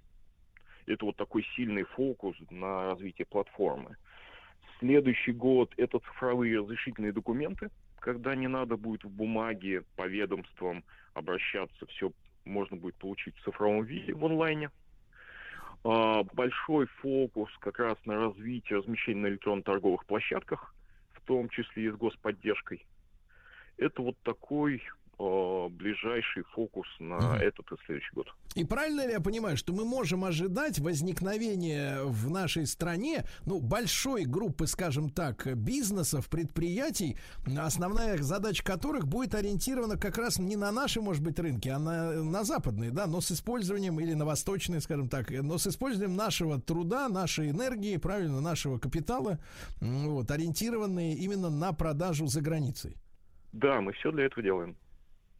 [0.86, 3.96] Это вот такой сильный фокус на развитие платформы.
[4.78, 7.68] Следующий год это цифровые разрешительные документы,
[8.00, 12.12] когда не надо будет в бумаге по ведомствам обращаться, все
[12.44, 14.70] можно будет получить в цифровом виде в онлайне.
[15.84, 20.74] А, Большой фокус как раз на развитие размещения на электронно-торговых площадках,
[21.12, 22.86] в том числе и с господдержкой.
[23.76, 24.82] Это вот такой
[25.18, 28.26] а, ближайший фокус на этот и следующий год.
[28.54, 34.24] И правильно ли я понимаю, что мы можем ожидать возникновения в нашей стране, ну, большой
[34.24, 37.16] группы, скажем так, бизнесов, предприятий,
[37.58, 42.22] основная задача которых будет ориентирована как раз не на наши, может быть, рынки, а на,
[42.22, 46.60] на западные, да, но с использованием, или на восточные, скажем так, но с использованием нашего
[46.60, 49.38] труда, нашей энергии, правильно, нашего капитала,
[49.80, 52.96] вот, ориентированные именно на продажу за границей.
[53.52, 54.76] Да, мы все для этого делаем.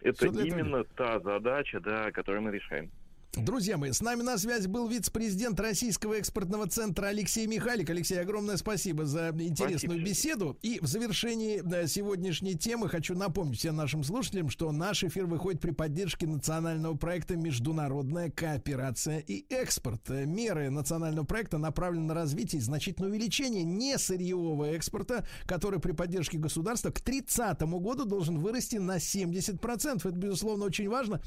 [0.00, 2.90] Это именно та задача, да, которую мы решаем.
[3.36, 7.90] Друзья мои, с нами на связи был вице-президент Российского экспортного центра Алексей Михалик.
[7.90, 10.04] Алексей, огромное спасибо за интересную Спасибо.
[10.04, 10.58] беседу.
[10.62, 15.72] И в завершении сегодняшней темы хочу напомнить всем нашим слушателям, что наш эфир выходит при
[15.72, 20.08] поддержке национального проекта «Международная кооперация и экспорт».
[20.08, 26.90] Меры национального проекта направлены на развитие и значительное увеличение несырьевого экспорта, который при поддержке государства
[26.90, 29.98] к 30 году должен вырасти на 70%.
[29.98, 31.20] Это, безусловно, очень важно.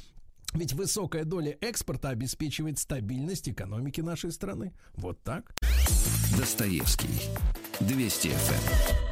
[0.54, 4.74] Ведь высокая доля экспорта обеспечивает стабильность экономики нашей страны.
[4.94, 5.54] Вот так.
[6.38, 7.10] Достоевский.
[7.80, 9.09] 200 ФМ.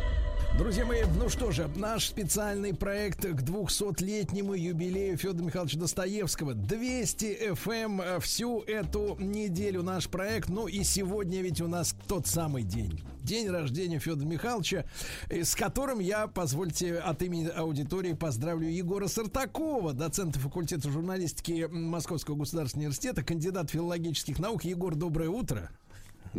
[0.58, 6.56] Друзья мои, ну что же, наш специальный проект к 200-летнему юбилею Федора Михайловича Достоевского.
[6.56, 10.50] 200 FM э, всю эту неделю наш проект.
[10.50, 13.04] Ну и сегодня ведь у нас тот самый день.
[13.22, 14.86] День рождения Федора Михайловича,
[15.30, 22.36] э, с которым я, позвольте, от имени аудитории поздравлю Егора Сартакова, доцента факультета журналистики Московского
[22.36, 24.64] государственного университета, кандидат филологических наук.
[24.64, 25.70] Егор, доброе утро.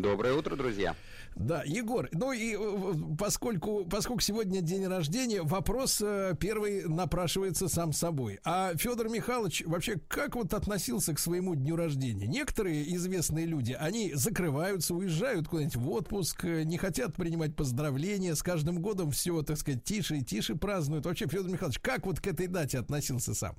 [0.01, 0.95] Доброе утро, друзья.
[1.35, 7.93] Да, Егор, ну и э, поскольку, поскольку сегодня день рождения, вопрос э, первый напрашивается сам
[7.93, 8.41] собой.
[8.45, 12.27] А Федор Михайлович вообще как вот относился к своему дню рождения?
[12.27, 18.43] Некоторые известные люди, они закрываются, уезжают куда-нибудь в отпуск, э, не хотят принимать поздравления, с
[18.43, 21.07] каждым годом все, так сказать, тише и тише празднуют.
[21.07, 23.57] Вообще, Федор Михайлович, как вот к этой дате относился сам?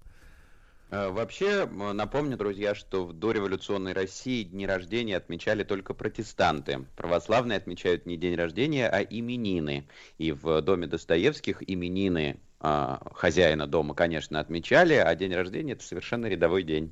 [0.92, 6.86] Э, Вообще, напомню, друзья, что в дореволюционной России дни рождения отмечали только протестанты.
[6.96, 9.88] Православные отмечают не день рождения, а именины.
[10.18, 16.26] И в доме Достоевских именины а, хозяина дома, конечно, отмечали, а день рождения это совершенно
[16.26, 16.92] рядовой день.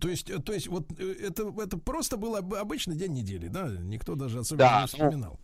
[0.00, 3.48] То есть, э, то есть вот э, это, это просто был об- обычный день недели,
[3.48, 3.68] да?
[3.68, 5.40] Никто даже особенно Да, не ну, вспоминал.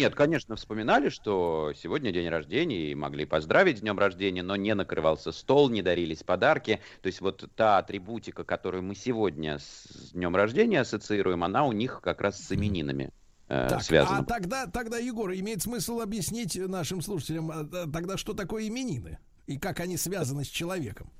[0.00, 4.74] Нет, конечно, вспоминали, что сегодня день рождения и могли поздравить с днем рождения, но не
[4.74, 6.80] накрывался стол, не дарились подарки.
[7.02, 12.00] То есть вот та атрибутика, которую мы сегодня с днем рождения ассоциируем, она у них
[12.02, 13.10] как раз с именинами
[13.48, 14.20] э, Так, связана.
[14.20, 19.18] а тогда, тогда, Егор, имеет смысл объяснить нашим слушателям а, а, тогда, что такое именины
[19.46, 21.10] и как они связаны с человеком.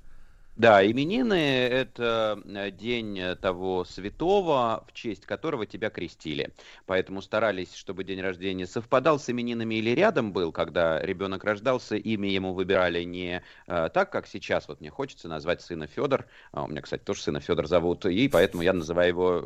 [0.57, 1.33] Да, именины–
[1.71, 6.53] это э, день того святого, в честь которого тебя крестили.
[6.85, 12.29] Поэтому старались, чтобы день рождения совпадал с именинами или рядом был, когда ребенок рождался, имя
[12.29, 14.69] ему выбирали не э, так, как сейчас.
[14.69, 16.27] Вот мне хочется назвать сына Федор.
[16.53, 19.43] А у меня, кстати, тоже сына Федор зовут, и поэтому я называю его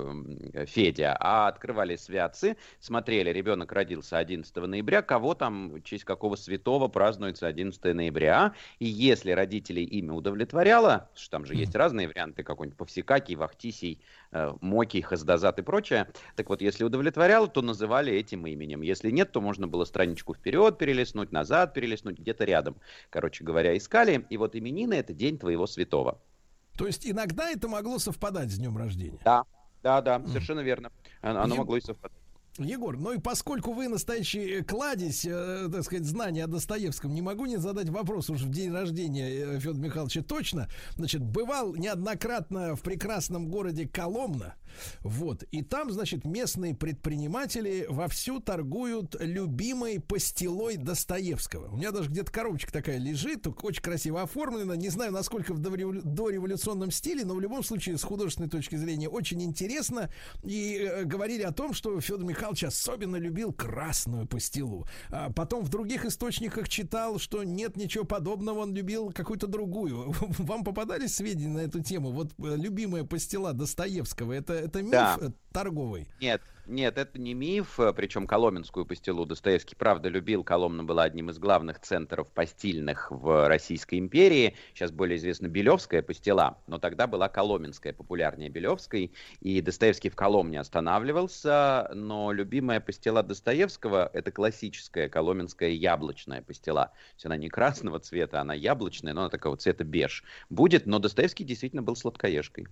[0.52, 1.16] э, Федя.
[1.20, 7.47] А открывали святцы, смотрели, ребенок родился 11 ноября, кого там, в честь какого святого празднуется
[7.47, 8.55] 11 ноября.
[8.81, 14.01] И если родителей имя удовлетворяло, что там же есть разные варианты, какой-нибудь Повсекакий, Вахтисий,
[14.33, 16.09] э, Мокий, Хаздазат и прочее.
[16.37, 18.83] Так вот, если удовлетворял, то называли этим именем.
[18.83, 22.77] Если нет, то можно было страничку вперед перелистнуть, назад перелистнуть, где-то рядом.
[23.11, 24.27] Короче говоря, искали.
[24.31, 26.21] И вот именины— это день твоего святого.
[26.77, 29.21] То есть иногда это могло совпадать с днем рождения?
[29.25, 29.45] Да,
[29.83, 30.91] да, да, совершенно верно.
[31.21, 32.24] Оно могло и совпадать.
[32.59, 37.47] Егор, ну и поскольку вы настоящий кладезь, э, так сказать, знаний о Достоевском, не могу
[37.47, 40.68] не задать вопрос уж в день рождения э, Федора Михайловича точно.
[40.94, 44.55] Значит, бывал неоднократно в прекрасном городе Коломна,
[45.01, 51.72] вот, и там, значит, местные предприниматели вовсю торгуют любимой пастилой Достоевского.
[51.72, 56.93] У меня даже где-то коробочка такая лежит, очень красиво оформлена, не знаю, насколько в дореволюционном
[56.93, 60.09] стиле, но в любом случае с художественной точки зрения очень интересно,
[60.44, 64.87] и э, говорили о том, что Федор Михайлович Михайлович особенно любил красную пастилу.
[65.11, 70.15] А потом в других источниках читал, что нет ничего подобного, он любил какую-то другую.
[70.39, 72.11] Вам попадались сведения на эту тему?
[72.11, 75.19] Вот э, любимая пастила Достоевского, это, это миф да.
[75.53, 76.07] торговый?
[76.21, 80.45] Нет, нет, это не миф, э, причем коломенскую пастилу Достоевский, правда, любил.
[80.45, 84.57] Коломна была одним из главных центров постельных в Российской империи.
[84.74, 89.12] Сейчас более известна Белевская пастила, но тогда была Коломенская, популярнее Белевской.
[89.41, 96.86] И Достоевский в Коломне останавливался, но любимая пастила Достоевского– это классическая коломенская яблочная пастила.
[96.86, 100.24] То есть она не красного цвета, она яблочная, но она такого цвета беж.
[100.51, 102.69] Будет, но Достоевский действительно был сладкоежкой.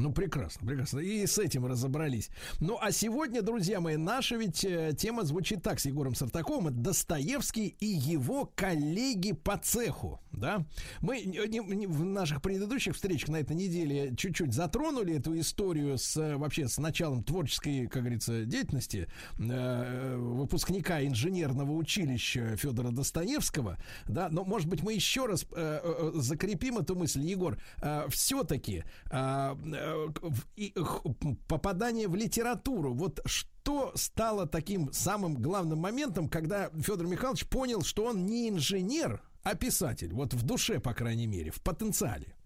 [0.00, 1.00] Ну, прекрасно, прекрасно.
[1.00, 2.30] И с этим разобрались.
[2.60, 6.68] Ну, а сегодня, друзья мои, наша ведь э, тема звучит так с Егором Сартаковым.
[6.68, 10.64] Это Достоевский и его коллеги по цеху, да?
[11.00, 11.24] Мы
[11.88, 17.24] в наших предыдущих встречах на этой неделе чуть-чуть затронули эту историю с вообще с началом
[17.24, 19.08] творческой, как говорится, деятельности
[19.38, 24.28] э, выпускника инженерного училища Федора Достоевского, да?
[24.30, 27.58] Но, может быть, мы еще раз э, э, закрепим эту мысль, Егор.
[27.82, 29.54] Э, все-таки э,
[31.46, 32.94] попадание в литературу.
[32.94, 39.22] Вот что стало таким самым главным моментом, когда Федор Михайлович понял, что он не инженер,
[39.42, 40.12] а писатель.
[40.12, 42.37] Вот в душе, по крайней мере, в потенциале.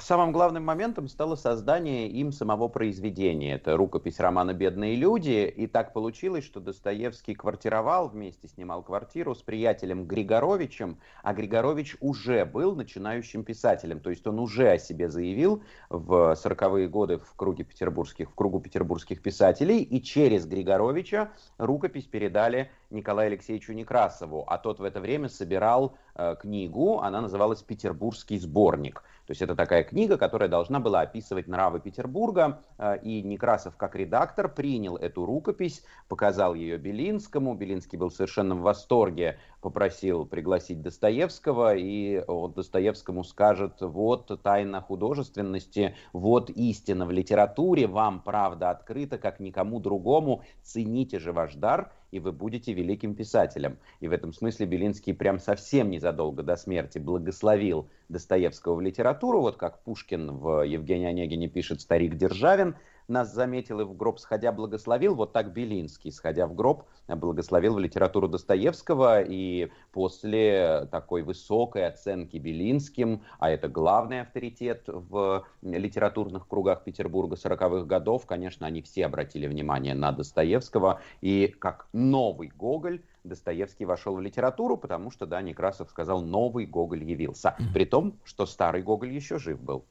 [0.00, 3.54] Самым главным моментом стало создание им самого произведения.
[3.54, 5.52] Это рукопись романа «Бедные люди».
[5.56, 12.44] И так получилось, что Достоевский квартировал, вместе снимал квартиру с приятелем Григоровичем, а Григорович уже
[12.44, 14.00] был начинающим писателем.
[14.00, 18.60] То есть он уже о себе заявил в 40-е годы в, круге петербургских, в кругу
[18.60, 19.82] петербургских писателей.
[19.82, 24.44] И через Григоровича рукопись передали Николаю Алексеевичу Некрасову.
[24.48, 29.04] А тот в это время собирал э, книгу, она называлась «Петербургский сборник».
[29.28, 33.94] То есть это такая книга, которая должна была описывать нравы Петербурга, э, и Некрасов как
[33.94, 41.74] редактор принял эту рукопись, показал ее Белинскому, Белинский был совершенно в восторге, попросил пригласить Достоевского,
[41.74, 49.40] и он Достоевскому скажет, вот тайна художественности, вот истина в литературе, вам правда открыта, как
[49.40, 53.78] никому другому, цените же ваш дар, и вы будете великим писателем.
[54.00, 59.56] И в этом смысле Белинский прям совсем незадолго до смерти благословил Достоевского в литературу, вот
[59.56, 62.76] как Пушкин в Евгении Онегине пишет «Старик Державин»,
[63.08, 67.78] нас заметил и в гроб сходя благословил, вот так Белинский, сходя в гроб, благословил в
[67.78, 76.84] литературу Достоевского, и после такой высокой оценки Белинским, а это главный авторитет в литературных кругах
[76.84, 83.84] Петербурга 40-х годов, конечно, они все обратили внимание на Достоевского, и как новый Гоголь Достоевский
[83.84, 87.56] вошел в литературу, потому что, да, Некрасов сказал, новый Гоголь явился.
[87.74, 89.84] При том, что старый Гоголь еще жив был.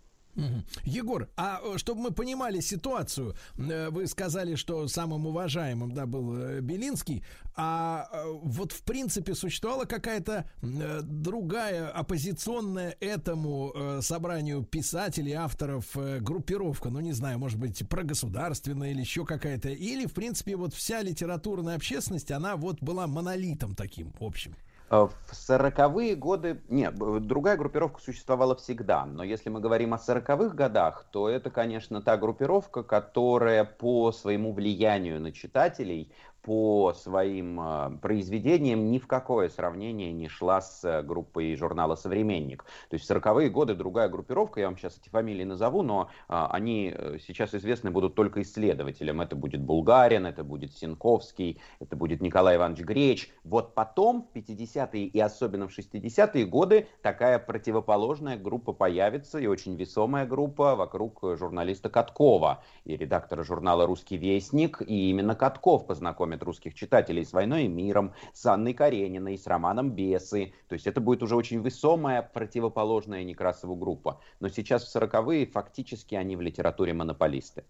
[0.84, 6.38] Егор, а э, чтобы мы понимали ситуацию, э, вы сказали, что самым уважаемым да, был
[6.38, 7.24] э, Белинский,
[7.56, 8.08] а
[8.44, 17.40] вот в принципе существовала какая-то другая оппозиционная этому собранию писателей, авторов группировка, ну не знаю,
[17.40, 22.80] может быть, прогосударственная или еще какая-то, или в принципе вот вся литературная общественность, она вот
[22.80, 24.56] была монолитом таким общим?
[24.90, 30.56] Э, в сороковые годы, нет, другая группировка существовала всегда, но если мы говорим о сороковых
[30.56, 36.12] годах, то это, конечно, та группировка, которая по своему влиянию на читателей
[36.48, 42.64] по своим э, произведениям ни в какое сравнение не шла с э, группой журнала «Современник».
[42.90, 46.48] То есть в 40-е годы другая группировка, я вам сейчас эти фамилии назову, но а,
[46.52, 49.20] они э, сейчас известны будут только исследователям.
[49.20, 53.30] Это будет Булгарин, это будет Синковский, это будет Николай Иванович Греч.
[53.44, 59.76] Вот потом, в 50-е и особенно в 60-е годы, такая противоположная группа появится, и очень
[59.76, 64.82] весомая группа вокруг журналиста Каткова и редактора журнала «Русский вестник».
[64.82, 69.92] И именно Катков познакомит русских читателей с «Войной и миром», с Анной Карениной, с романом
[69.92, 70.54] «Бесы».
[70.68, 74.22] То есть это будет уже очень весомая противоположная Некрасову группа.
[74.40, 77.64] Но сейчас в 40-е фактически они в литературе монополисты.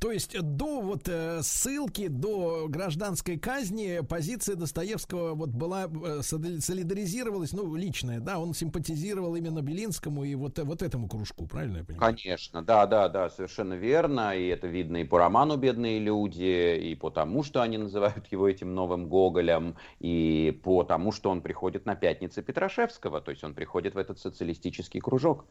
[0.00, 6.60] То есть до вот э, ссылки, до гражданской казни позиция Достоевского вот была э, соли-
[6.60, 11.84] солидаризировалась, ну личная, да, он симпатизировал именно Белинскому и вот вот этому кружку, правильно я
[11.84, 12.16] понимаю?
[12.16, 14.36] Конечно, да, да, да, совершенно верно.
[14.36, 18.48] И это видно и по роману «Бедные люди», и по тому, что они называют его
[18.48, 23.54] этим новым Гоголем, и по тому, что он приходит на пятницы Петрашевского, то есть он
[23.54, 25.44] приходит в этот социалистический кружок.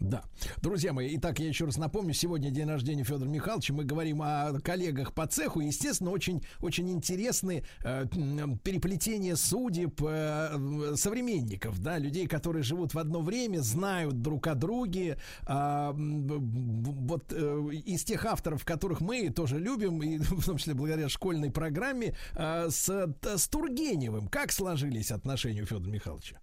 [0.00, 0.24] Да.
[0.60, 3.72] Друзья мои, итак, я еще раз напомню, сегодня день рождения Федора Михайловича.
[3.72, 5.60] Мы говорим о коллегах по цеху.
[5.60, 12.98] Естественно, очень, очень интересны э, м, переплетения судеб э, современников, да, людей, которые живут в
[12.98, 15.18] одно время, знают друг о друге.
[15.46, 21.08] Б- вот э, из тех авторов, которых мы тоже любим, и в том числе благодаря
[21.08, 24.28] школьной программе, э, с, с Тургеневым.
[24.28, 26.40] Как сложились отношения у Федора Михайловича?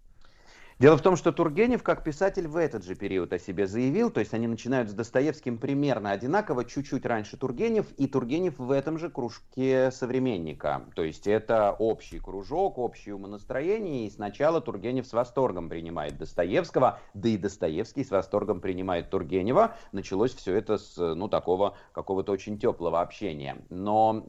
[0.78, 4.20] Дело в том, что Тургенев как писатель в этот же период о себе заявил, то
[4.20, 9.10] есть они начинают с Достоевским примерно одинаково, чуть-чуть раньше Тургенев, и Тургенев в этом же
[9.10, 10.82] кружке современника.
[10.94, 17.28] То есть это общий кружок, общее умонастроение, и сначала Тургенев с восторгом принимает Достоевского, да
[17.28, 19.76] и Достоевский с восторгом принимает Тургенева.
[19.92, 23.58] Началось все это с, ну, такого какого-то очень теплого общения.
[23.68, 24.24] Но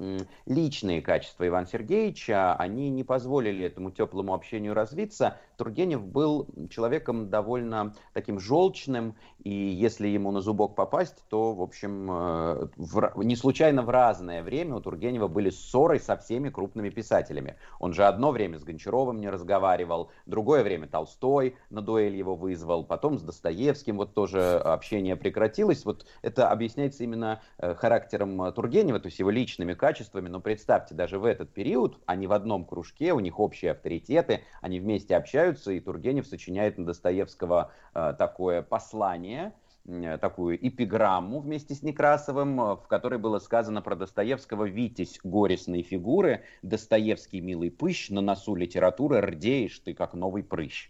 [0.46, 5.38] личные качества Ивана Сергеевича, они не позволили этому теплому общению развиться.
[5.58, 6.33] Тургенев был
[6.70, 13.24] человеком довольно таким желчным, и если ему на зубок попасть, то, в общем, э, в
[13.24, 17.58] не случайно в разное время у Тургенева были ссоры со всеми крупными писателями.
[17.80, 22.84] Он же одно время с Гончаровым не разговаривал, другое время Толстой на дуэль его вызвал,
[22.86, 25.86] потом с Достоевским вот тоже общение прекратилось.
[25.86, 30.30] Вот это объясняется именно э, характером э, Тургенева, то есть его личными качествами.
[30.30, 34.80] Но представьте, даже в этот период они в одном кружке, у них общие авторитеты, они
[34.80, 39.54] вместе общаются, и Тургенев сочиняет на Достоевского э, такое послание,
[39.86, 45.84] э, такую эпиграмму вместе с Некрасовым, э, в которой было сказано про Достоевского «Витязь горестной
[45.84, 50.90] фигуры, Достоевский милый пыщ, на носу литературы рдеешь ты, как новый прыщ».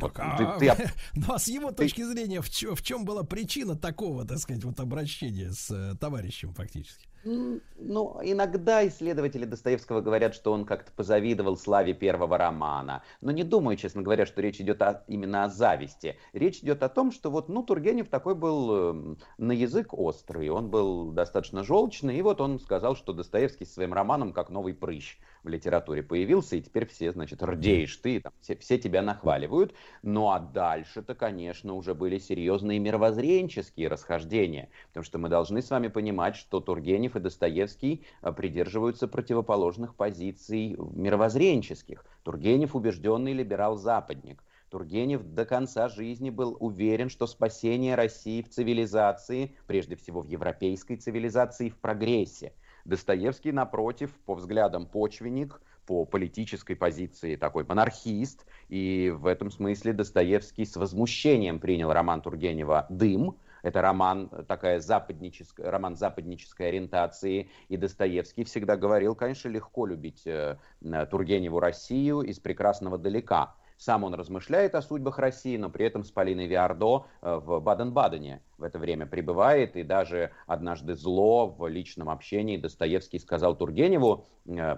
[0.00, 0.78] А, ты- ты об-
[1.14, 4.64] ну а с его точки зрения, в, чё- в чем была причина такого, так сказать,
[4.64, 7.08] вот обращения с э, товарищем фактически?
[7.24, 13.04] Ну, иногда исследователи Достоевского говорят, что он как-то позавидовал славе первого романа.
[13.20, 16.18] Но не думаю, честно говоря, что речь идет о- именно о зависти.
[16.32, 20.68] Речь идет о том, что вот, ну, Тургенев такой был эм, на язык острый, он
[20.70, 25.18] был достаточно желчный, и вот он сказал, что Достоевский со своим романом как новый прыщ
[25.44, 29.74] в литературе появился, и теперь все, значит, рдеешь ты, там, все, все тебя нахваливают.
[30.02, 35.88] Ну, а дальше-то, конечно, уже были серьезные мировоззренческие расхождения, потому что мы должны с вами
[35.88, 42.04] понимать, что Тургенев и Достоевский э, придерживаются противоположных позиций мировоззренческих.
[42.22, 44.42] Тургенев убежденный либерал-западник.
[44.70, 50.96] Тургенев до конца жизни был уверен, что спасение России в цивилизации, прежде всего в европейской
[50.96, 52.54] цивилизации, в прогрессе.
[52.86, 60.64] Достоевский, напротив, по взглядам почвенник, по политической позиции такой монархист, и в этом смысле Достоевский
[60.64, 68.44] с возмущением принял роман Тургенева «Дым», это роман, такая западническая, роман западнической ориентации, и Достоевский
[68.44, 73.54] всегда говорил, конечно, легко любить э, э, Тургеневу Россию из прекрасного далека.
[73.78, 78.40] Сам он размышляет о судьбах России, но при этом с Полиной Виардо э, в Баден-Бадене
[78.58, 79.76] в это время пребывает.
[79.76, 84.26] И даже однажды зло в личном общении Достоевский сказал Тургеневу,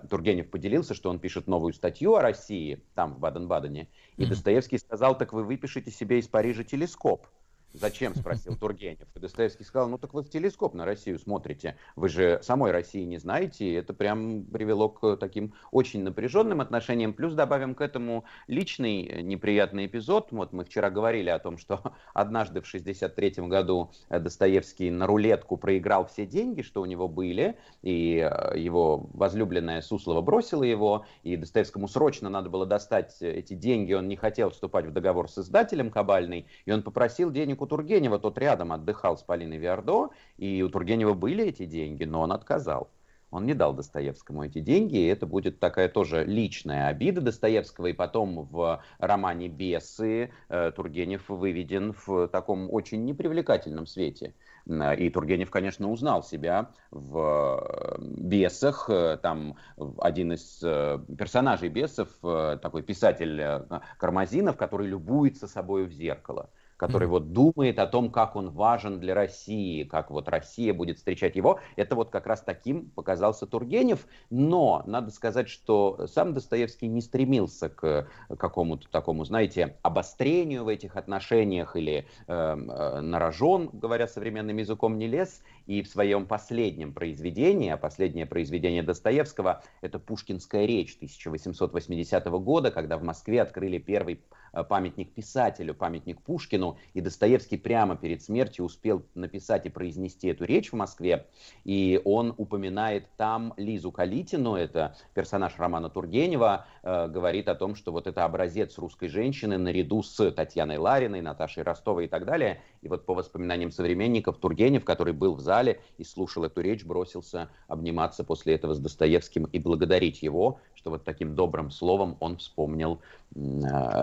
[0.08, 3.88] Тургенев поделился, что он пишет новую статью о России там, в Баден-Бадене.
[4.16, 7.26] И Достоевский сказал, так вы выпишите себе из Парижа телескоп.
[7.74, 9.08] Зачем, спросил Тургенев.
[9.16, 11.76] И Достоевский сказал, ну так вы в телескоп на Россию смотрите.
[11.96, 13.64] Вы же самой России не знаете.
[13.66, 17.12] И это прям привело к таким очень напряженным отношениям.
[17.12, 20.28] Плюс добавим к этому личный э, неприятный эпизод.
[20.30, 21.80] Вот мы вчера говорили о том, что
[22.14, 27.58] однажды в 63 году э, Достоевский на рулетку проиграл все деньги, что у него были.
[27.82, 31.06] И э, его возлюбленная Суслова бросила его.
[31.24, 33.94] И Достоевскому срочно надо было достать эти деньги.
[33.94, 36.46] Он не хотел вступать в договор с издателем кабальный.
[36.66, 38.18] И он попросил денег у Тургенева.
[38.18, 40.10] Тот рядом отдыхал с Полиной Виардо.
[40.36, 42.90] И у Тургенева были эти деньги, но он отказал.
[43.34, 47.92] он не дал Достоевскому эти деньги, и это будет такая тоже личная обида Достоевского, и
[47.92, 54.34] потом в романе «Бесы» э, Тургенев выведен в таком очень непривлекательном свете.
[54.66, 58.88] И Тургенев, конечно, узнал себя в э, «Бесах».
[59.20, 59.56] Там
[59.98, 63.66] один из э, персонажей «Бесов», такой писатель
[63.98, 67.10] Кармазинов, который любуется собой в зеркало который mm-hmm.
[67.10, 71.60] вот думает о том, как он важен для России, как вот Россия будет встречать его.
[71.76, 74.06] Это вот как раз таким показался Тургенев.
[74.30, 80.96] Но надо сказать, что сам Достоевский не стремился к какому-то такому, знаете, обострению в этих
[80.96, 85.42] отношениях или э, э, на рожон, говоря современным языком, не лез.
[85.66, 92.98] И в своем последнем произведении, а последнее произведение Достоевского, это «Пушкинская речь» 1880 года, когда
[92.98, 94.20] в Москве открыли первый
[94.54, 100.44] Э, памятник писателю, памятник Пушкину, и Достоевский прямо перед смертью успел написать и произнести эту
[100.44, 101.26] речь в Москве,
[101.64, 107.90] и он упоминает там Лизу Калитину, это персонаж романа Тургенева, э, говорит о том, что
[107.90, 112.88] вот это образец русской женщины наряду с Татьяной Лариной, Наташей Ростовой и так далее, и
[112.88, 115.53] вот по воспоминаниям современников, Тургенев, который был в зале
[115.98, 121.04] и слушал эту речь, бросился обниматься после этого с Достоевским и благодарить его, что вот
[121.04, 123.00] таким добрым словом он вспомнил
[123.34, 123.40] э,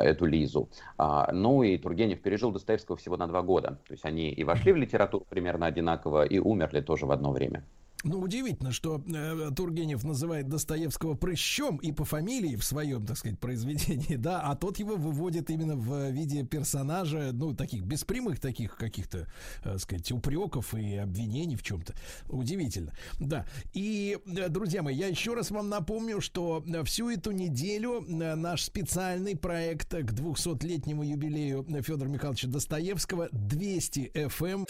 [0.04, 0.70] эту Лизу.
[0.98, 3.80] А, ну и Тургенев пережил Достоевского всего на два года.
[3.88, 7.64] То есть они и вошли в литературу примерно одинаково, и умерли тоже в одно время.
[8.04, 13.40] Ну, удивительно, что э, Тургенев называет Достоевского прыщом и по фамилии в своем, так сказать,
[13.40, 19.28] произведении, да, а тот его выводит именно в виде персонажа, ну, таких беспрямых таких каких-то,
[19.64, 21.94] э, сказать, упреков и обвинений в чем-то.
[22.30, 22.94] Удивительно.
[23.20, 23.46] Да.
[23.74, 28.64] И, э, друзья мои, я еще раз вам напомню, что э, всю эту неделю наш
[28.64, 34.52] специальный проект к 200-летнему юбилею Федора Михайловича Достоевского 200 FM.
[34.52, 34.66] Эм.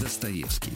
[0.00, 0.72] Достоевский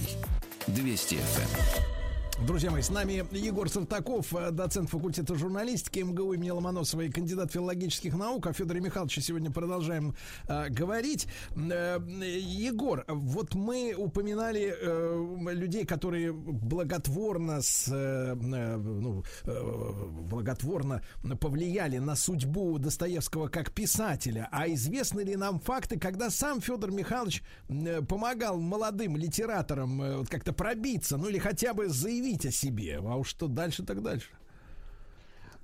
[0.74, 1.97] 200 FM.
[2.46, 7.50] Друзья мои, с нами Егор Сартаков, э, доцент факультета журналистики МГУ имени Ломоносова и кандидат
[7.50, 8.46] филологических наук.
[8.46, 10.14] О Федоре Михайловиче сегодня продолжаем
[10.46, 11.26] э, говорить.
[11.56, 21.02] Э, Егор, вот мы упоминали э, людей, которые благотворно, с, э, э ну, э, благотворно
[21.40, 24.48] повлияли на судьбу Достоевского как писателя.
[24.52, 30.52] А известны ли нам факты, когда сам Федор Михайлович э, помогал молодым литераторам э, как-то
[30.52, 33.00] пробиться, ну или хотя бы заявить заявить о себе.
[33.04, 34.28] А уж что дальше, так дальше.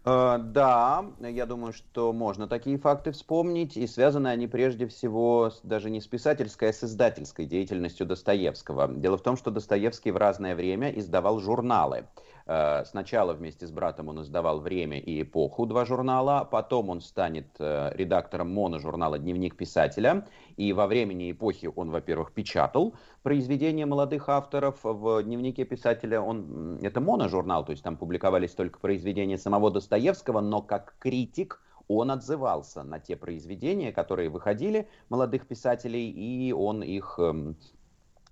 [0.05, 5.89] Uh, да, я думаю, что можно такие факты вспомнить, и связаны они прежде всего даже
[5.89, 8.87] не с писательской, а с издательской деятельностью Достоевского.
[8.89, 12.05] Дело в том, что Достоевский в разное время издавал журналы.
[12.47, 17.49] Э, сначала вместе с братом он издавал «Время» и «Эпоху», два журнала, потом он станет
[17.59, 20.27] э, редактором моножурнала «Дневник писателя»,
[20.57, 26.79] и во «Времени» и «Эпохе» он, во-первых, печатал произведения молодых авторов, в «Дневнике писателя» он,
[26.83, 32.83] это моножурнал, то есть там публиковались только произведения самого Достоевского, но как критик он отзывался
[32.83, 37.57] на те произведения, которые выходили молодых писателей, и он их эм,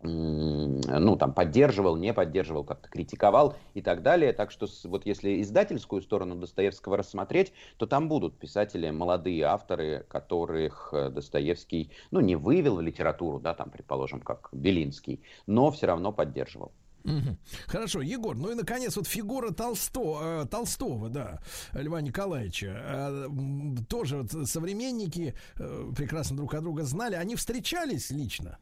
[0.03, 4.33] ну, там, поддерживал, не поддерживал, как-то критиковал и так далее.
[4.33, 10.91] Так что вот если издательскую сторону Достоевского рассмотреть, то там будут писатели, молодые авторы, которых
[10.93, 16.13] э, Достоевский, ну, не вывел в литературу, да, там, предположим, как Белинский, но все равно
[16.13, 16.73] поддерживал.
[17.67, 21.41] Хорошо, Егор, ну и наконец вот фигура Толсто, э, Толстого, да,
[21.73, 23.29] Льва Николаевича, э,
[23.89, 28.59] тоже вот современники э, прекрасно друг от друга знали, они встречались лично?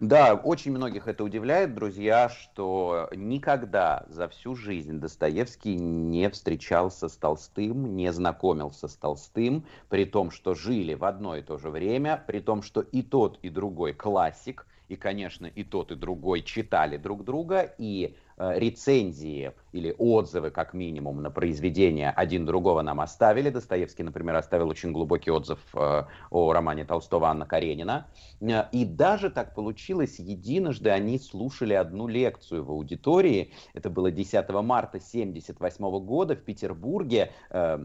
[0.00, 7.16] Да, очень многих это удивляет, друзья, что никогда за всю жизнь Достоевский не встречался с
[7.16, 12.22] Толстым, не знакомился с Толстым, при том, что жили в одно и то же время,
[12.28, 16.96] при том, что и тот, и другой классик, и, конечно, и тот, и другой читали
[16.96, 23.50] друг друга, и рецензии или отзывы, как минимум, на произведение один другого нам оставили.
[23.50, 28.06] Достоевский, например, оставил очень глубокий отзыв э, о романе Толстого Анна Каренина.
[28.40, 33.52] Э, и даже так получилось, единожды они слушали одну лекцию в аудитории.
[33.74, 37.32] Это было 10 марта 1978 года в Петербурге.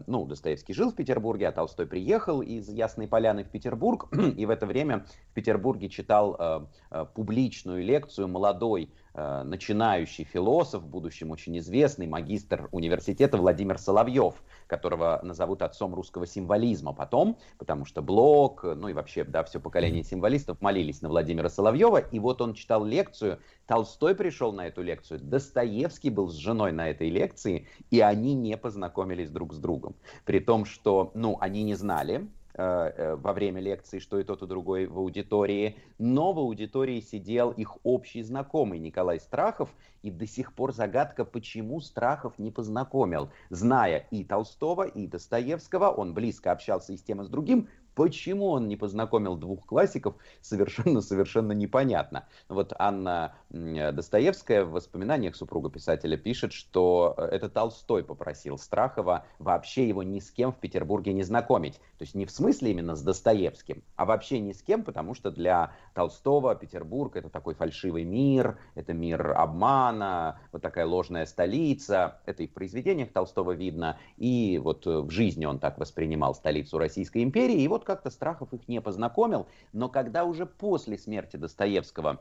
[0.06, 4.08] Ну, Достоевский жил в Петербурге, а Толстой приехал из Ясной Поляны в Петербург.
[4.36, 6.68] И в это время в Петербурге читал
[7.14, 14.34] публичную лекцию молодой Э, начинающий философ, в будущем очень известный, магистр университета Владимир Соловьев,
[14.66, 20.02] которого назовут отцом русского символизма потом, потому что Блок, ну и вообще, да, все поколение
[20.02, 25.20] символистов молились на Владимира Соловьева, и вот он читал лекцию, Толстой пришел на эту лекцию,
[25.20, 29.94] Достоевский был с женой на этой лекции, и они не познакомились друг с другом.
[30.24, 34.46] При том, что, ну, они не знали, э, во время лекции, что и тот, и
[34.46, 40.52] другой в аудитории, но в аудитории сидел их общий знакомый Николай Страхов, и до сих
[40.54, 43.30] пор загадка, почему Страхов не познакомил.
[43.50, 48.48] Зная и Толстого, и Достоевского, он близко общался и с тем, и с другим, Почему
[48.48, 52.26] он не познакомил двух классиков, совершенно-совершенно непонятно.
[52.48, 59.88] Вот Анна Достоевская в воспоминаниях супруга писателя пишет, что э, это Толстой попросил Страхова вообще
[59.88, 61.74] его ни с кем в Петербурге не знакомить.
[61.98, 65.30] То есть не в смысле именно с Достоевским, а вообще ни с кем, потому что
[65.30, 72.20] для Толстого Петербург это такой фальшивый мир, это мир обмана, вот такая ложная столица.
[72.26, 76.78] Это и в произведениях Толстого видно, и вот э, в жизни он так воспринимал столицу
[76.78, 77.60] Российской империи.
[77.60, 82.20] И вот как-то Страхов их не познакомил, но когда уже после смерти Достоевского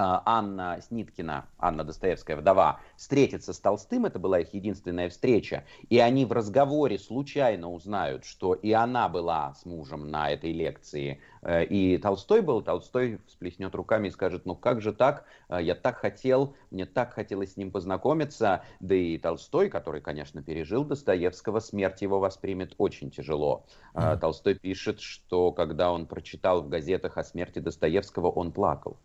[0.00, 6.24] Анна Сниткина, Анна Достоевская вдова, встретится с Толстым, это была их единственная встреча, и они
[6.24, 11.98] в разговоре случайно узнают, что и она была с мужем на этой лекции, э, и
[11.98, 16.54] Толстой был, Толстой всплеснет руками и скажет, ну как же так, э, я так хотел,
[16.70, 22.20] мне так хотелось с ним познакомиться, да и Толстой, который, конечно, пережил Достоевского, смерть его
[22.20, 23.66] воспримет очень тяжело.
[23.94, 24.18] Mm-hmm.
[24.18, 28.96] Толстой пишет, что когда он прочитал в газетах о смерти Достоевского, он плакал.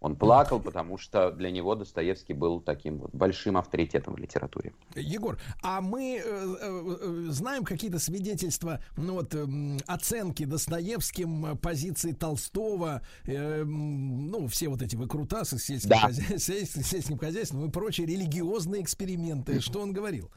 [0.00, 4.72] Он плакал, потому что для него Достоевский был таким вот большим авторитетом в литературе.
[4.94, 9.46] Егор, а мы э, э, знаем какие-то свидетельства, ну вот э,
[9.86, 15.98] оценки Достоевским э, позиции Толстого, э, ну все вот эти выкрутасы с сельским, да.
[15.98, 16.22] хозя...
[16.38, 19.60] сельским хозяйством и прочие религиозные эксперименты.
[19.60, 20.30] Что он говорил?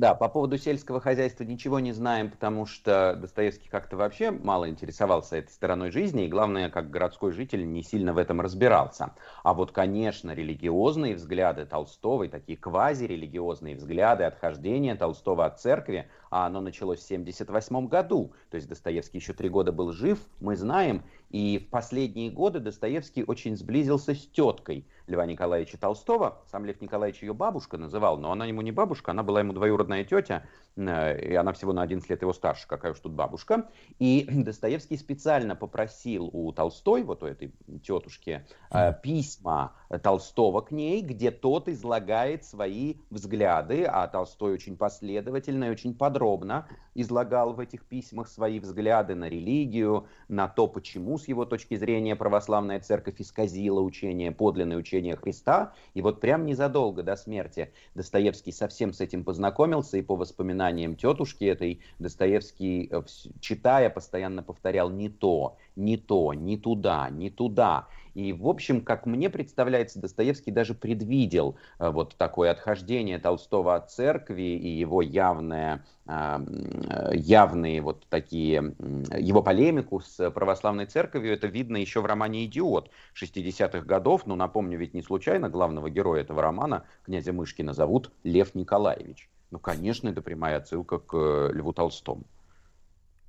[0.00, 5.36] Да, по поводу сельского хозяйства ничего не знаем, потому что Достоевский как-то вообще мало интересовался
[5.36, 9.12] этой стороной жизни, и главное, как городской житель не сильно в этом разбирался.
[9.42, 16.46] А вот, конечно, религиозные взгляды Толстого и такие квазирелигиозные взгляды отхождения Толстого от церкви, а
[16.46, 21.02] оно началось в 1978 году, то есть Достоевский еще три года был жив, мы знаем,
[21.28, 26.38] и в последние годы Достоевский очень сблизился с теткой Льва Николаевича Толстого.
[26.50, 30.04] Сам Лев Николаевич ее бабушка называл, но она ему не бабушка, она была ему двоюродная
[30.04, 30.44] тетя,
[30.76, 33.68] и она всего на 11 лет его старше, какая уж тут бабушка.
[33.98, 41.02] И Достоевский специально попросил у Толстой, вот у этой тетушки, э, письма Толстого к ней,
[41.02, 47.84] где тот излагает свои взгляды, а Толстой очень последовательно и очень подробно излагал в этих
[47.84, 53.80] письмах свои взгляды на религию, на то, почему с его точки зрения православная церковь исказила
[53.80, 55.72] учение, подлинное учение Христа.
[55.94, 61.44] И вот прям незадолго до смерти Достоевский совсем с этим познакомился, и по воспоминаниям тетушки
[61.44, 63.02] этой Достоевский, э,
[63.40, 67.88] читая, постоянно повторял «не то, не то, не туда, не туда».
[68.20, 73.90] И, в общем, как мне представляется, Достоевский даже предвидел э, вот такое отхождение Толстого от
[73.90, 78.74] церкви и его явное, а, э, явные вот такие,
[79.16, 81.32] его полемику с православной церковью.
[81.32, 84.26] Это видно еще в романе «Идиот» 60-х годов.
[84.26, 89.30] Но напомню, ведь не случайно главного героя этого романа, князя Мышкина, зовут Лев Николаевич.
[89.50, 92.24] Ну, конечно, это прямая отсылка к э, Льву Толстому.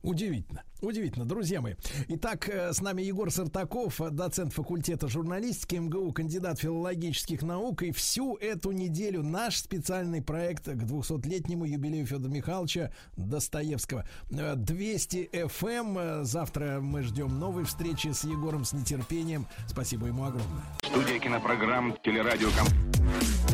[0.04, 0.64] Удивительно.
[0.82, 1.76] Удивительно, друзья мои.
[2.08, 7.84] Итак, э, с нами Егор Сартаков, доцент факультета журналистики МГУ, кандидат филологических наук.
[7.84, 14.08] И всю эту неделю наш специальный проект к 200-летнему юбилею Федора Михайловича Достоевского.
[14.32, 15.72] 200 FM.
[15.72, 15.98] Эм.
[16.00, 19.46] Э, завтра мы ждем новой встречи с Егором с нетерпением.
[19.68, 20.64] Спасибо ему огромное.
[20.84, 22.66] Студия кинопрограмм «Телерадиоком»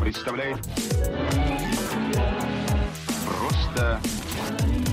[0.00, 0.66] представляет
[3.26, 4.87] просто 40.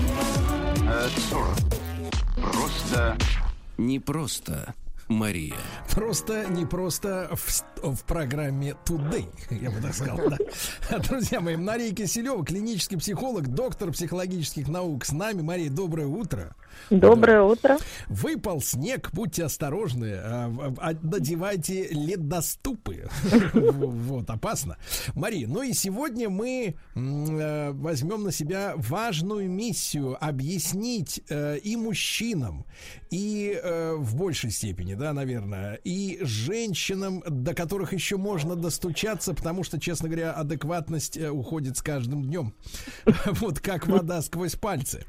[2.36, 3.18] Просто
[3.76, 4.74] не просто.
[5.08, 5.54] Мария.
[5.90, 10.18] Просто не просто в, в программе Today, я бы так сказал.
[10.30, 10.98] Да.
[11.08, 15.42] Друзья мои, Мария Киселева, клинический психолог, доктор психологических наук с нами.
[15.42, 16.56] Мария, доброе утро.
[16.90, 17.78] Доброе утро.
[18.08, 23.08] Выпал снег, будьте осторожны, а, а, надевайте ледоступы.
[23.56, 24.76] Вот, опасно.
[25.14, 32.64] Мария, ну и сегодня мы э, возьмем на себя важную миссию объяснить э, и мужчинам,
[33.10, 39.64] и э, в большей степени, да, наверное, и женщинам, до которых еще можно достучаться, потому
[39.64, 42.54] что, честно говоря, адекватность уходит с каждым днем.
[43.40, 45.04] Вот как вода сквозь пальцы.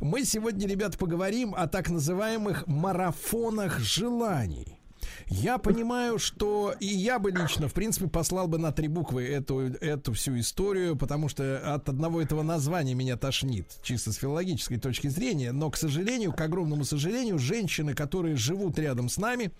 [0.00, 4.78] Мы сегодня, ребята, поговорим поговорим о так называемых марафонах желаний.
[5.26, 9.60] Я понимаю, что и я бы лично, в принципе, послал бы на три буквы эту,
[9.60, 15.08] эту всю историю, потому что от одного этого названия меня тошнит, чисто с филологической точки
[15.08, 15.52] зрения.
[15.52, 19.52] Но, к сожалению, к огромному сожалению, женщины, которые живут рядом с нами,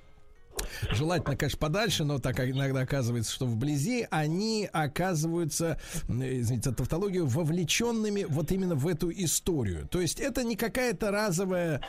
[0.91, 8.53] желательно, конечно, подальше, но так иногда оказывается, что вблизи, они оказываются, извините тавтологию, вовлеченными вот
[8.53, 9.87] именно в эту историю.
[9.89, 11.83] То есть это не какая-то разовая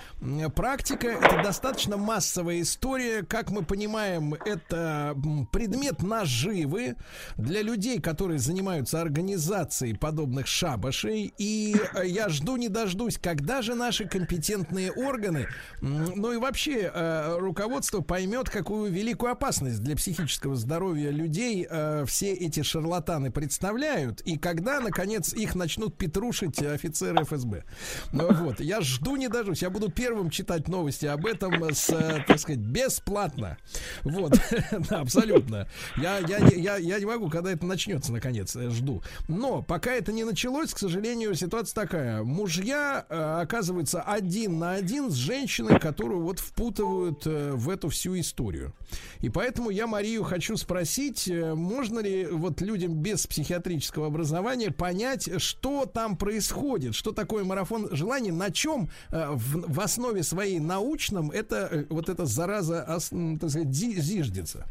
[0.56, 3.24] практика, это достаточно массовая история.
[3.24, 5.16] Как мы понимаем, это
[5.52, 6.96] предмет наживы
[7.38, 11.34] для людей, которые занимаются организацией подобных шабашей.
[11.38, 15.48] И э, я жду не дождусь, когда же наши компетентные органы,
[15.82, 22.34] ну и вообще э, руководство поймет, какую великую опасность для психического здоровья людей э, все
[22.34, 27.64] эти шарлатаны представляют, и когда, наконец, их начнут петрушить офицеры ФСБ.
[28.12, 29.64] Ну, вот, я жду не дождусь.
[29.64, 33.58] Я буду первым читать новости об этом с, э, так сказать, бесплатно.
[34.04, 34.34] Вот,
[34.90, 35.68] да, абсолютно.
[35.98, 39.02] Я, я, я, я не могу, когда это начнется, наконец, жду.
[39.28, 42.22] Но пока это не началось, к сожалению, ситуация такая.
[42.22, 48.20] Мужья э, оказываются один на один с женщиной, которую вот впутывают э, в эту всю
[48.20, 48.43] историю.
[49.22, 55.42] И поэтому я Марию хочу спросить, э, можно ли вот людям без психиатрического образования понять,
[55.42, 61.32] что там происходит, что такое марафон желаний, на чем э, в, в основе своей научном
[61.32, 64.66] это э, вот эта зараза, так сказать, зи- зиждется.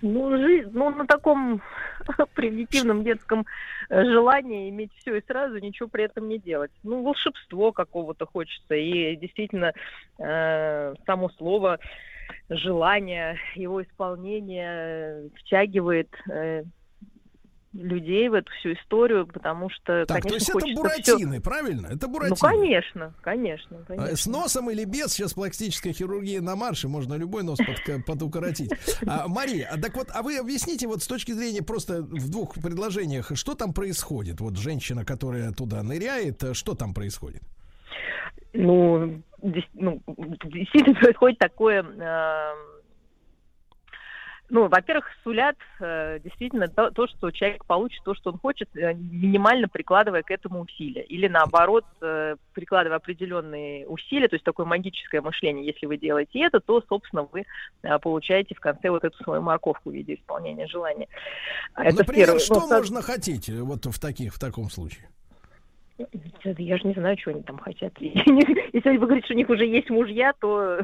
[0.00, 1.60] Ну, жизнь, ну, на таком
[2.34, 3.46] примитивном детском
[3.90, 6.70] желании иметь все и сразу, ничего при этом не делать.
[6.82, 8.74] Ну, волшебство какого-то хочется.
[8.74, 9.72] И действительно,
[10.18, 11.78] э, само слово
[12.48, 16.62] желание, его исполнение э, втягивает э,
[17.72, 21.86] людей в эту всю историю, потому что, Так, то конечно, есть это буратины, всё- правильно?
[21.88, 22.36] Это Ну, буратины.
[22.38, 24.16] конечно, конечно, А, конечно.
[24.16, 28.70] С носом или без, сейчас пластическая хирургия на марше, можно любой нос под, подукоротить.
[29.08, 32.54] А, Мария, а так вот, а вы объясните вот с точки зрения просто в двух
[32.54, 34.40] предложениях, что там происходит?
[34.40, 37.42] Вот женщина, которая туда ныряет, э, что там происходит?
[38.54, 40.00] Ну, ну,
[40.44, 41.82] действительно происходит такое...
[41.82, 42.54] э,
[44.50, 48.92] ну, во-первых, сулят э, действительно то, то, что человек получит то, что он хочет, э,
[48.94, 51.02] минимально прикладывая к этому усилия.
[51.02, 55.66] Или наоборот, э, прикладывая определенные усилия, то есть такое магическое мышление.
[55.66, 57.46] Если вы делаете это, то, собственно, вы
[57.82, 61.08] э, получаете в конце вот эту свою морковку в виде исполнения желания.
[61.72, 62.40] А Это Например, первое.
[62.40, 65.08] что Ну, со- можно хотеть э, вот в таких, в таком случае?
[65.98, 67.92] Я же не знаю, что они там хотят.
[68.00, 70.80] Если вы говорите, что у них уже есть мужья, то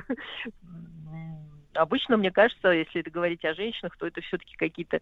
[1.75, 5.01] обычно, мне кажется, если это говорить о женщинах, то это все-таки какие-то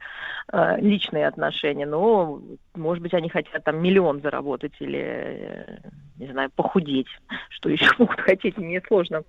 [0.53, 1.87] э, личные отношения.
[1.87, 2.43] Но,
[2.75, 5.81] может быть, они хотят там миллион заработать или,
[6.17, 7.09] не знаю, похудеть.
[7.51, 9.23] Что еще могут хотеть, мне сложно.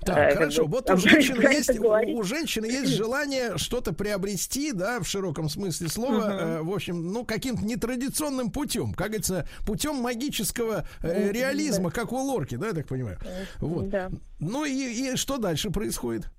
[0.00, 0.64] Так, э, хорошо.
[0.66, 2.16] бы Вот у женщины есть, говорить.
[2.16, 6.38] у женщины есть желание что-то приобрести, да, в широком смысле слова, Мгм.
[6.38, 12.16] э, в общем, ну, каким-то нетрадиционным путем, как говорится, путем магического э, реализма, как у
[12.18, 13.18] Лорки, да, я так понимаю.
[13.58, 13.88] Вот.
[13.88, 14.10] Да.
[14.40, 14.70] Ну и,
[15.12, 16.30] и что дальше происходит?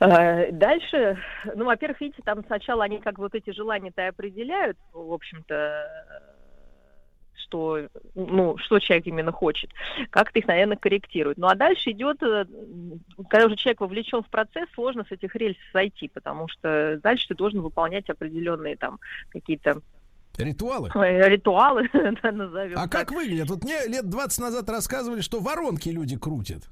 [0.00, 1.18] Э, Дальше,
[1.54, 5.86] ну, во-первых, видите, там сначала они как вот эти желания-то и определяют, в общем-то,
[7.46, 9.70] что, ну, что человек именно хочет,
[10.10, 11.38] как-то их, наверное, корректируют.
[11.38, 12.44] Ну, а дальше идет, э,
[13.28, 17.34] когда уже человек вовлечен в процесс, сложно с этих рельсов сойти, потому что дальше ты
[17.34, 18.98] должен выполнять определенные там
[19.30, 19.80] какие-то
[20.38, 20.90] Ритуалы?
[20.94, 21.88] ритуалы,
[22.22, 22.90] да, назовем А так.
[22.90, 23.48] как выглядят?
[23.48, 26.68] Вот мне лет 20 назад рассказывали, что воронки люди крутят.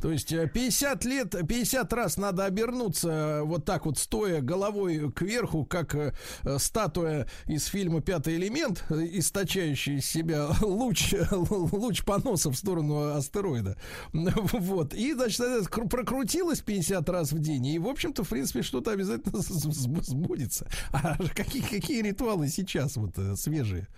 [0.00, 5.10] То есть э, 50 лет, 50 раз надо обернуться э, вот так вот, стоя головой
[5.12, 6.14] кверху, как э,
[6.44, 13.14] э, статуя из фильма «Пятый элемент», э, источающая из себя луч, луч поноса в сторону
[13.16, 13.76] астероида.
[14.68, 14.94] Вот.
[14.94, 18.92] И, значит, это кру- прокрутилось 50 раз в день, и, в общем-то, в принципе, что-то
[18.92, 20.68] обязательно сбудется.
[20.92, 23.88] А какие, какие ритуалы сейчас вот э, свежие?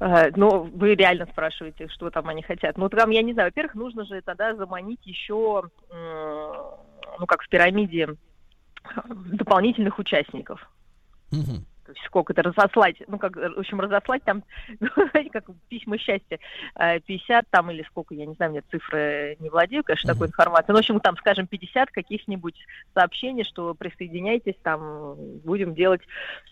[0.00, 2.76] Э, Но вы реально спрашиваете, что там они хотят.
[2.78, 8.16] Ну, там, я не знаю, во-первых, нужно же тогда заманить еще, ну, как в пирамиде,
[9.06, 10.68] дополнительных участников.
[11.30, 14.42] То есть сколько-то разослать, ну, как, в общем, разослать там,
[15.32, 16.38] как письма счастья,
[16.76, 20.72] э, 50 там или сколько, я не знаю, мне цифры не владею, конечно, такой информацией.
[20.72, 22.56] Ну, в общем, там, скажем, 50 каких-нибудь
[22.94, 25.14] сообщений, что присоединяйтесь, там,
[25.44, 26.02] будем делать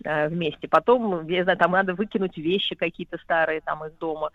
[0.04, 0.68] э, вместе.
[0.68, 4.30] Потом, я знаю, там надо выкинуть вещи какие-то старые там из дома.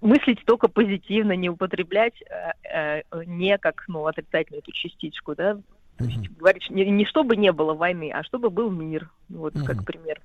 [0.00, 5.58] Мыслить только позитивно, не употреблять э, э, не как, ну, отрицательную эту частичку, да,
[6.04, 9.84] то есть говорить, не, не чтобы не было войны, а чтобы был мир, вот как
[9.84, 10.20] пример.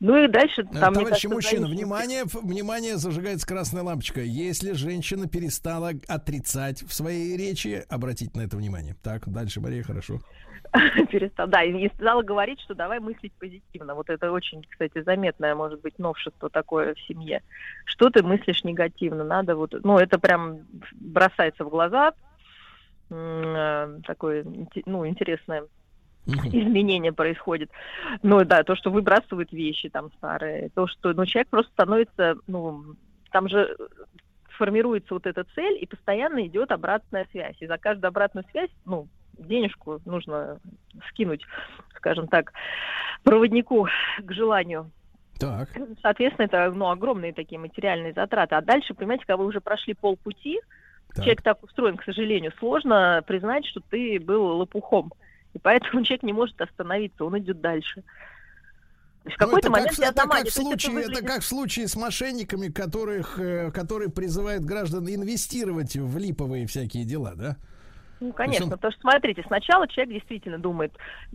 [0.00, 4.20] Ну и дальше Э, там, Товарищи кажется, мужчины, зависит- внимание, внимание, зажигается красная лампочка.
[4.20, 8.94] Если женщина перестала отрицать в своей речи, обратите на это внимание.
[9.02, 10.20] Так, дальше, Мария, хорошо.
[11.10, 13.94] перестал, да, и стала говорить, что давай мыслить позитивно.
[13.94, 17.42] Вот это очень, кстати, заметное, может быть, новшество такое в семье.
[17.86, 19.24] Что ты мыслишь негативно?
[19.24, 20.58] Надо вот, ну, это прям
[20.92, 22.12] бросается в глаза.
[23.10, 24.44] Э, такое,
[24.86, 25.64] ну, интересное
[26.26, 27.70] изменение происходит.
[28.22, 32.94] Ну да, то, что выбрасывают вещи там старые, то, что ну, человек просто становится, ну,
[33.30, 33.76] там же
[34.58, 37.56] формируется вот эта цель, и постоянно идет обратная связь.
[37.60, 39.08] И за каждую обратную связь, ну,
[39.38, 40.58] денежку нужно
[41.08, 41.42] скинуть,
[41.96, 42.52] скажем так,
[43.22, 44.90] проводнику к желанию.
[45.38, 45.68] Так.
[46.02, 48.56] Соответственно, это ну, огромные такие материальные затраты.
[48.56, 50.60] А дальше, понимаете, когда вы уже прошли полпути,
[51.08, 51.24] Так.
[51.24, 55.12] человек так устроен, к сожалению, сложно признать, что ты был лопухом.
[55.54, 58.02] И поэтому человек не может остановиться, он идет дальше.
[59.24, 61.24] То есть в Ну, какой-то это момент как, я это сама как не- в это
[61.26, 67.34] как в случае с мошенниками, которых, э, которые призывают граждан инвестировать в липовые всякие дела,
[67.34, 67.56] да?
[68.20, 70.92] Ну, конечно, он- потому что, смотрите, сначала человек действительно думает,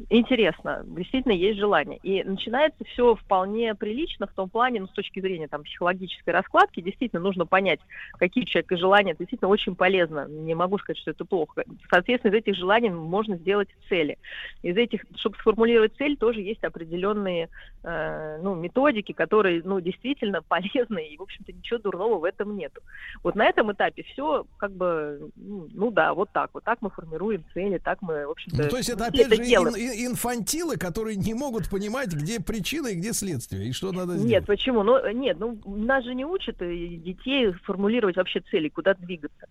[0.10, 1.99] интересно, действительно есть желание.
[2.03, 6.81] И начинается все вполне прилично в том плане, ну, с точки зрения там, психологической раскладки,
[6.81, 7.80] действительно нужно понять,
[8.14, 10.27] какие у человека желания, это действительно очень полезно.
[10.27, 11.64] Не могу сказать, что это плохо.
[11.89, 14.18] Соответственно, из этих желаний можно сделать цели.
[14.61, 17.49] Из этих, чтобы сформулировать цель, тоже есть определенные
[17.84, 22.81] э, ну, методики, которые ну, действительно полезны, и, в общем-то, ничего дурного в этом нету.
[23.23, 26.90] Вот на этом этапе все как бы, ну, ну да, вот так, вот так мы
[26.90, 29.76] формируем цели, так мы, в общем-то, Ну, то есть это опять же делаем.
[29.76, 34.14] ин- ин- инфантилы, которые не могут понимать, где причина и где следствие, и что надо
[34.14, 34.28] сделать.
[34.28, 34.82] Нет, почему?
[34.84, 39.45] Ну, нет, ну, нас же не учат э, детей формулировать вообще цели, куда двигаться.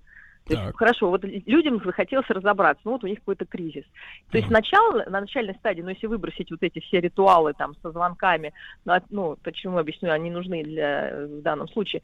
[0.45, 3.85] То есть, хорошо, вот людям захотелось разобраться, ну вот у них какой-то кризис.
[4.33, 7.93] То есть сначала, на начальной стадии, ну если выбросить вот эти все ритуалы там со
[7.93, 8.53] звонками,
[8.85, 12.03] ну, от- ну почему объясню, они нужны для э, в данном случае,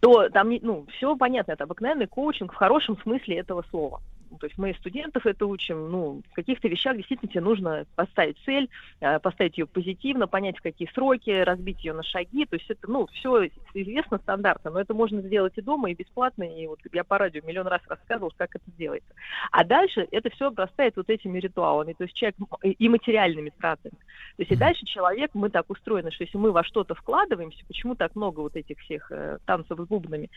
[0.00, 4.00] то там, ну, все понятно, это обыкновенный коучинг в хорошем смысле этого слова.
[4.38, 8.68] То есть мы студентов это учим, ну, в каких-то вещах действительно тебе нужно поставить цель,
[9.00, 12.46] э, поставить ее позитивно, понять, в какие сроки, разбить ее на шаги.
[12.46, 16.44] То есть это, ну, все известно стандартно, но это можно сделать и дома, и бесплатно.
[16.44, 19.12] И вот я по радио миллион раз рассказывал, как это делается.
[19.50, 23.94] А дальше это все обрастает вот этими ритуалами, то есть человек и материальными тратами.
[24.36, 27.94] То есть и дальше человек, мы так устроены, что если мы во что-то вкладываемся, почему
[27.94, 30.30] так много вот этих всех э, танцев с бубнами,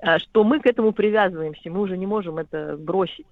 [0.00, 3.26] э, что мы к этому привязываемся, мы уже не можем это бросить.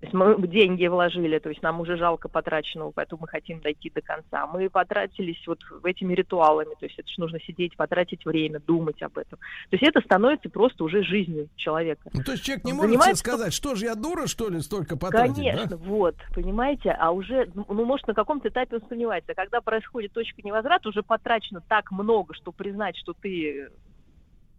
[0.00, 3.90] То есть мы деньги вложили, то есть нам уже жалко потраченного, поэтому мы хотим дойти
[3.90, 4.46] до конца.
[4.46, 9.02] Мы потратились вот в этими ритуалами, то есть это же нужно сидеть, потратить время, думать
[9.02, 9.40] об этом.
[9.70, 12.08] То есть это становится просто уже жизнью человека.
[12.12, 14.60] Ну, то есть человек не может понимает, себе сказать, что же я дура, что ли,
[14.60, 15.76] столько потратить, Конечно, да?
[15.76, 19.32] вот, понимаете, а уже, ну, ну, может, на каком-то этапе он сомневается.
[19.32, 23.68] А когда происходит точка невозврата, уже потрачено так много, что признать, что ты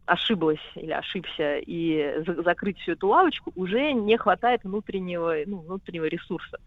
[0.10, 6.06] ошиблась или ошибся, и за- закрыть всю эту лавочку, уже не хватает внутреннего, ну, внутреннего
[6.06, 6.58] ресурса.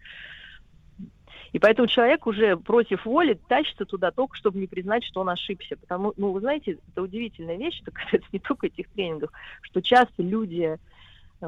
[1.51, 5.75] И поэтому человек уже против воли тащится туда только, чтобы не признать, что он ошибся.
[5.79, 9.29] Потому, ну, вы знаете, это удивительная вещь, это касается не только этих тренингов,
[9.61, 10.77] что часто люди,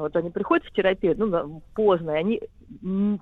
[0.00, 2.40] вот они приходят в терапию, ну, поздно, и они,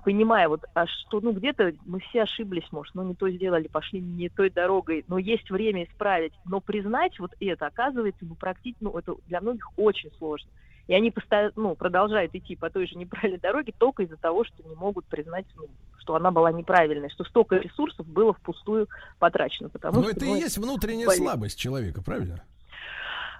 [0.03, 4.01] понимая, вот, а что, ну, где-то мы все ошиблись, может, ну, не то сделали, пошли
[4.01, 8.97] не той дорогой, но есть время исправить, но признать вот это, оказывается, ну, практически, ну,
[8.97, 10.49] это для многих очень сложно.
[10.87, 14.61] И они постоянно, ну, продолжают идти по той же неправильной дороге только из-за того, что
[14.67, 15.67] не могут признать, ну,
[15.99, 18.87] что она была неправильной, что столько ресурсов было впустую
[19.17, 19.69] потрачено.
[19.69, 21.23] Потому Но что, это и ну, есть внутренняя болезнь.
[21.23, 22.43] слабость человека, правильно?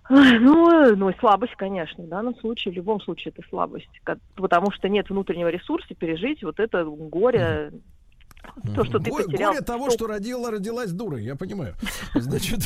[0.09, 3.89] Ну, ну, слабость, конечно, в данном случае, в любом случае это слабость,
[4.35, 7.71] потому что нет внутреннего ресурса пережить вот это горе,
[8.75, 9.51] то, что ты Горе, потерял.
[9.53, 11.75] горе того, что родила, родилась дурой, я понимаю.
[12.13, 12.59] Значит,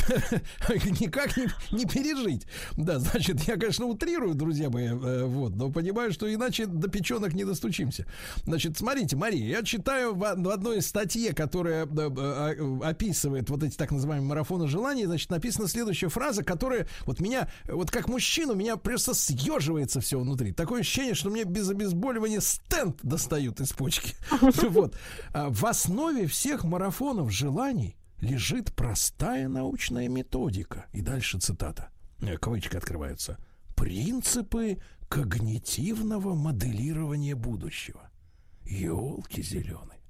[1.00, 2.46] никак не, не пережить.
[2.76, 7.34] Да, значит, я, конечно, утрирую, друзья мои, э, вот, но понимаю, что иначе до печенок
[7.34, 8.06] не достучимся.
[8.44, 13.76] Значит, смотрите, Мария, я читаю в, в одной статье, которая э, э, описывает вот эти
[13.76, 18.76] так называемые марафоны желаний, значит, написана следующая фраза, которая вот меня, вот как мужчину, меня
[18.76, 20.52] просто съеживается все внутри.
[20.52, 24.14] Такое ощущение, что мне без обезболивания стенд достают из почки.
[24.70, 24.94] Вот.
[25.32, 30.86] А В основе всех марафонов желаний лежит простая научная методика.
[30.92, 31.90] И дальше цитата.
[32.20, 33.38] Э, Кавычки открываются.
[33.76, 34.78] Принципы
[35.08, 38.10] когнитивного моделирования будущего.
[38.64, 40.00] Елки зеленые.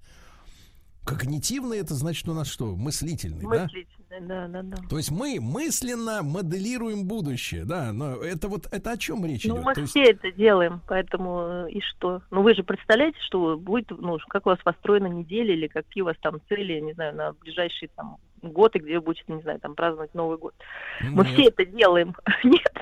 [1.04, 2.76] Когнитивный это значит у нас что?
[2.76, 3.44] Мыслительный?
[3.44, 4.76] Мыслительный, да, да, да.
[4.88, 9.54] То есть мы мысленно моделируем будущее, да, но это вот это о чем речь Ну,
[9.56, 9.64] идет?
[9.64, 12.22] мы То есть- все это делаем, поэтому э, и что?
[12.30, 16.06] Ну, вы же представляете, что будет, ну, как у вас построена неделя или какие у
[16.06, 19.60] вас там цели, не знаю, на ближайший там год, и где вы будете, не знаю,
[19.60, 20.54] там праздновать Новый год.
[21.00, 21.34] Мы Нет.
[21.34, 22.14] все это делаем.
[22.44, 22.72] Нет?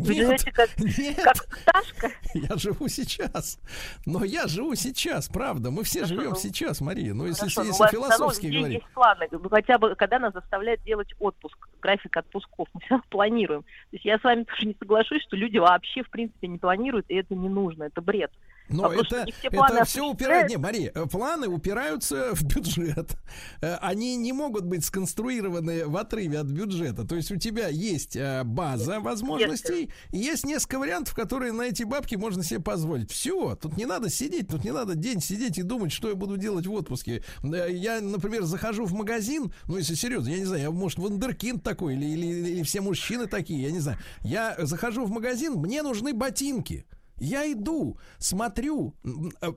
[0.00, 1.20] Вы Нет, живете как, нет.
[1.22, 2.10] как пташка.
[2.34, 3.58] Я живу сейчас.
[4.06, 5.70] Но я живу сейчас, правда.
[5.70, 7.14] Мы все Хорошо, живем ну, сейчас, Мария.
[7.14, 8.74] Ну, если, Хорошо, но у если равно философски говорить.
[8.74, 9.28] есть планы.
[9.30, 13.62] Ну, хотя бы, когда нас заставляют делать отпуск, график отпусков, мы все планируем.
[13.62, 17.06] То есть я с вами тоже не соглашусь, что люди вообще, в принципе, не планируют,
[17.08, 18.30] и это не нужно, это бред.
[18.68, 20.48] Но это, что не все планы это все упирает...
[20.48, 20.94] Не, осуществляются.
[20.94, 23.16] Мари, э, планы упираются в бюджет.
[23.60, 27.04] Э, Они не могут быть сконструированы в отрыве от бюджета.
[27.04, 31.82] То есть у тебя есть э, база возможностей, и есть несколько вариантов, которые на эти
[31.82, 33.10] бабки можно себе позволить.
[33.10, 36.36] Все, тут не надо сидеть, тут не надо день сидеть и думать, что я буду
[36.36, 37.22] делать в отпуске.
[37.42, 41.94] Я, например, захожу в магазин, ну, если серьезно, я не знаю, я, может, вундеркинд такой,
[41.94, 43.98] или, или, или все мужчины такие, я не знаю.
[44.22, 46.86] Я захожу в магазин, мне нужны ботинки.
[47.18, 48.94] Я иду, смотрю,
[49.40, 49.52] э,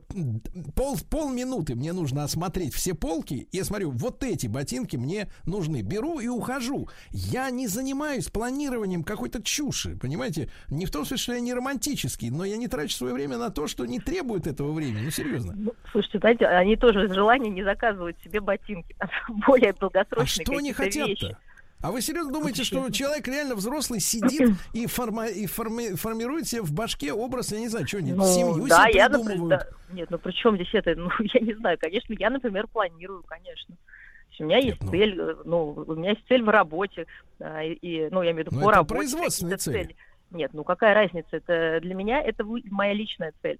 [0.74, 5.82] пол, полминуты мне нужно осмотреть все полки, я смотрю, вот эти ботинки мне нужны.
[5.82, 6.88] Беру и ухожу.
[7.10, 10.50] Я не занимаюсь планированием какой-то чуши, понимаете?
[10.68, 13.50] Не в том смысле, что я не романтический, но я не трачу свое время на
[13.50, 15.04] то, что не требует этого времени.
[15.04, 15.54] Ну, серьезно.
[15.56, 18.94] Ну, слушайте, знаете, они тоже из желания не заказывают себе ботинки.
[19.46, 21.38] более А долгосрочные что они хотят-то?
[21.80, 26.62] А вы серьезно думаете, что человек реально взрослый сидит и, форма- и форми- формирует себе
[26.62, 29.66] в башке образ, я не знаю, что они, Ну, семью да, себе я, например, да.
[29.92, 30.94] Нет, ну при чем здесь это?
[30.96, 33.76] Ну, я не знаю, конечно, я, например, планирую, конечно.
[34.40, 37.06] У меня есть цель, э, ну, у меня есть цель в работе,
[37.40, 38.94] и, и, ну, я имею в виду по работе.
[38.94, 39.96] производственные какие-то цели.
[40.30, 41.28] Нет, ну какая разница?
[41.32, 43.58] Это для меня это моя личная цель.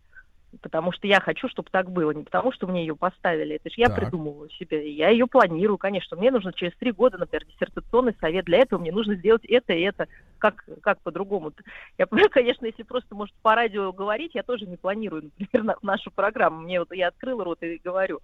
[0.62, 3.56] Потому что я хочу, чтобы так было, не потому что мне ее поставили.
[3.56, 3.96] Это же я Так.
[3.96, 4.90] придумываю себе.
[4.90, 6.16] Я ее планирую, конечно.
[6.16, 8.46] Мне нужно через три года, например, диссертационный совет.
[8.46, 10.08] Для этого мне нужно сделать это и это.
[10.38, 11.52] Как, как по-другому?
[11.98, 16.10] Я конечно, если просто, может, по радио говорить, я тоже не планирую, например, на- нашу
[16.10, 16.62] программу.
[16.62, 18.20] Мне вот я открыла рот и говорю.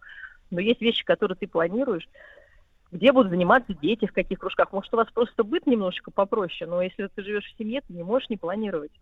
[0.50, 2.08] Но есть вещи, которые ты планируешь.
[2.90, 4.72] Где будут заниматься дети, в каких кружках?
[4.72, 8.02] Может, у вас просто быт немножечко попроще, но если ты живешь в семье, ты не
[8.02, 8.92] можешь не планировать.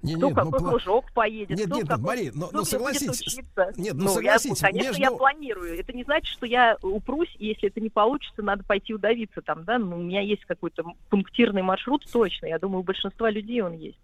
[0.00, 2.58] Не, кто нет, ну, какой пла- кружок поедет, Нет, кто нет, какой- Мари, но- кто
[2.58, 3.72] но где будет согласитесь, учиться.
[3.76, 5.78] нет, ну, я- согласитесь, конечно, я между- планирую.
[5.80, 9.64] Это не значит, что я упрусь, и если это не получится, надо пойти удавиться там,
[9.64, 9.78] да.
[9.78, 12.46] Ну, у меня есть какой-то пунктирный маршрут точно.
[12.46, 13.98] Я думаю, у большинства людей он есть.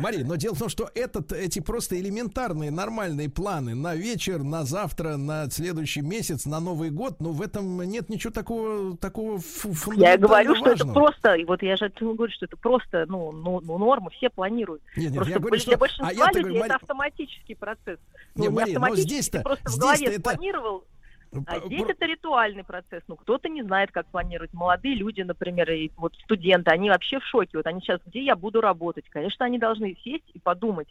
[0.00, 4.64] Мария, но дело в том, что этот, эти просто элементарные нормальные планы на вечер, на
[4.64, 9.92] завтра, на следующий месяц, на Новый год, ну в этом нет ничего такого, такого фу-
[9.92, 10.94] Я говорю, что это важного.
[10.94, 14.82] просто, и вот я же говорю, что это просто, ну, ну, ну, норма, все планируют.
[14.96, 17.98] Нет, нет, просто я говорю, для что- большинства а людей говорю, это автоматический процесс.
[18.34, 20.84] Не, Ну, не Мария, но здесь-то- просто в здесь-то голове это- спланировал,
[21.32, 23.02] а Про- здесь это ритуальный процесс.
[23.08, 24.52] Ну, кто-то не знает, как планировать.
[24.52, 27.56] Молодые люди, например, и вот студенты, они вообще в шоке.
[27.56, 29.04] Вот они сейчас, где я буду работать?
[29.08, 30.88] Конечно, они должны сесть и подумать.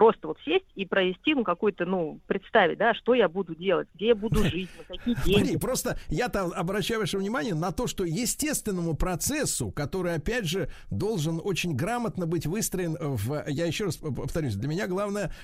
[0.00, 4.06] Просто вот сесть и провести, ну, какой-то, ну, представить, да, что я буду делать, где
[4.06, 5.40] я буду жить, на какие деньги.
[5.40, 11.38] Мария, просто я-то обращаю ваше внимание на то, что естественному процессу, который, опять же, должен
[11.44, 13.44] очень грамотно быть выстроен в...
[13.46, 15.34] Я еще раз повторюсь, для меня главное,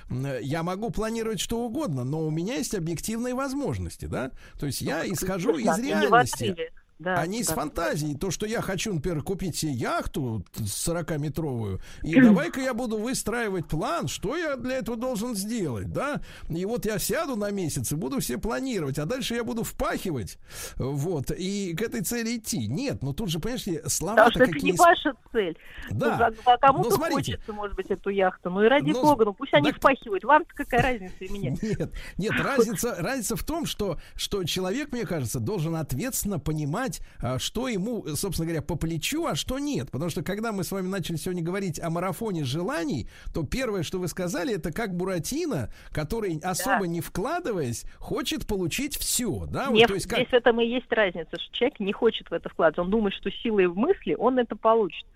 [0.41, 4.31] я могу планировать что угодно, но у меня есть объективки возможности, да?
[4.59, 6.73] То есть я исхожу Ну, из реальности.
[6.99, 7.55] Да, а из да.
[7.55, 8.15] фантазии.
[8.15, 14.09] То, что я хочу, например, купить себе яхту 40-метровую, и давай-ка я буду выстраивать план,
[14.09, 16.21] что я для этого должен сделать, да?
[16.49, 20.39] И вот я сяду на месяц и буду все планировать, а дальше я буду впахивать,
[20.77, 22.67] вот, и к этой цели идти.
[22.67, 25.57] Нет, ну тут же, понимаешь, ли, Потому что это не ваша цель.
[25.91, 26.13] Да.
[26.13, 27.33] Ну, за- а кому-то Ну, смотрите.
[27.33, 28.51] хочется, может быть, эту яхту.
[28.51, 30.25] Ну и ради Ну, бога, ну пусть они так- впахивают.
[30.25, 31.51] Вам-то какая разница и меня?
[31.61, 36.86] Нет, нет, разница, разница в том, что, что человек, мне кажется, должен ответственно понимать,
[37.21, 39.91] а, что ему, собственно говоря, по плечу, а что нет.
[39.91, 43.99] Потому что когда мы с вами начали сегодня говорить о марафоне желаний, то первое, что
[43.99, 49.47] вы сказали, это как Буратино, который, особо не вкладываясь, хочет получить все.
[49.51, 49.71] Да?
[49.71, 50.19] Вот, то есть как...
[50.19, 52.83] Здесь в этом и есть разница, что человек не хочет в это вкладываться.
[52.83, 55.07] Он думает, что силой в мысли он это получит.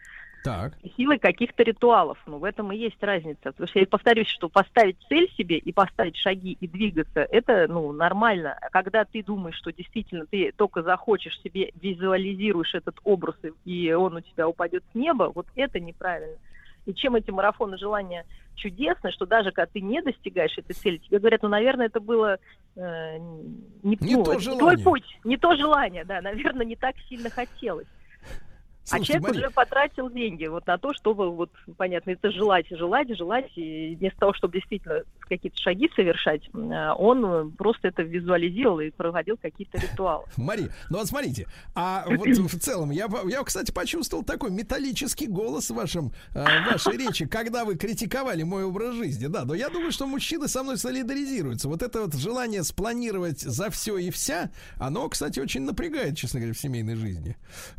[0.43, 0.73] Так.
[0.97, 2.19] Силой каких-то ритуалов.
[2.27, 3.53] Ну, в этом и есть разница.
[3.53, 7.93] Потому что я повторюсь, что поставить цель себе и поставить шаги и двигаться, это, ну,
[7.93, 8.57] нормально.
[8.61, 14.17] А когда ты думаешь, что действительно ты только захочешь себе, визуализируешь этот образ, и- он
[14.17, 16.37] у тебя упадет с неба, вот это неправильно.
[16.87, 21.19] И чем эти марафоны желания чудесны, что даже когда ты не достигаешь этой цели, тебе
[21.19, 22.39] говорят, ну, наверное, это было
[22.77, 23.19] э,
[23.83, 24.59] не, Не ну, то это желание.
[24.61, 27.87] твой путь, не то желание, да, наверное, не так сильно хотелось.
[28.85, 32.66] А Слушайте, человек Мария- уже потратил деньги вот на то, чтобы вот понятно, это желать,
[32.70, 38.02] желать, желать, и вместо того, чтобы действительно какие-то шаги совершать, э, он э, просто это
[38.02, 40.27] визуализировал и проводил какие-то ритуалы.
[40.36, 45.70] Мари, ну вот смотрите, а вот в целом, я, я, кстати, почувствовал такой металлический голос
[45.70, 49.69] в вашем, э, в вашей речи, когда вы критиковали мой образ жизни, да, но я
[49.69, 51.69] думаю, что мужчины со мной солидаризируются.
[51.69, 56.55] Вот это вот желание спланировать за все и вся, оно, кстати, очень напрягает, честно говоря,
[56.55, 57.36] в семейной жизни.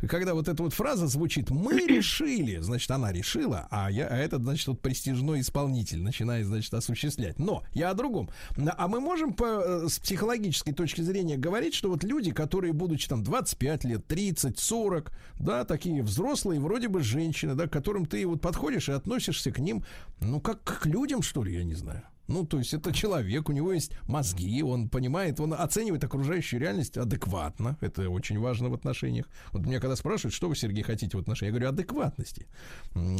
[0.08, 4.42] Когда вот эта вот фраза звучит, мы решили, значит, она решила, а, я, а этот,
[4.42, 7.38] значит, вот престижной исполнитель начинает, значит, осуществлять.
[7.42, 8.30] Но я о другом.
[8.56, 13.08] А мы можем по, э, с психологической точки зрения говорить, что вот люди, которые, будучи
[13.08, 18.26] там 25 лет, 30, 40, да, такие взрослые, вроде бы женщины, да, к которым ты
[18.26, 19.84] вот подходишь и относишься к ним,
[20.20, 22.02] ну, как к людям, что ли, я не знаю.
[22.28, 26.96] Ну, то есть это человек, у него есть мозги, он понимает, он оценивает окружающую реальность
[26.96, 27.76] адекватно.
[27.80, 29.28] Это очень важно в отношениях.
[29.52, 32.46] Вот меня когда спрашивают, что вы, Сергей, хотите в отношениях, я говорю, адекватности.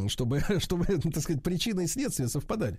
[0.09, 2.79] Чтобы, чтобы, так сказать, причины и следствия совпадали.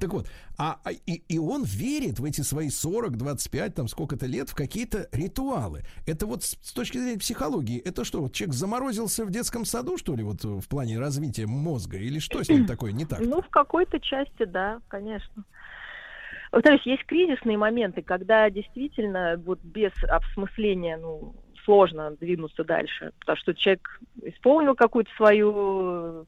[0.00, 4.26] Так вот, а, а- и, и он верит в эти свои 40, 25, там сколько-то
[4.26, 5.82] лет в какие-то ритуалы.
[6.06, 9.98] Это вот с, с точки зрения психологии, это что, вот человек заморозился в детском саду,
[9.98, 11.98] что ли, вот в плане развития мозга?
[11.98, 13.20] Или что с ним такое не так?
[13.20, 15.44] Ну, в какой-то части, да, конечно.
[16.54, 23.54] Повторюсь, есть кризисные моменты, когда действительно вот без обсмысления, ну, сложно двинуться дальше, потому что
[23.54, 26.24] человек исполнил какую-то свою,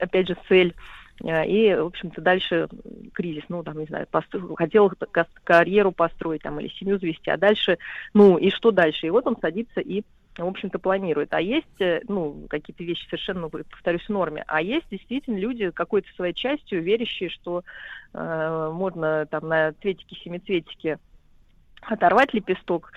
[0.00, 0.74] опять же, цель,
[1.22, 2.68] э, и, в общем-то, дальше
[3.14, 7.36] кризис, ну, там, не знаю, постро- хотел ка- карьеру построить там или семью завести, а
[7.36, 7.78] дальше,
[8.14, 9.06] ну, и что дальше?
[9.06, 10.02] И вот он садится и
[10.36, 11.34] в общем-то, планирует.
[11.34, 14.44] А есть, э, ну, какие-то вещи совершенно, повторюсь, в норме.
[14.46, 17.62] А есть действительно люди какой-то своей частью верящие, что
[18.14, 20.98] э, можно там на цветике-семицветике
[21.82, 22.92] оторвать лепесток,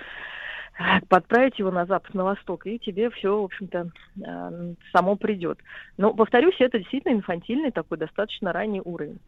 [1.09, 3.91] подправить его на запад, на восток, и тебе все, в общем-то,
[4.25, 5.59] э, само придет.
[5.97, 9.19] Но, повторюсь, это действительно инфантильный такой достаточно ранний уровень.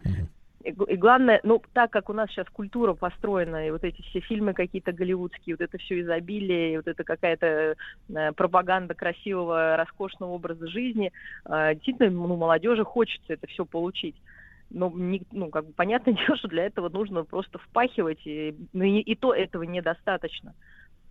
[0.64, 4.54] И, главное, ну, так как у нас сейчас культура построена, и вот эти все фильмы
[4.54, 7.76] какие-то голливудские, вот это все изобилие, и вот это какая-то
[8.10, 11.12] э, пропаганда красивого, роскошного образа жизни,
[11.46, 14.16] э, действительно, ну, молодежи хочется это все получить.
[14.70, 18.84] Но, не, ну, как бы, понятное дело, что для этого нужно просто впахивать, и, ну,
[18.84, 20.54] и, и то этого недостаточно.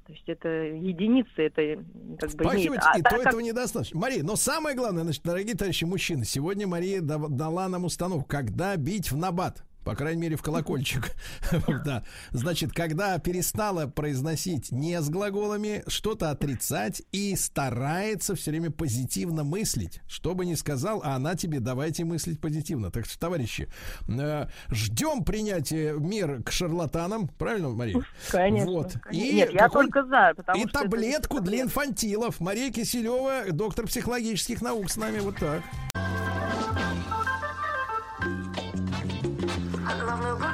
[0.07, 1.83] То есть это единицы, это
[2.21, 2.81] как бы имеет.
[2.81, 3.99] А и то как- этого недостаточно.
[3.99, 9.11] Мария, но самое главное, значит, дорогие товарищи мужчины, сегодня Мария дала нам установку, когда бить
[9.11, 9.65] в набат.
[9.87, 11.13] По крайней мере, в колокольчик.
[11.85, 12.03] Да.
[12.33, 20.01] Значит, когда перестала произносить не с глаголами, что-то отрицать и старается все время позитивно мыслить.
[20.09, 22.91] Что бы ни сказал, а она тебе давайте мыслить позитивно.
[22.91, 23.69] Так что, товарищи,
[24.09, 27.29] э, ждем принятия мер к шарлатанам.
[27.29, 28.05] Правильно, Мария?
[28.29, 28.73] Конечно.
[28.73, 28.97] Вот.
[29.13, 32.41] И Нет, я только за, и таблетку для инфантилов.
[32.41, 35.21] Мария Киселева, доктор психологических наук с нами.
[35.21, 35.63] Вот так.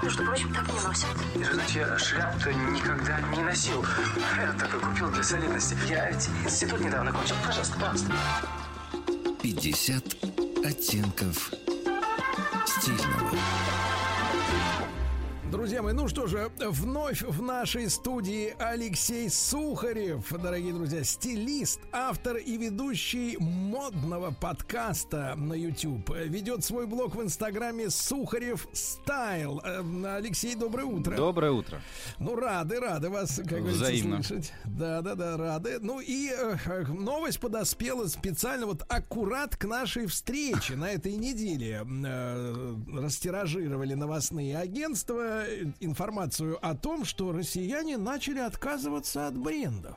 [0.02, 1.08] Между прочим, так не носят.
[1.34, 3.84] И знаете, я шляп-то никогда не носил.
[4.36, 5.76] Я такой купил для солидности.
[5.88, 7.36] Я ведь институт недавно кончил.
[7.46, 8.12] Пожалуйста, пожалуйста.
[9.42, 10.04] 50
[10.64, 11.50] оттенков
[12.66, 13.30] стильного.
[15.52, 22.38] Друзья мои, ну что же, вновь в нашей студии Алексей Сухарев, дорогие друзья, стилист, автор
[22.38, 26.08] и ведущий модного подкаста на YouTube.
[26.24, 29.60] Ведет свой блог в Инстаграме Сухарев Стайл.
[29.62, 29.82] Э,
[30.16, 31.16] Алексей, доброе утро.
[31.16, 31.82] Доброе утро.
[32.18, 34.22] Ну, рады, рады вас, как говорится, Взаимно.
[34.22, 34.54] слышать.
[34.64, 35.80] Да, да, да, рады.
[35.82, 41.86] Ну и э, новость подоспела специально вот аккурат к нашей встрече на этой неделе.
[42.06, 45.41] Э, растиражировали новостные агентства
[45.80, 49.96] информацию о том, что россияне начали отказываться от брендов.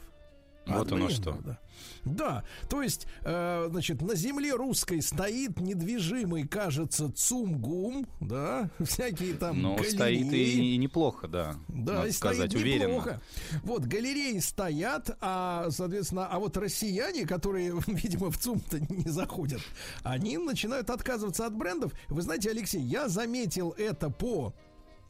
[0.68, 1.38] Вот От оно брендов, что.
[1.44, 1.60] Да.
[2.06, 9.62] Да, то есть, э, значит, на земле русской стоит недвижимый, кажется, ЦУМГУМ, да, всякие там
[9.62, 9.92] Но галереи.
[9.96, 11.56] стоит и, и неплохо, да.
[11.68, 12.88] Да, Надо и сказать стоит уверенно.
[12.94, 13.22] неплохо.
[13.64, 19.62] Вот, галереи стоят, а, соответственно, а вот россияне, которые, видимо, в ЦУМ-то не заходят,
[20.04, 21.92] они начинают отказываться от брендов.
[22.08, 24.54] Вы знаете, Алексей, я заметил это по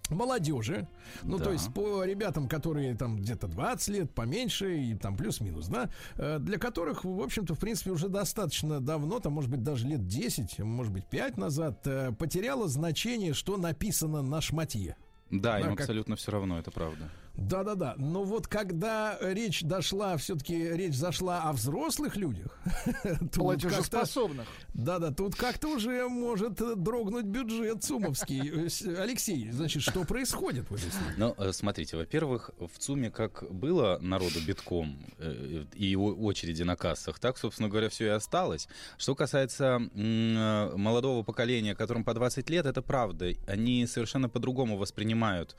[0.10, 0.88] молодежи,
[1.24, 1.46] ну Да.
[1.46, 6.40] то есть по ребятам, которые там где-то 20 лет, поменьше и там плюс-минус, да, э,
[6.40, 10.60] для которых, в общем-то, в принципе, уже достаточно давно, там, может быть, даже лет 10,
[10.60, 14.96] может быть, 5 назад, э, потеряло значение, что написано на шматье.
[15.32, 17.10] Да, им как- абсолютно все равно, это правда.
[17.38, 17.96] Да-да-да.
[17.98, 22.58] Но вот когда речь дошла, все-таки речь зашла о взрослых людях,
[23.34, 24.48] Платежеспособных.
[24.74, 28.36] Да-да, тут как-то уже может дрогнуть бюджет сумовский.
[28.66, 31.14] Э, Алексей, значит, что происходит в этой истории?
[31.18, 36.76] Ну, э, смотрите, во-первых, в ЦУМе как было народу битком э, и о- очереди на
[36.76, 38.68] кассах, так, собственно говоря, все и осталось.
[38.98, 43.32] Что касается молодого поколения, которым по 20 лет, это правда.
[43.48, 45.56] Они совершенно по-другому воспринимают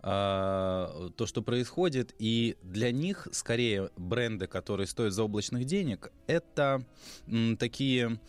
[0.00, 6.84] а, то, что происходит, и для них скорее бренды, которые стоят заоблачных денег, это
[7.26, 8.20] м, такие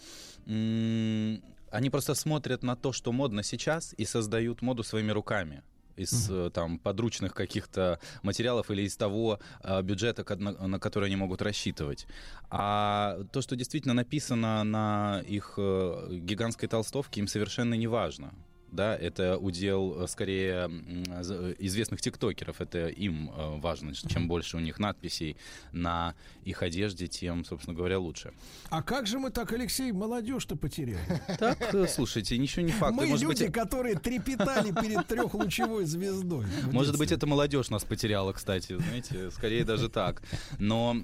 [0.45, 5.64] м, они просто смотрят на то, что модно сейчас, и создают моду своими руками
[6.00, 11.18] из э, там подручных каких-то материалов или из того э, бюджета, на, на который они
[11.18, 12.08] могут рассчитывать.
[12.50, 18.34] А то, что действительно написано на их э, гигантской толстовке, им совершенно не важно.
[18.72, 24.58] Да, это удел э, скорее м, з- известных тиктокеров, это им э, важно, чем больше
[24.58, 25.38] у них надписей
[25.72, 26.14] на
[26.46, 28.34] их одежде, тем, собственно говоря, лучше.
[28.70, 31.00] А как же мы так, Алексей, молодежь-то потеряли?
[31.40, 32.96] Так, э, слушайте, ничего не факт.
[32.96, 36.46] Мы Может быть, люди, которые трепетали перед трехлучевой звездой.
[36.72, 40.22] Может быть, это молодежь нас потеряла, кстати, знаете, скорее даже так.
[40.60, 40.96] Но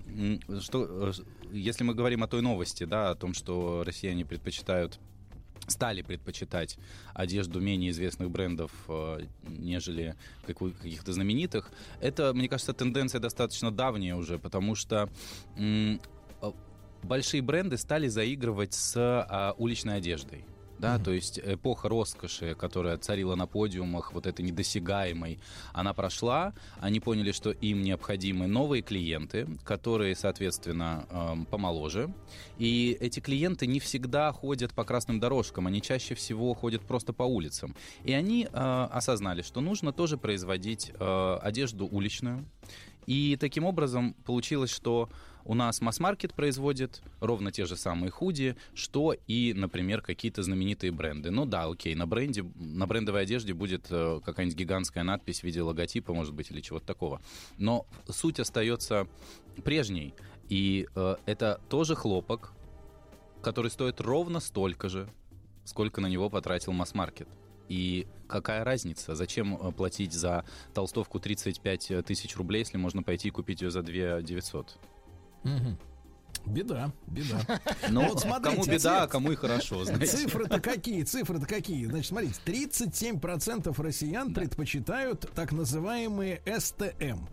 [0.61, 1.13] что, э,
[1.51, 4.99] если мы говорим о той новости, да, о том, что россияне предпочитают
[5.67, 6.77] стали предпочитать
[7.13, 11.71] одежду менее известных брендов, э, нежели каких-то знаменитых.
[12.01, 15.09] Это, мне кажется, тенденция достаточно давняя уже, потому что
[15.57, 15.97] э,
[17.03, 20.43] большие бренды стали заигрывать с а, уличной одеждой.
[20.79, 25.39] Да, то есть эпоха роскоши, которая царила на подиумах, вот этой недосягаемой,
[25.73, 26.53] она прошла.
[26.79, 32.13] Они поняли, что им необходимы новые клиенты, которые, соответственно, эм, помоложе.
[32.57, 37.23] И эти клиенты не всегда ходят по красным дорожкам, они чаще всего ходят просто по
[37.23, 37.75] улицам.
[38.03, 42.45] И они э, осознали, что нужно тоже производить э, одежду уличную.
[43.05, 45.09] И таким образом получилось, что
[45.45, 51.29] у нас масс-маркет производит ровно те же самые худи, что и, например, какие-то знаменитые бренды.
[51.29, 55.61] Ну да, окей, на бренде, на брендовой одежде будет э, какая-нибудь гигантская надпись в виде
[55.61, 57.21] логотипа, может быть, или чего-то такого.
[57.57, 59.07] Но суть остается
[59.63, 60.15] прежней.
[60.49, 62.51] И э, это тоже хлопок,
[63.41, 65.07] который стоит ровно столько же,
[65.63, 67.27] сколько на него потратил масс-маркет.
[67.69, 69.13] И какая разница?
[69.13, 70.43] Зачем э, платить за
[70.73, 74.79] толстовку 35 тысяч рублей, если можно пойти и купить ее за 2 900?
[76.45, 77.39] Беда, беда.
[77.89, 80.05] Ну, Вот смотрите, кому беда, а кому и хорошо, знаете.
[80.05, 81.03] Цифры-то какие?
[81.03, 81.85] Цифры-то какие?
[81.85, 87.25] Значит, смотрите, 37% россиян предпочитают так называемые СТМ.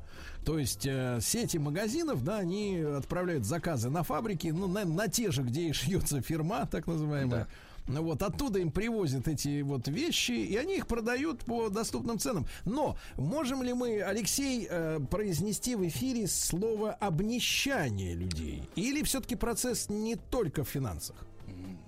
[0.44, 5.30] То есть э, сети магазинов, да, они отправляют заказы на фабрики, ну, на, на те
[5.30, 7.40] же, где и шьется фирма, так называемая.
[7.40, 7.46] Ну
[7.86, 12.46] Вот оттуда им привозят эти вот вещи, и они их продают по доступным ценам.
[12.64, 18.62] Но можем ли мы, Алексей, э, произнести в эфире слово обнищание людей?
[18.76, 21.16] Или все-таки процесс не только в финансах?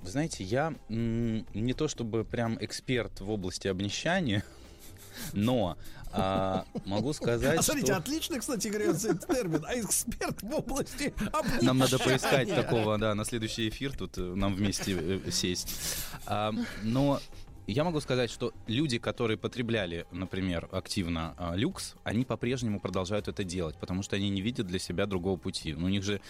[0.03, 4.45] Знаете, я не то чтобы прям эксперт в области обнищания,
[5.33, 5.79] но
[6.17, 7.97] а, могу сказать, А смотрите, что...
[7.97, 9.65] отлично, кстати говоря, этот термин.
[9.67, 11.63] А эксперт в области обнищания.
[11.63, 15.75] Нам надо поискать такого, да, на следующий эфир тут э, нам вместе э, сесть.
[16.27, 16.53] А,
[16.83, 17.21] но
[17.73, 23.43] я могу сказать, что люди, которые потребляли, например, активно а, люкс, они по-прежнему продолжают это
[23.45, 25.73] делать, потому что они не видят для себя другого пути.
[25.73, 26.21] Ну, У них же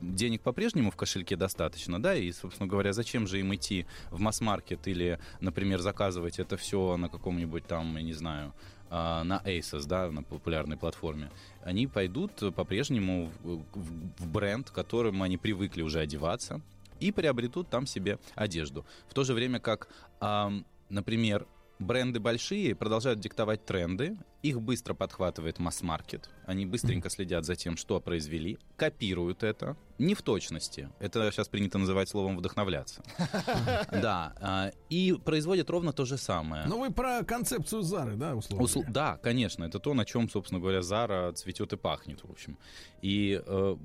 [0.00, 4.86] денег по-прежнему в кошельке достаточно, да, и, собственно говоря, зачем же им идти в масс-маркет
[4.88, 8.52] или, например, заказывать это все на каком-нибудь там, я не знаю,
[8.88, 11.30] а, на Asos, да, на популярной платформе,
[11.64, 16.60] они пойдут э, по-прежнему в, в- в бренд, которым они привыкли уже одеваться,
[17.00, 18.84] и приобретут там себе одежду.
[19.08, 19.88] В то же время как,
[20.20, 21.46] ам, например,
[21.78, 28.00] бренды большие продолжают диктовать тренды, их быстро подхватывает масс-маркет, они быстренько следят за тем, что
[28.00, 33.02] произвели, копируют это, не в точности, это сейчас принято называть словом вдохновляться.
[33.92, 36.66] Да, а, и производят ровно то же самое.
[36.66, 38.64] Ну, вы про концепцию Зары, да, условно?
[38.64, 42.58] Усл- Да, конечно, это то, на чем, собственно говоря, Зара цветет и пахнет, в общем.
[43.02, 43.76] И, э,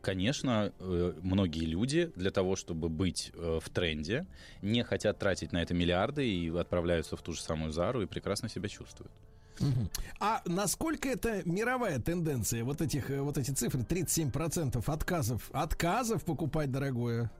[0.00, 4.26] конечно, э, многие люди для того, чтобы быть э, в тренде,
[4.62, 8.48] не хотят тратить на это миллиарды и отправляются в ту же самую Зару и прекрасно
[8.48, 9.12] себя чувствуют.
[10.20, 16.70] А насколько это мировая тенденция, вот, этих, э, вот эти цифры, 37% отказов, отказов покупать
[16.70, 17.30] дорогое?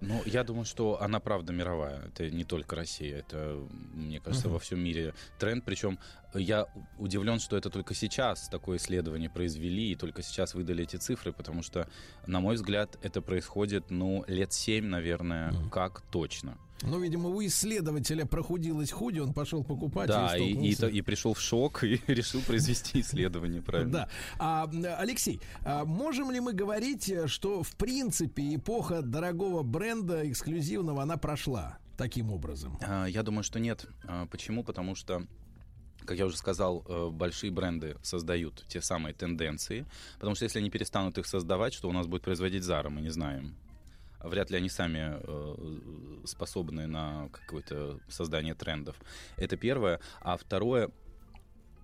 [0.00, 2.02] Ну, я думаю, что она правда мировая.
[2.06, 3.18] Это не только Россия.
[3.20, 3.58] Это,
[3.94, 4.54] мне кажется, Мгм.
[4.54, 5.64] во всем мире тренд.
[5.64, 5.98] Причем
[6.34, 6.66] я
[6.98, 11.62] удивлен, что это только сейчас такое исследование произвели и только сейчас выдали эти цифры, потому
[11.62, 11.88] что,
[12.26, 16.58] на мой взгляд, это происходит, ну, лет семь, наверное, как точно.
[16.86, 21.34] Ну, видимо, у исследователя прохудилось худи, он пошел покупать да, и, и, и, и пришел
[21.34, 23.92] в шок и решил произвести исследование, правильно?
[23.92, 24.08] Да.
[24.38, 31.16] А, Алексей, а можем ли мы говорить, что в принципе эпоха дорогого бренда эксклюзивного она
[31.16, 32.78] прошла таким образом?
[32.82, 33.86] А, Я думаю, что нет.
[34.04, 34.62] А, Почему?
[34.64, 35.26] Потому что
[36.04, 39.86] как я уже сказал, э, большие бренды создают те самые тенденции,
[40.18, 43.10] потому что если они перестанут их создавать, что у нас будет производить Zara, мы не
[43.10, 43.56] знаем.
[44.24, 48.96] Вряд ли они сами э, способны на какое-то создание трендов.
[49.36, 50.00] Это первое.
[50.20, 50.90] А второе,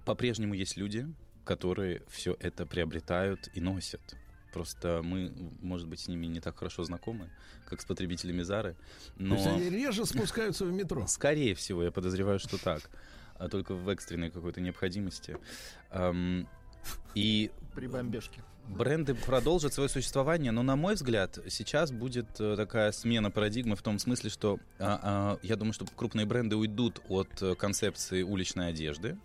[0.07, 1.07] по-прежнему есть люди,
[1.45, 4.01] которые все это приобретают и носят.
[4.53, 7.31] Просто мы, может быть, с ними не так хорошо знакомы,
[7.67, 8.75] как с потребителями Зары.
[9.17, 9.37] Но...
[9.37, 11.07] То есть они реже спускаются в метро?
[11.07, 12.91] Скорее всего, я подозреваю, что так.
[13.35, 15.37] А только в экстренной какой-то необходимости.
[17.15, 17.51] И...
[17.75, 18.43] При бомбежке.
[18.77, 23.83] Бренды продолжат свое существование, но, на мой взгляд, сейчас будет э, такая смена парадигмы в
[23.83, 28.69] том смысле, что а, а, я думаю, что крупные бренды уйдут от э, концепции уличной
[28.69, 29.19] одежды.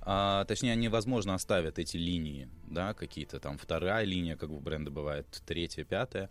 [0.00, 4.90] А, точнее, они, возможно, оставят эти линии, да, какие-то там вторая линия, как в бренда
[4.90, 6.30] бывает, третья, пятая.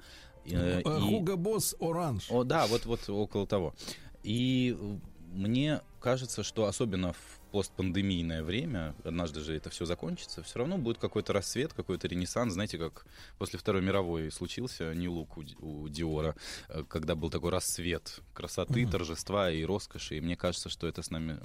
[0.83, 2.31] Хуга Босс Оранж.
[2.31, 3.75] О, да, вот, вот около того.
[4.23, 4.97] И э,
[5.33, 10.97] мне кажется, что особенно в постпандемийное время, однажды же это все закончится, все равно будет
[10.99, 12.53] какой-то рассвет, какой-то ренессанс.
[12.53, 13.05] Знаете, как
[13.37, 16.35] после Второй мировой случился New Look у, у Диора,
[16.69, 18.91] э, когда был такой рассвет красоты, Мгм.
[18.91, 20.17] торжества и роскоши.
[20.17, 21.39] И мне кажется, что это с нами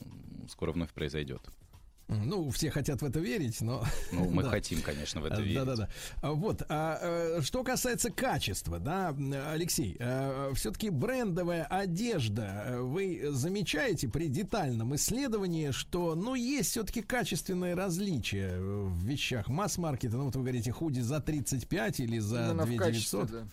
[0.51, 1.43] скоро вновь произойдет.
[2.09, 3.85] Ну, все хотят в это верить, но...
[4.13, 4.51] Ну, мы Да.
[4.51, 5.57] хотим, конечно, в это верить.
[5.57, 5.89] Да-да-да.
[6.21, 9.15] А Вот, а, э, что касается качества, да,
[9.51, 9.99] Алексей,
[10.55, 18.51] все-таки брендовая одежда, э, вы замечаете при детальном исследовании, что, ну, есть все-таки качественные различия
[18.53, 22.71] э, в вещах масс-маркета, ну, вот вы говорите, худи за 35 или за Именно в
[22.71, 23.31] 2 качестве, 900.
[23.31, 23.49] да.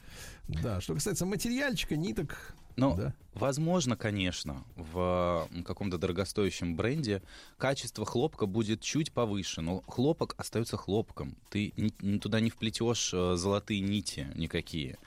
[0.62, 3.14] Да, что касается материальчика, ниток, Ну, да.
[3.34, 7.22] возможно, конечно, в каком-то дорогостоящем бренде
[7.58, 11.36] качество хлопка будет чуть повыше, но хлопок остается хлопком.
[11.50, 11.74] Ты
[12.22, 14.98] туда не вплетешь э, золотые нити никакие.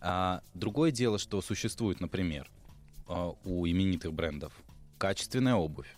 [0.00, 2.50] А, другое дело, что существует, например,
[3.08, 4.52] э, у именитых брендов
[5.00, 5.96] качественная обувь,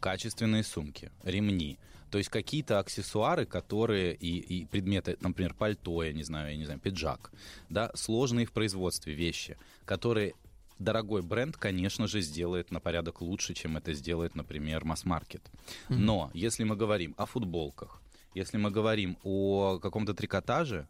[0.00, 1.78] качественные сумки, ремни.
[2.10, 6.64] То есть какие-то аксессуары, которые и, и предметы, например, пальто, я не знаю, я не
[6.64, 7.32] знаю, пиджак,
[7.68, 10.34] да, сложные в производстве вещи, которые
[10.78, 15.42] дорогой бренд, конечно же, сделает на порядок лучше, чем это сделает, например, масс-маркет.
[15.88, 18.00] Но если мы говорим о футболках,
[18.34, 20.86] если мы говорим о каком-то трикотаже,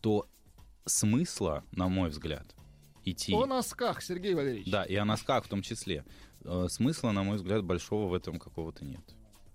[0.00, 0.28] то
[0.84, 2.54] смысла, на мой взгляд,
[3.04, 3.32] идти...
[3.32, 4.70] О носках, Сергей Валерьевич.
[4.70, 6.04] Да, и о носках в том числе.
[6.44, 9.02] Э, Смысла, на мой взгляд, большого в этом какого-то нет.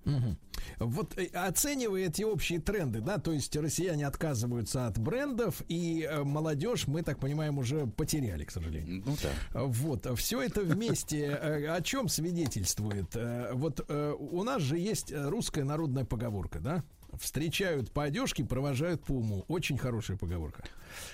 [0.06, 0.38] Мгм.
[0.80, 6.24] Вот э, оценивая эти общие тренды, да, то есть россияне отказываются от брендов, и э,
[6.24, 9.04] молодежь, мы так понимаем, уже потеряли, к сожалению.
[9.06, 9.64] Ну да.
[9.64, 13.16] Вот, все это вместе э, о чем свидетельствует?
[13.54, 16.84] Вот у нас же есть русская народная поговорка, да?
[17.20, 19.46] Встречают по одежке, провожают по уму.
[19.48, 20.64] Очень хорошая поговорка.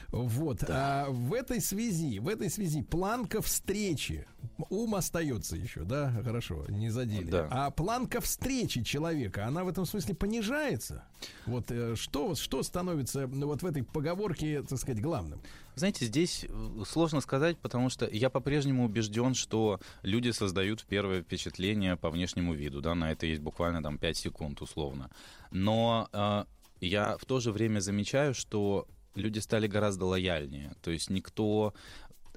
[0.09, 0.63] Вот.
[0.67, 4.27] А в этой связи, в этой связи планка встречи.
[4.69, 6.11] Ум остается еще, да?
[6.23, 7.30] Хорошо, не задели.
[7.30, 7.47] Да.
[7.49, 11.03] А планка встречи человека, она в этом смысле понижается.
[11.45, 15.41] Вот э, что, что становится ну, вот в этой поговорке, так сказать, главным?
[15.75, 21.95] Знаете, здесь э, сложно сказать, потому что я по-прежнему убежден, что люди создают первое впечатление
[21.95, 25.09] по внешнему виду, да, на это есть буквально там 5 секунд условно.
[25.51, 26.45] Но э,
[26.82, 30.74] я в то же время замечаю, что люди стали гораздо лояльнее.
[30.82, 31.74] То есть никто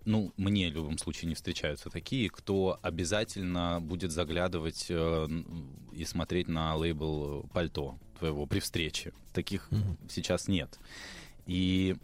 [0.05, 5.29] ну, мне в любом случае не встречаются такие, кто обязательно будет заглядывать э,
[5.93, 9.13] и смотреть на лейбл пальто твоего при встрече.
[9.33, 9.69] Таких
[10.09, 10.79] сейчас нет.
[11.47, 11.97] И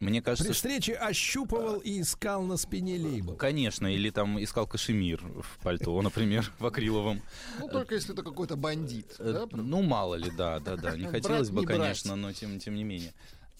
[0.00, 3.34] мне кажется, При что- встрече ощупывал и искал на спине лейбл.
[3.36, 7.22] Конечно, или там искал кашемир в пальто, например, в акриловом.
[7.58, 9.16] Ну, только если это какой-то бандит.
[9.18, 9.56] Э, да?
[9.56, 10.96] Ну, мало ли, да, да, да.
[10.96, 13.12] Не хотелось бы, конечно, но тем, тем не менее.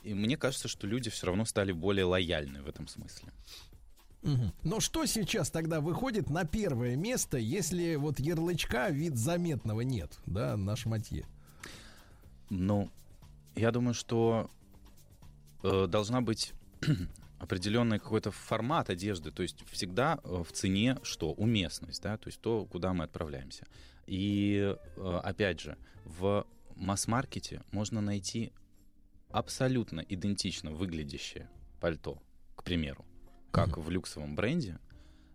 [0.03, 3.33] И мне кажется, что люди все равно стали более лояльны в этом смысле.
[4.23, 4.53] Мгм.
[4.63, 10.57] Но что сейчас тогда выходит на первое место, если вот ярлычка вид заметного нет, да,
[10.57, 11.27] на шматье?
[12.51, 12.91] Ну,
[13.55, 14.51] я думаю, что
[15.67, 16.53] э, должна быть
[17.39, 19.31] определенный какой-то формат одежды.
[19.31, 21.33] То есть всегда э, в цене что?
[21.33, 23.67] Уместность, да, то есть то, куда мы отправляемся.
[24.07, 26.47] И э, опять же, в
[26.77, 28.53] масс-маркете можно найти
[29.31, 32.23] абсолютно идентично выглядящее пальто,
[32.55, 33.05] к примеру,
[33.51, 34.79] как в люксовом бренде,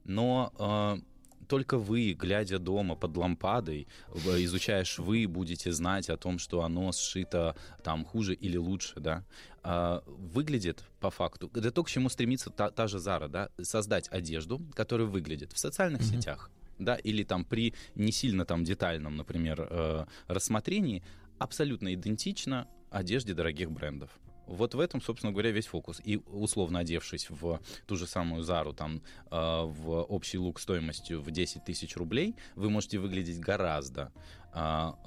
[0.06, 1.11] но э,
[1.52, 6.94] только вы, глядя дома под лампадой, в- изучая швы, будете знать о том, что оно
[6.94, 9.26] сшито там хуже или лучше, да.
[9.64, 11.52] А, выглядит по факту.
[11.54, 15.58] Это то, к чему стремится та, та же Зара, да, создать одежду, которая выглядит в
[15.60, 16.50] социальных сетях,
[16.80, 21.04] да, или там при не сильно там детальном, например, э, рассмотрении,
[21.38, 24.10] абсолютно идентично одежде дорогих брендов.
[24.48, 26.02] Вот в этом, собственно говоря, весь фокус.
[26.04, 31.32] И условно одевшись в ту же самую Зару, там, э, в общий лук стоимостью в
[31.32, 34.12] 10 тысяч рублей, вы можете выглядеть гораздо
[34.54, 34.98] а,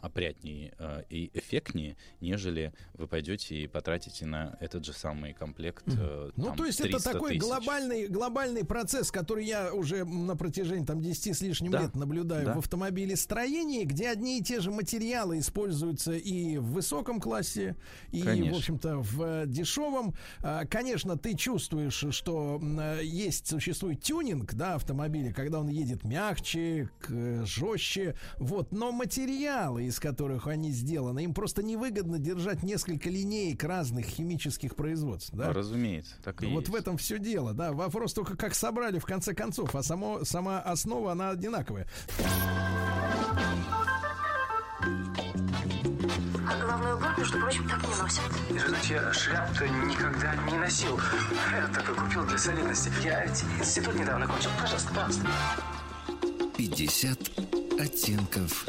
[0.00, 6.30] опрятнее э, и эффектнее, нежели вы пойдете и потратите на этот же самый комплект э,
[6.36, 7.42] Ну, там, то есть это 300 такой тысяч.
[7.42, 12.46] глобальный, глобальный процесс, который я уже на протяжении там 10 с лишним Да, лет наблюдаю
[12.46, 12.54] да.
[12.54, 17.76] в автомобилестроении, где одни и те же материалы используются и в высоком классе,
[18.12, 18.54] и, Конечно.
[18.54, 20.14] в общем-то, в э, дешевом.
[20.42, 26.88] А, Конечно, ты чувствуешь, что э, есть, существует тюнинг, да, автомобиля, когда он едет мягче,
[27.08, 33.62] э, жестче, вот, но материалы, из которых они сделаны, им просто невыгодно держать несколько линеек
[33.64, 35.30] разных химических производств.
[35.34, 35.52] Да?
[35.52, 36.68] Разумеется, так и вот есть.
[36.70, 37.72] в этом все дело, да.
[37.72, 41.86] Вопрос только как собрали в конце концов, а само, сама основа, она одинаковая.
[46.48, 48.22] А головной убор, между прочим, так не носят.
[48.50, 50.98] И же, знаете, я шляп-то никогда не носил.
[51.50, 52.90] Я так и купил для солидности.
[53.04, 54.50] Я ведь институт недавно кончил.
[54.60, 55.26] Пожалуйста, пожалуйста.
[56.56, 57.18] 50
[57.80, 58.66] оттенков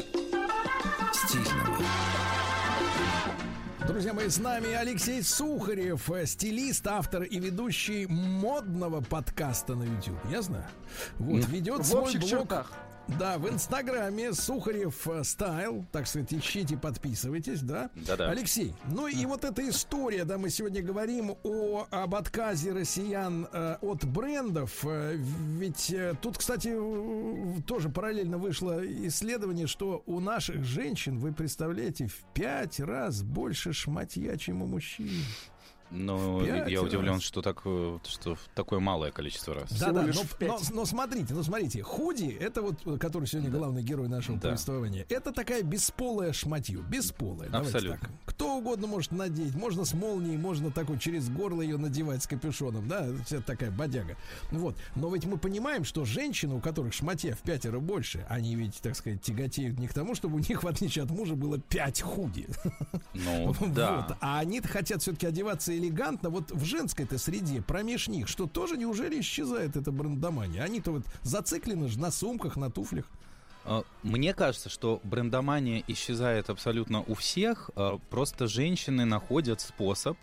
[1.28, 1.78] стильного.
[3.86, 10.18] Друзья мои, с нами Алексей Сухарев, э, стилист, автор и ведущий модного подкаста на YouTube.
[10.30, 10.66] Ясно?
[11.18, 12.24] Вот, ведет в свой блог.
[12.24, 12.72] чертах.
[13.08, 17.90] Да, в Инстаграме Сухарев э, Стайл, так сказать, ищите, подписывайтесь, да?
[17.94, 18.30] Да-да.
[18.30, 23.76] Алексей, ну и вот эта история, да, мы сегодня говорим о, об отказе россиян э,
[23.80, 26.74] от брендов, э, ведь э, тут, кстати,
[27.66, 34.36] тоже параллельно вышло исследование, что у наших женщин, вы представляете, в пять раз больше шматья,
[34.36, 35.10] чем у мужчин.
[35.92, 37.22] Но Пять я удивлен, раз.
[37.22, 39.70] что, так, э, что такое малое количество раз.
[39.78, 40.12] Да, да, но,
[40.46, 44.48] но- но смотрите, ну смотрите, худи, это вот, который сегодня главный герой нашего Да.
[44.48, 47.50] повествования, это такая бесполая шматью, бесполая.
[47.50, 47.98] Абсолютно.
[47.98, 48.10] так.
[48.24, 52.88] Кто угодно может надеть, можно с молнией, можно такой через горло ее надевать с капюшоном,
[52.88, 54.16] да, это такая бодяга.
[54.50, 58.76] Вот, но ведь мы понимаем, что женщины, у которых шматья в пятеро больше, они ведь,
[58.80, 62.00] так сказать, тяготеют не к тому, чтобы у них, в отличие от мужа, было пять
[62.00, 62.48] худи.
[63.12, 63.72] Ну, Вот.
[63.74, 64.16] да.
[64.20, 66.30] А они хотят все-таки одеваться элегантно.
[66.30, 70.62] Вот в женской-то среде, промеж них, что тоже неужели исчезает эта брендомания?
[70.62, 73.06] Они-то вот зациклены же на сумках, на туфлях.
[73.64, 77.70] А, Мне кажется, что брендомания исчезает абсолютно у всех.
[77.76, 80.16] а, Просто женщины находят способ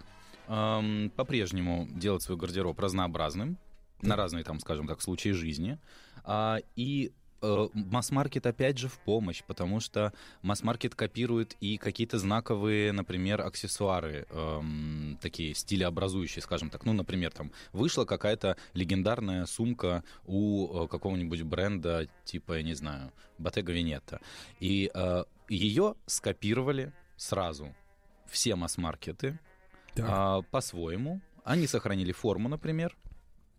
[0.47, 3.57] ам, по-прежнему делать свой гардероб разнообразным
[4.01, 5.77] на разные, там, скажем так, случаи жизни.
[6.23, 7.11] А, И
[7.41, 15.17] масс-маркет опять же в помощь, потому что масс-маркет копирует и какие-то знаковые, например, аксессуары, эм,
[15.21, 16.85] такие стилеобразующие, скажем так.
[16.85, 23.11] Ну, например, там вышла какая-то легендарная сумка у э, какого-нибудь бренда, типа, я не знаю,
[23.37, 24.19] Bottega Veneta.
[24.59, 27.75] И э, ее скопировали сразу
[28.27, 29.39] все масс-маркеты
[29.97, 31.21] а, по-своему.
[31.43, 32.95] Они сохранили форму, например,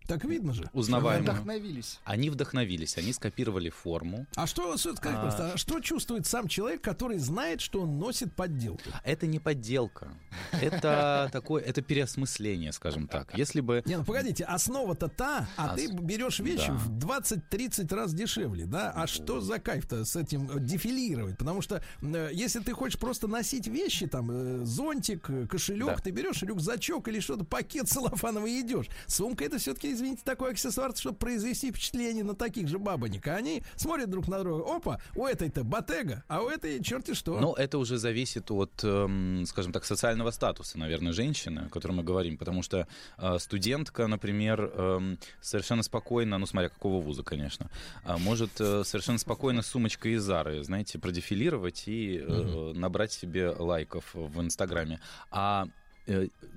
[0.07, 0.69] Так видно же.
[0.73, 1.31] узнаваемую.
[1.33, 2.01] Вдохновились.
[2.05, 4.27] Они вдохновились, они скопировали форму.
[4.35, 4.77] А что, А.
[4.77, 8.83] просто, а что чувствует сам человек, который знает, что он носит подделку?
[9.05, 10.09] Это не подделка.
[10.53, 13.37] Это такое, это переосмысление, скажем так.
[13.39, 13.83] Если бы...
[13.87, 16.75] Не, ну погодите, основа-то та, а ты берешь вещи Да.
[16.75, 18.91] в 20-30 раз дешевле, да?
[18.95, 21.39] А что за кайф-то с этим э, дефилировать?
[21.39, 25.97] Потому что э, если ты хочешь просто носить вещи, там, э, зонтик, кошелек, Да.
[25.97, 28.87] ты берешь рюкзачок или что-то, пакет целлофановый идешь.
[29.07, 33.27] Сумка это все-таки, извините, такой аксессуар, чтобы произвести впечатление на таких же бабонек.
[33.29, 34.77] А они смотрят друг на друга.
[34.77, 37.39] Опа, у этой-то батега, а у этой черти что.
[37.41, 42.03] Но это уже зависит от, эм, скажем так, социального статуса, наверное, женщины, о которой мы
[42.03, 42.37] говорим.
[42.37, 42.87] Потому что
[43.19, 47.71] э, студентка, например, эм, совершенно спокойно, ну, смотря какого вуза, конечно,
[48.05, 53.51] а, может э, совершенно спокойно с сумочкой из Зары, знаете, продефилировать и э, набрать себе
[53.51, 55.01] лайков в Инстаграме.
[55.31, 55.67] А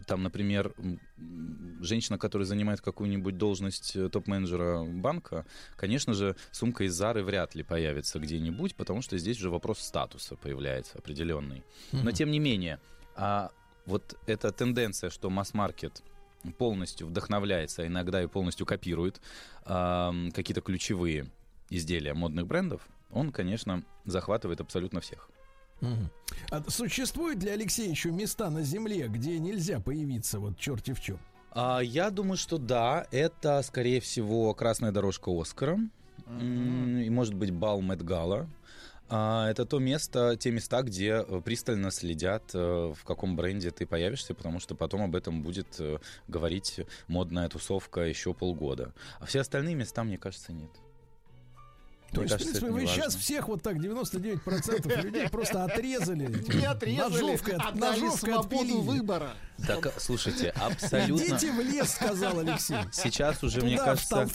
[0.08, 0.74] там, например,
[1.82, 7.64] женщина, которая занимает какую-нибудь должность э, топ-менеджера банка, конечно же, сумка из Зары вряд ли
[7.64, 11.64] появится где-нибудь, потому что здесь уже вопрос статуса появляется определенный.
[11.92, 12.80] Но тем не менее,
[13.16, 13.52] а
[13.86, 16.04] вот эта тенденция, что масс-маркет
[16.58, 19.22] полностью вдохновляется, а иногда и полностью копирует
[19.66, 21.30] ам, какие-то ключевые
[21.70, 25.30] изделия модных брендов, он, конечно, захватывает абсолютно всех.
[26.50, 31.20] А существуют ли, Алексей, еще места на Земле, где нельзя появиться вот черти в чем?
[31.52, 35.80] А, я думаю, что да, это, скорее всего, красная дорожка Оскара.
[36.40, 38.48] И, может быть, бал Мэтт Гала.
[39.10, 43.86] А, Это то место, те места, где э, пристально следят, э, в каком бренде ты
[43.86, 48.94] появишься, потому что потом об этом будет э, говорить модная тусовка еще полгода.
[49.20, 50.72] А все остальные места, мне кажется, нет.
[52.14, 53.20] То Мне есть, в кажется, принципе, это вы сейчас важно.
[53.20, 56.28] всех вот так 99% людей просто отрезали.
[56.60, 58.82] Не отрезали, Ножовкой, от- отдали ножовкой свободу отпилили.
[58.88, 59.30] выбора.
[59.66, 61.24] Так, а, слушайте, абсолютно...
[61.24, 62.78] Идите в лес, сказал Алексей.
[62.92, 64.30] Сейчас уже, мне Туда, в кажется,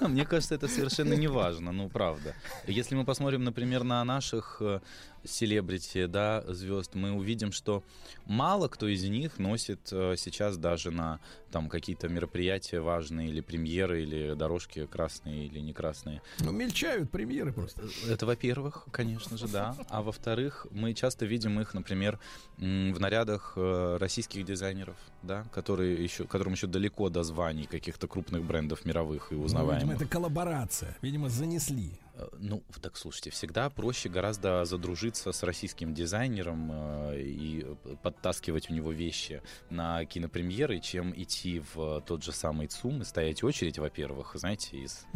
[0.08, 2.34] мне кажется, это совершенно не важно, ну, правда.
[2.66, 4.80] Если мы посмотрим, например, на наших э,
[5.24, 7.82] селебрити, да, звезд, мы увидим, что
[8.26, 11.20] мало кто из них носит э, сейчас даже на
[11.50, 16.20] там какие-то мероприятия важные, или премьеры, или дорожки красные или не красные.
[16.40, 17.82] Ну, мельчают премьеры просто.
[18.08, 19.76] Это, во-первых, конечно же, да.
[19.88, 22.18] А во-вторых, мы часто видим их, например,
[22.56, 28.42] в нарядах э, российских дизайнеров, да, которые еще, которым еще далеко до званий каких-то крупных
[28.44, 29.96] брендов мировых и Ну, видимо, узнаваемых.
[29.96, 30.96] это коллаборация.
[31.02, 31.92] Видимо, занесли.
[32.14, 37.66] Э, Ну, так слушайте, всегда проще гораздо задружиться с российским дизайнером э, и
[38.02, 43.42] подтаскивать у него вещи на кинопремьеры, чем идти в тот же самый ЦУМ и стоять
[43.42, 45.06] очередь, во-первых, знаете, из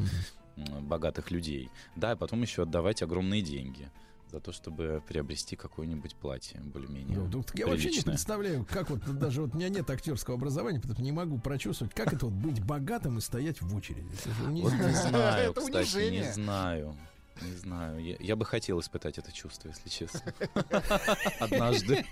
[0.57, 1.71] богатых людей.
[1.97, 3.91] Да, и потом еще отдавать огромные деньги
[4.31, 9.01] за то, чтобы приобрести какое-нибудь платье более-менее Ну, тут я вообще не представляю, как вот
[9.19, 12.63] даже вот у меня нет актерского образования, поэтому не могу прочувствовать, как это вот быть
[12.63, 14.07] богатым и стоять в очереди.
[14.21, 16.33] Это же Вот не знаю, Это кстати, не унижение.
[16.33, 16.97] знаю.
[17.43, 17.99] Не знаю.
[18.03, 20.33] Я, я бы хотел испытать это чувство, если честно.
[21.41, 22.05] Однажды.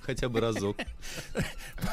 [0.00, 0.76] Хотя бы разок.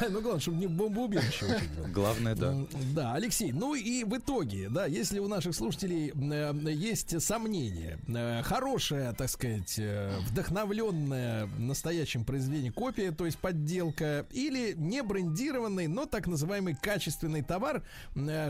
[0.08, 1.60] Ну, главное, чтобы не бомбоубежище.
[1.92, 2.48] Главное, да.
[2.52, 7.98] М, Да, Алексей, ну и в итоге, да, если у наших слушателей э, есть сомнения,
[8.08, 15.86] э, хорошая, так сказать, э, вдохновленная настоящим произведением копия, то есть подделка, или не брендированный,
[15.88, 17.82] но так называемый качественный товар,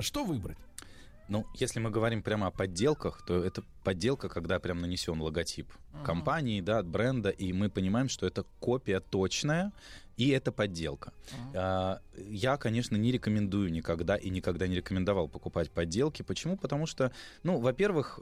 [0.00, 0.58] что выбрать?
[1.30, 5.72] Ну, если мы говорим прямо о подделках, то это подделка, когда прям нанесен логотип
[6.04, 9.72] компании, да, от бренда, и мы понимаем, что это копия точная,
[10.16, 11.12] и это подделка.
[11.54, 16.22] А, Я, конечно, не рекомендую никогда и никогда не рекомендовал покупать подделки.
[16.22, 16.56] Почему?
[16.56, 17.12] Потому что,
[17.44, 18.18] ну, во-первых,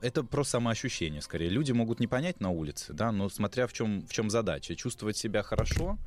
[0.00, 1.48] это просто самоощущение, скорее.
[1.48, 4.74] Люди могут не понять на улице, да, но смотря в чем, в чем задача.
[4.74, 5.98] Чувствовать себя хорошо,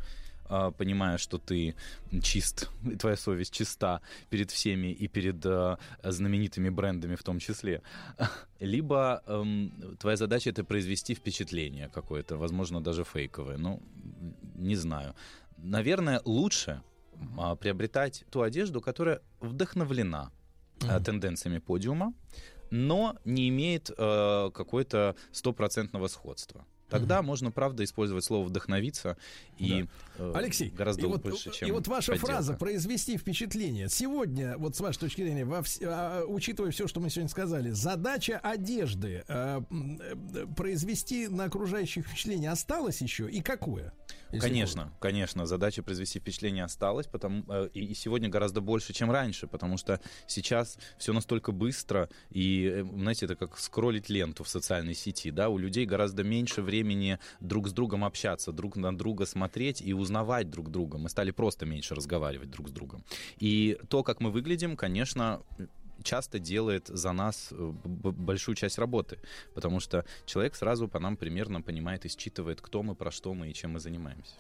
[0.50, 1.76] а, понимая, что ты
[2.22, 7.82] чист, и твоя совесть чиста перед всеми и перед а, знаменитыми брендами в том числе.
[8.59, 13.58] Либо эм, твоя задача это произвести впечатление какое-то, возможно, даже фейковое.
[13.58, 13.82] Ну,
[14.56, 15.14] не знаю.
[15.58, 16.82] Наверное, лучше
[17.38, 20.32] а, приобретать ту одежду, которая вдохновлена
[20.88, 22.14] а, тенденциями подиума,
[22.69, 26.66] но не имеет э, какой-то стопроцентного сходства.
[26.90, 29.17] Тогда можно, правда, использовать слово «вдохновиться»
[29.57, 32.33] и э, Алексей, гораздо и вот, больше, чем и вот ваша подделка.
[32.33, 33.90] фраза «произвести впечатление».
[33.90, 37.72] Сегодня, вот с вашей точки зрения, во вс- а, учитывая все, что мы сегодня сказали,
[37.72, 39.61] задача одежды а,
[40.56, 43.93] произвести на окружающих впечатление осталась еще и какое?
[44.40, 49.48] Конечно, конечно, задача произвести впечатление осталась, потому, э, и, и сегодня гораздо больше, чем раньше,
[49.48, 54.95] потому что сейчас все настолько быстро, и, э, знаете, это как скроллить ленту в социальной
[54.95, 56.76] сети, да, у людей гораздо меньше времени
[57.39, 60.97] друг с другом общаться, друг на друга смотреть и узнавать друг друга.
[60.97, 63.03] Мы стали просто меньше разговаривать друг с другом.
[63.39, 65.41] И то, как мы выглядим, конечно,
[66.03, 69.19] часто делает за нас э, большую часть работы,
[69.53, 73.49] потому что человек сразу по нам примерно понимает и считывает, кто мы, про что мы
[73.49, 74.35] и чем мы занимаемся.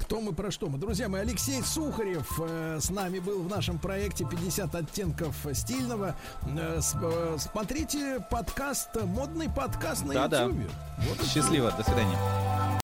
[0.00, 0.78] Кто мы про что мы?
[0.78, 6.16] Друзья мои, Алексей Сухарев э, с нами был в нашем проекте 50 оттенков стильного.
[6.42, 10.44] Э, с- э, смотрите подкаст, модный подкаст на Да-да.
[10.44, 10.68] YouTube.
[11.08, 11.42] Вот и всё.
[11.42, 12.18] Счастливо, до свидания.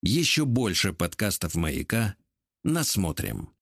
[0.02, 2.14] Еще больше подкастов «Маяка»
[2.62, 3.50] насмотрим.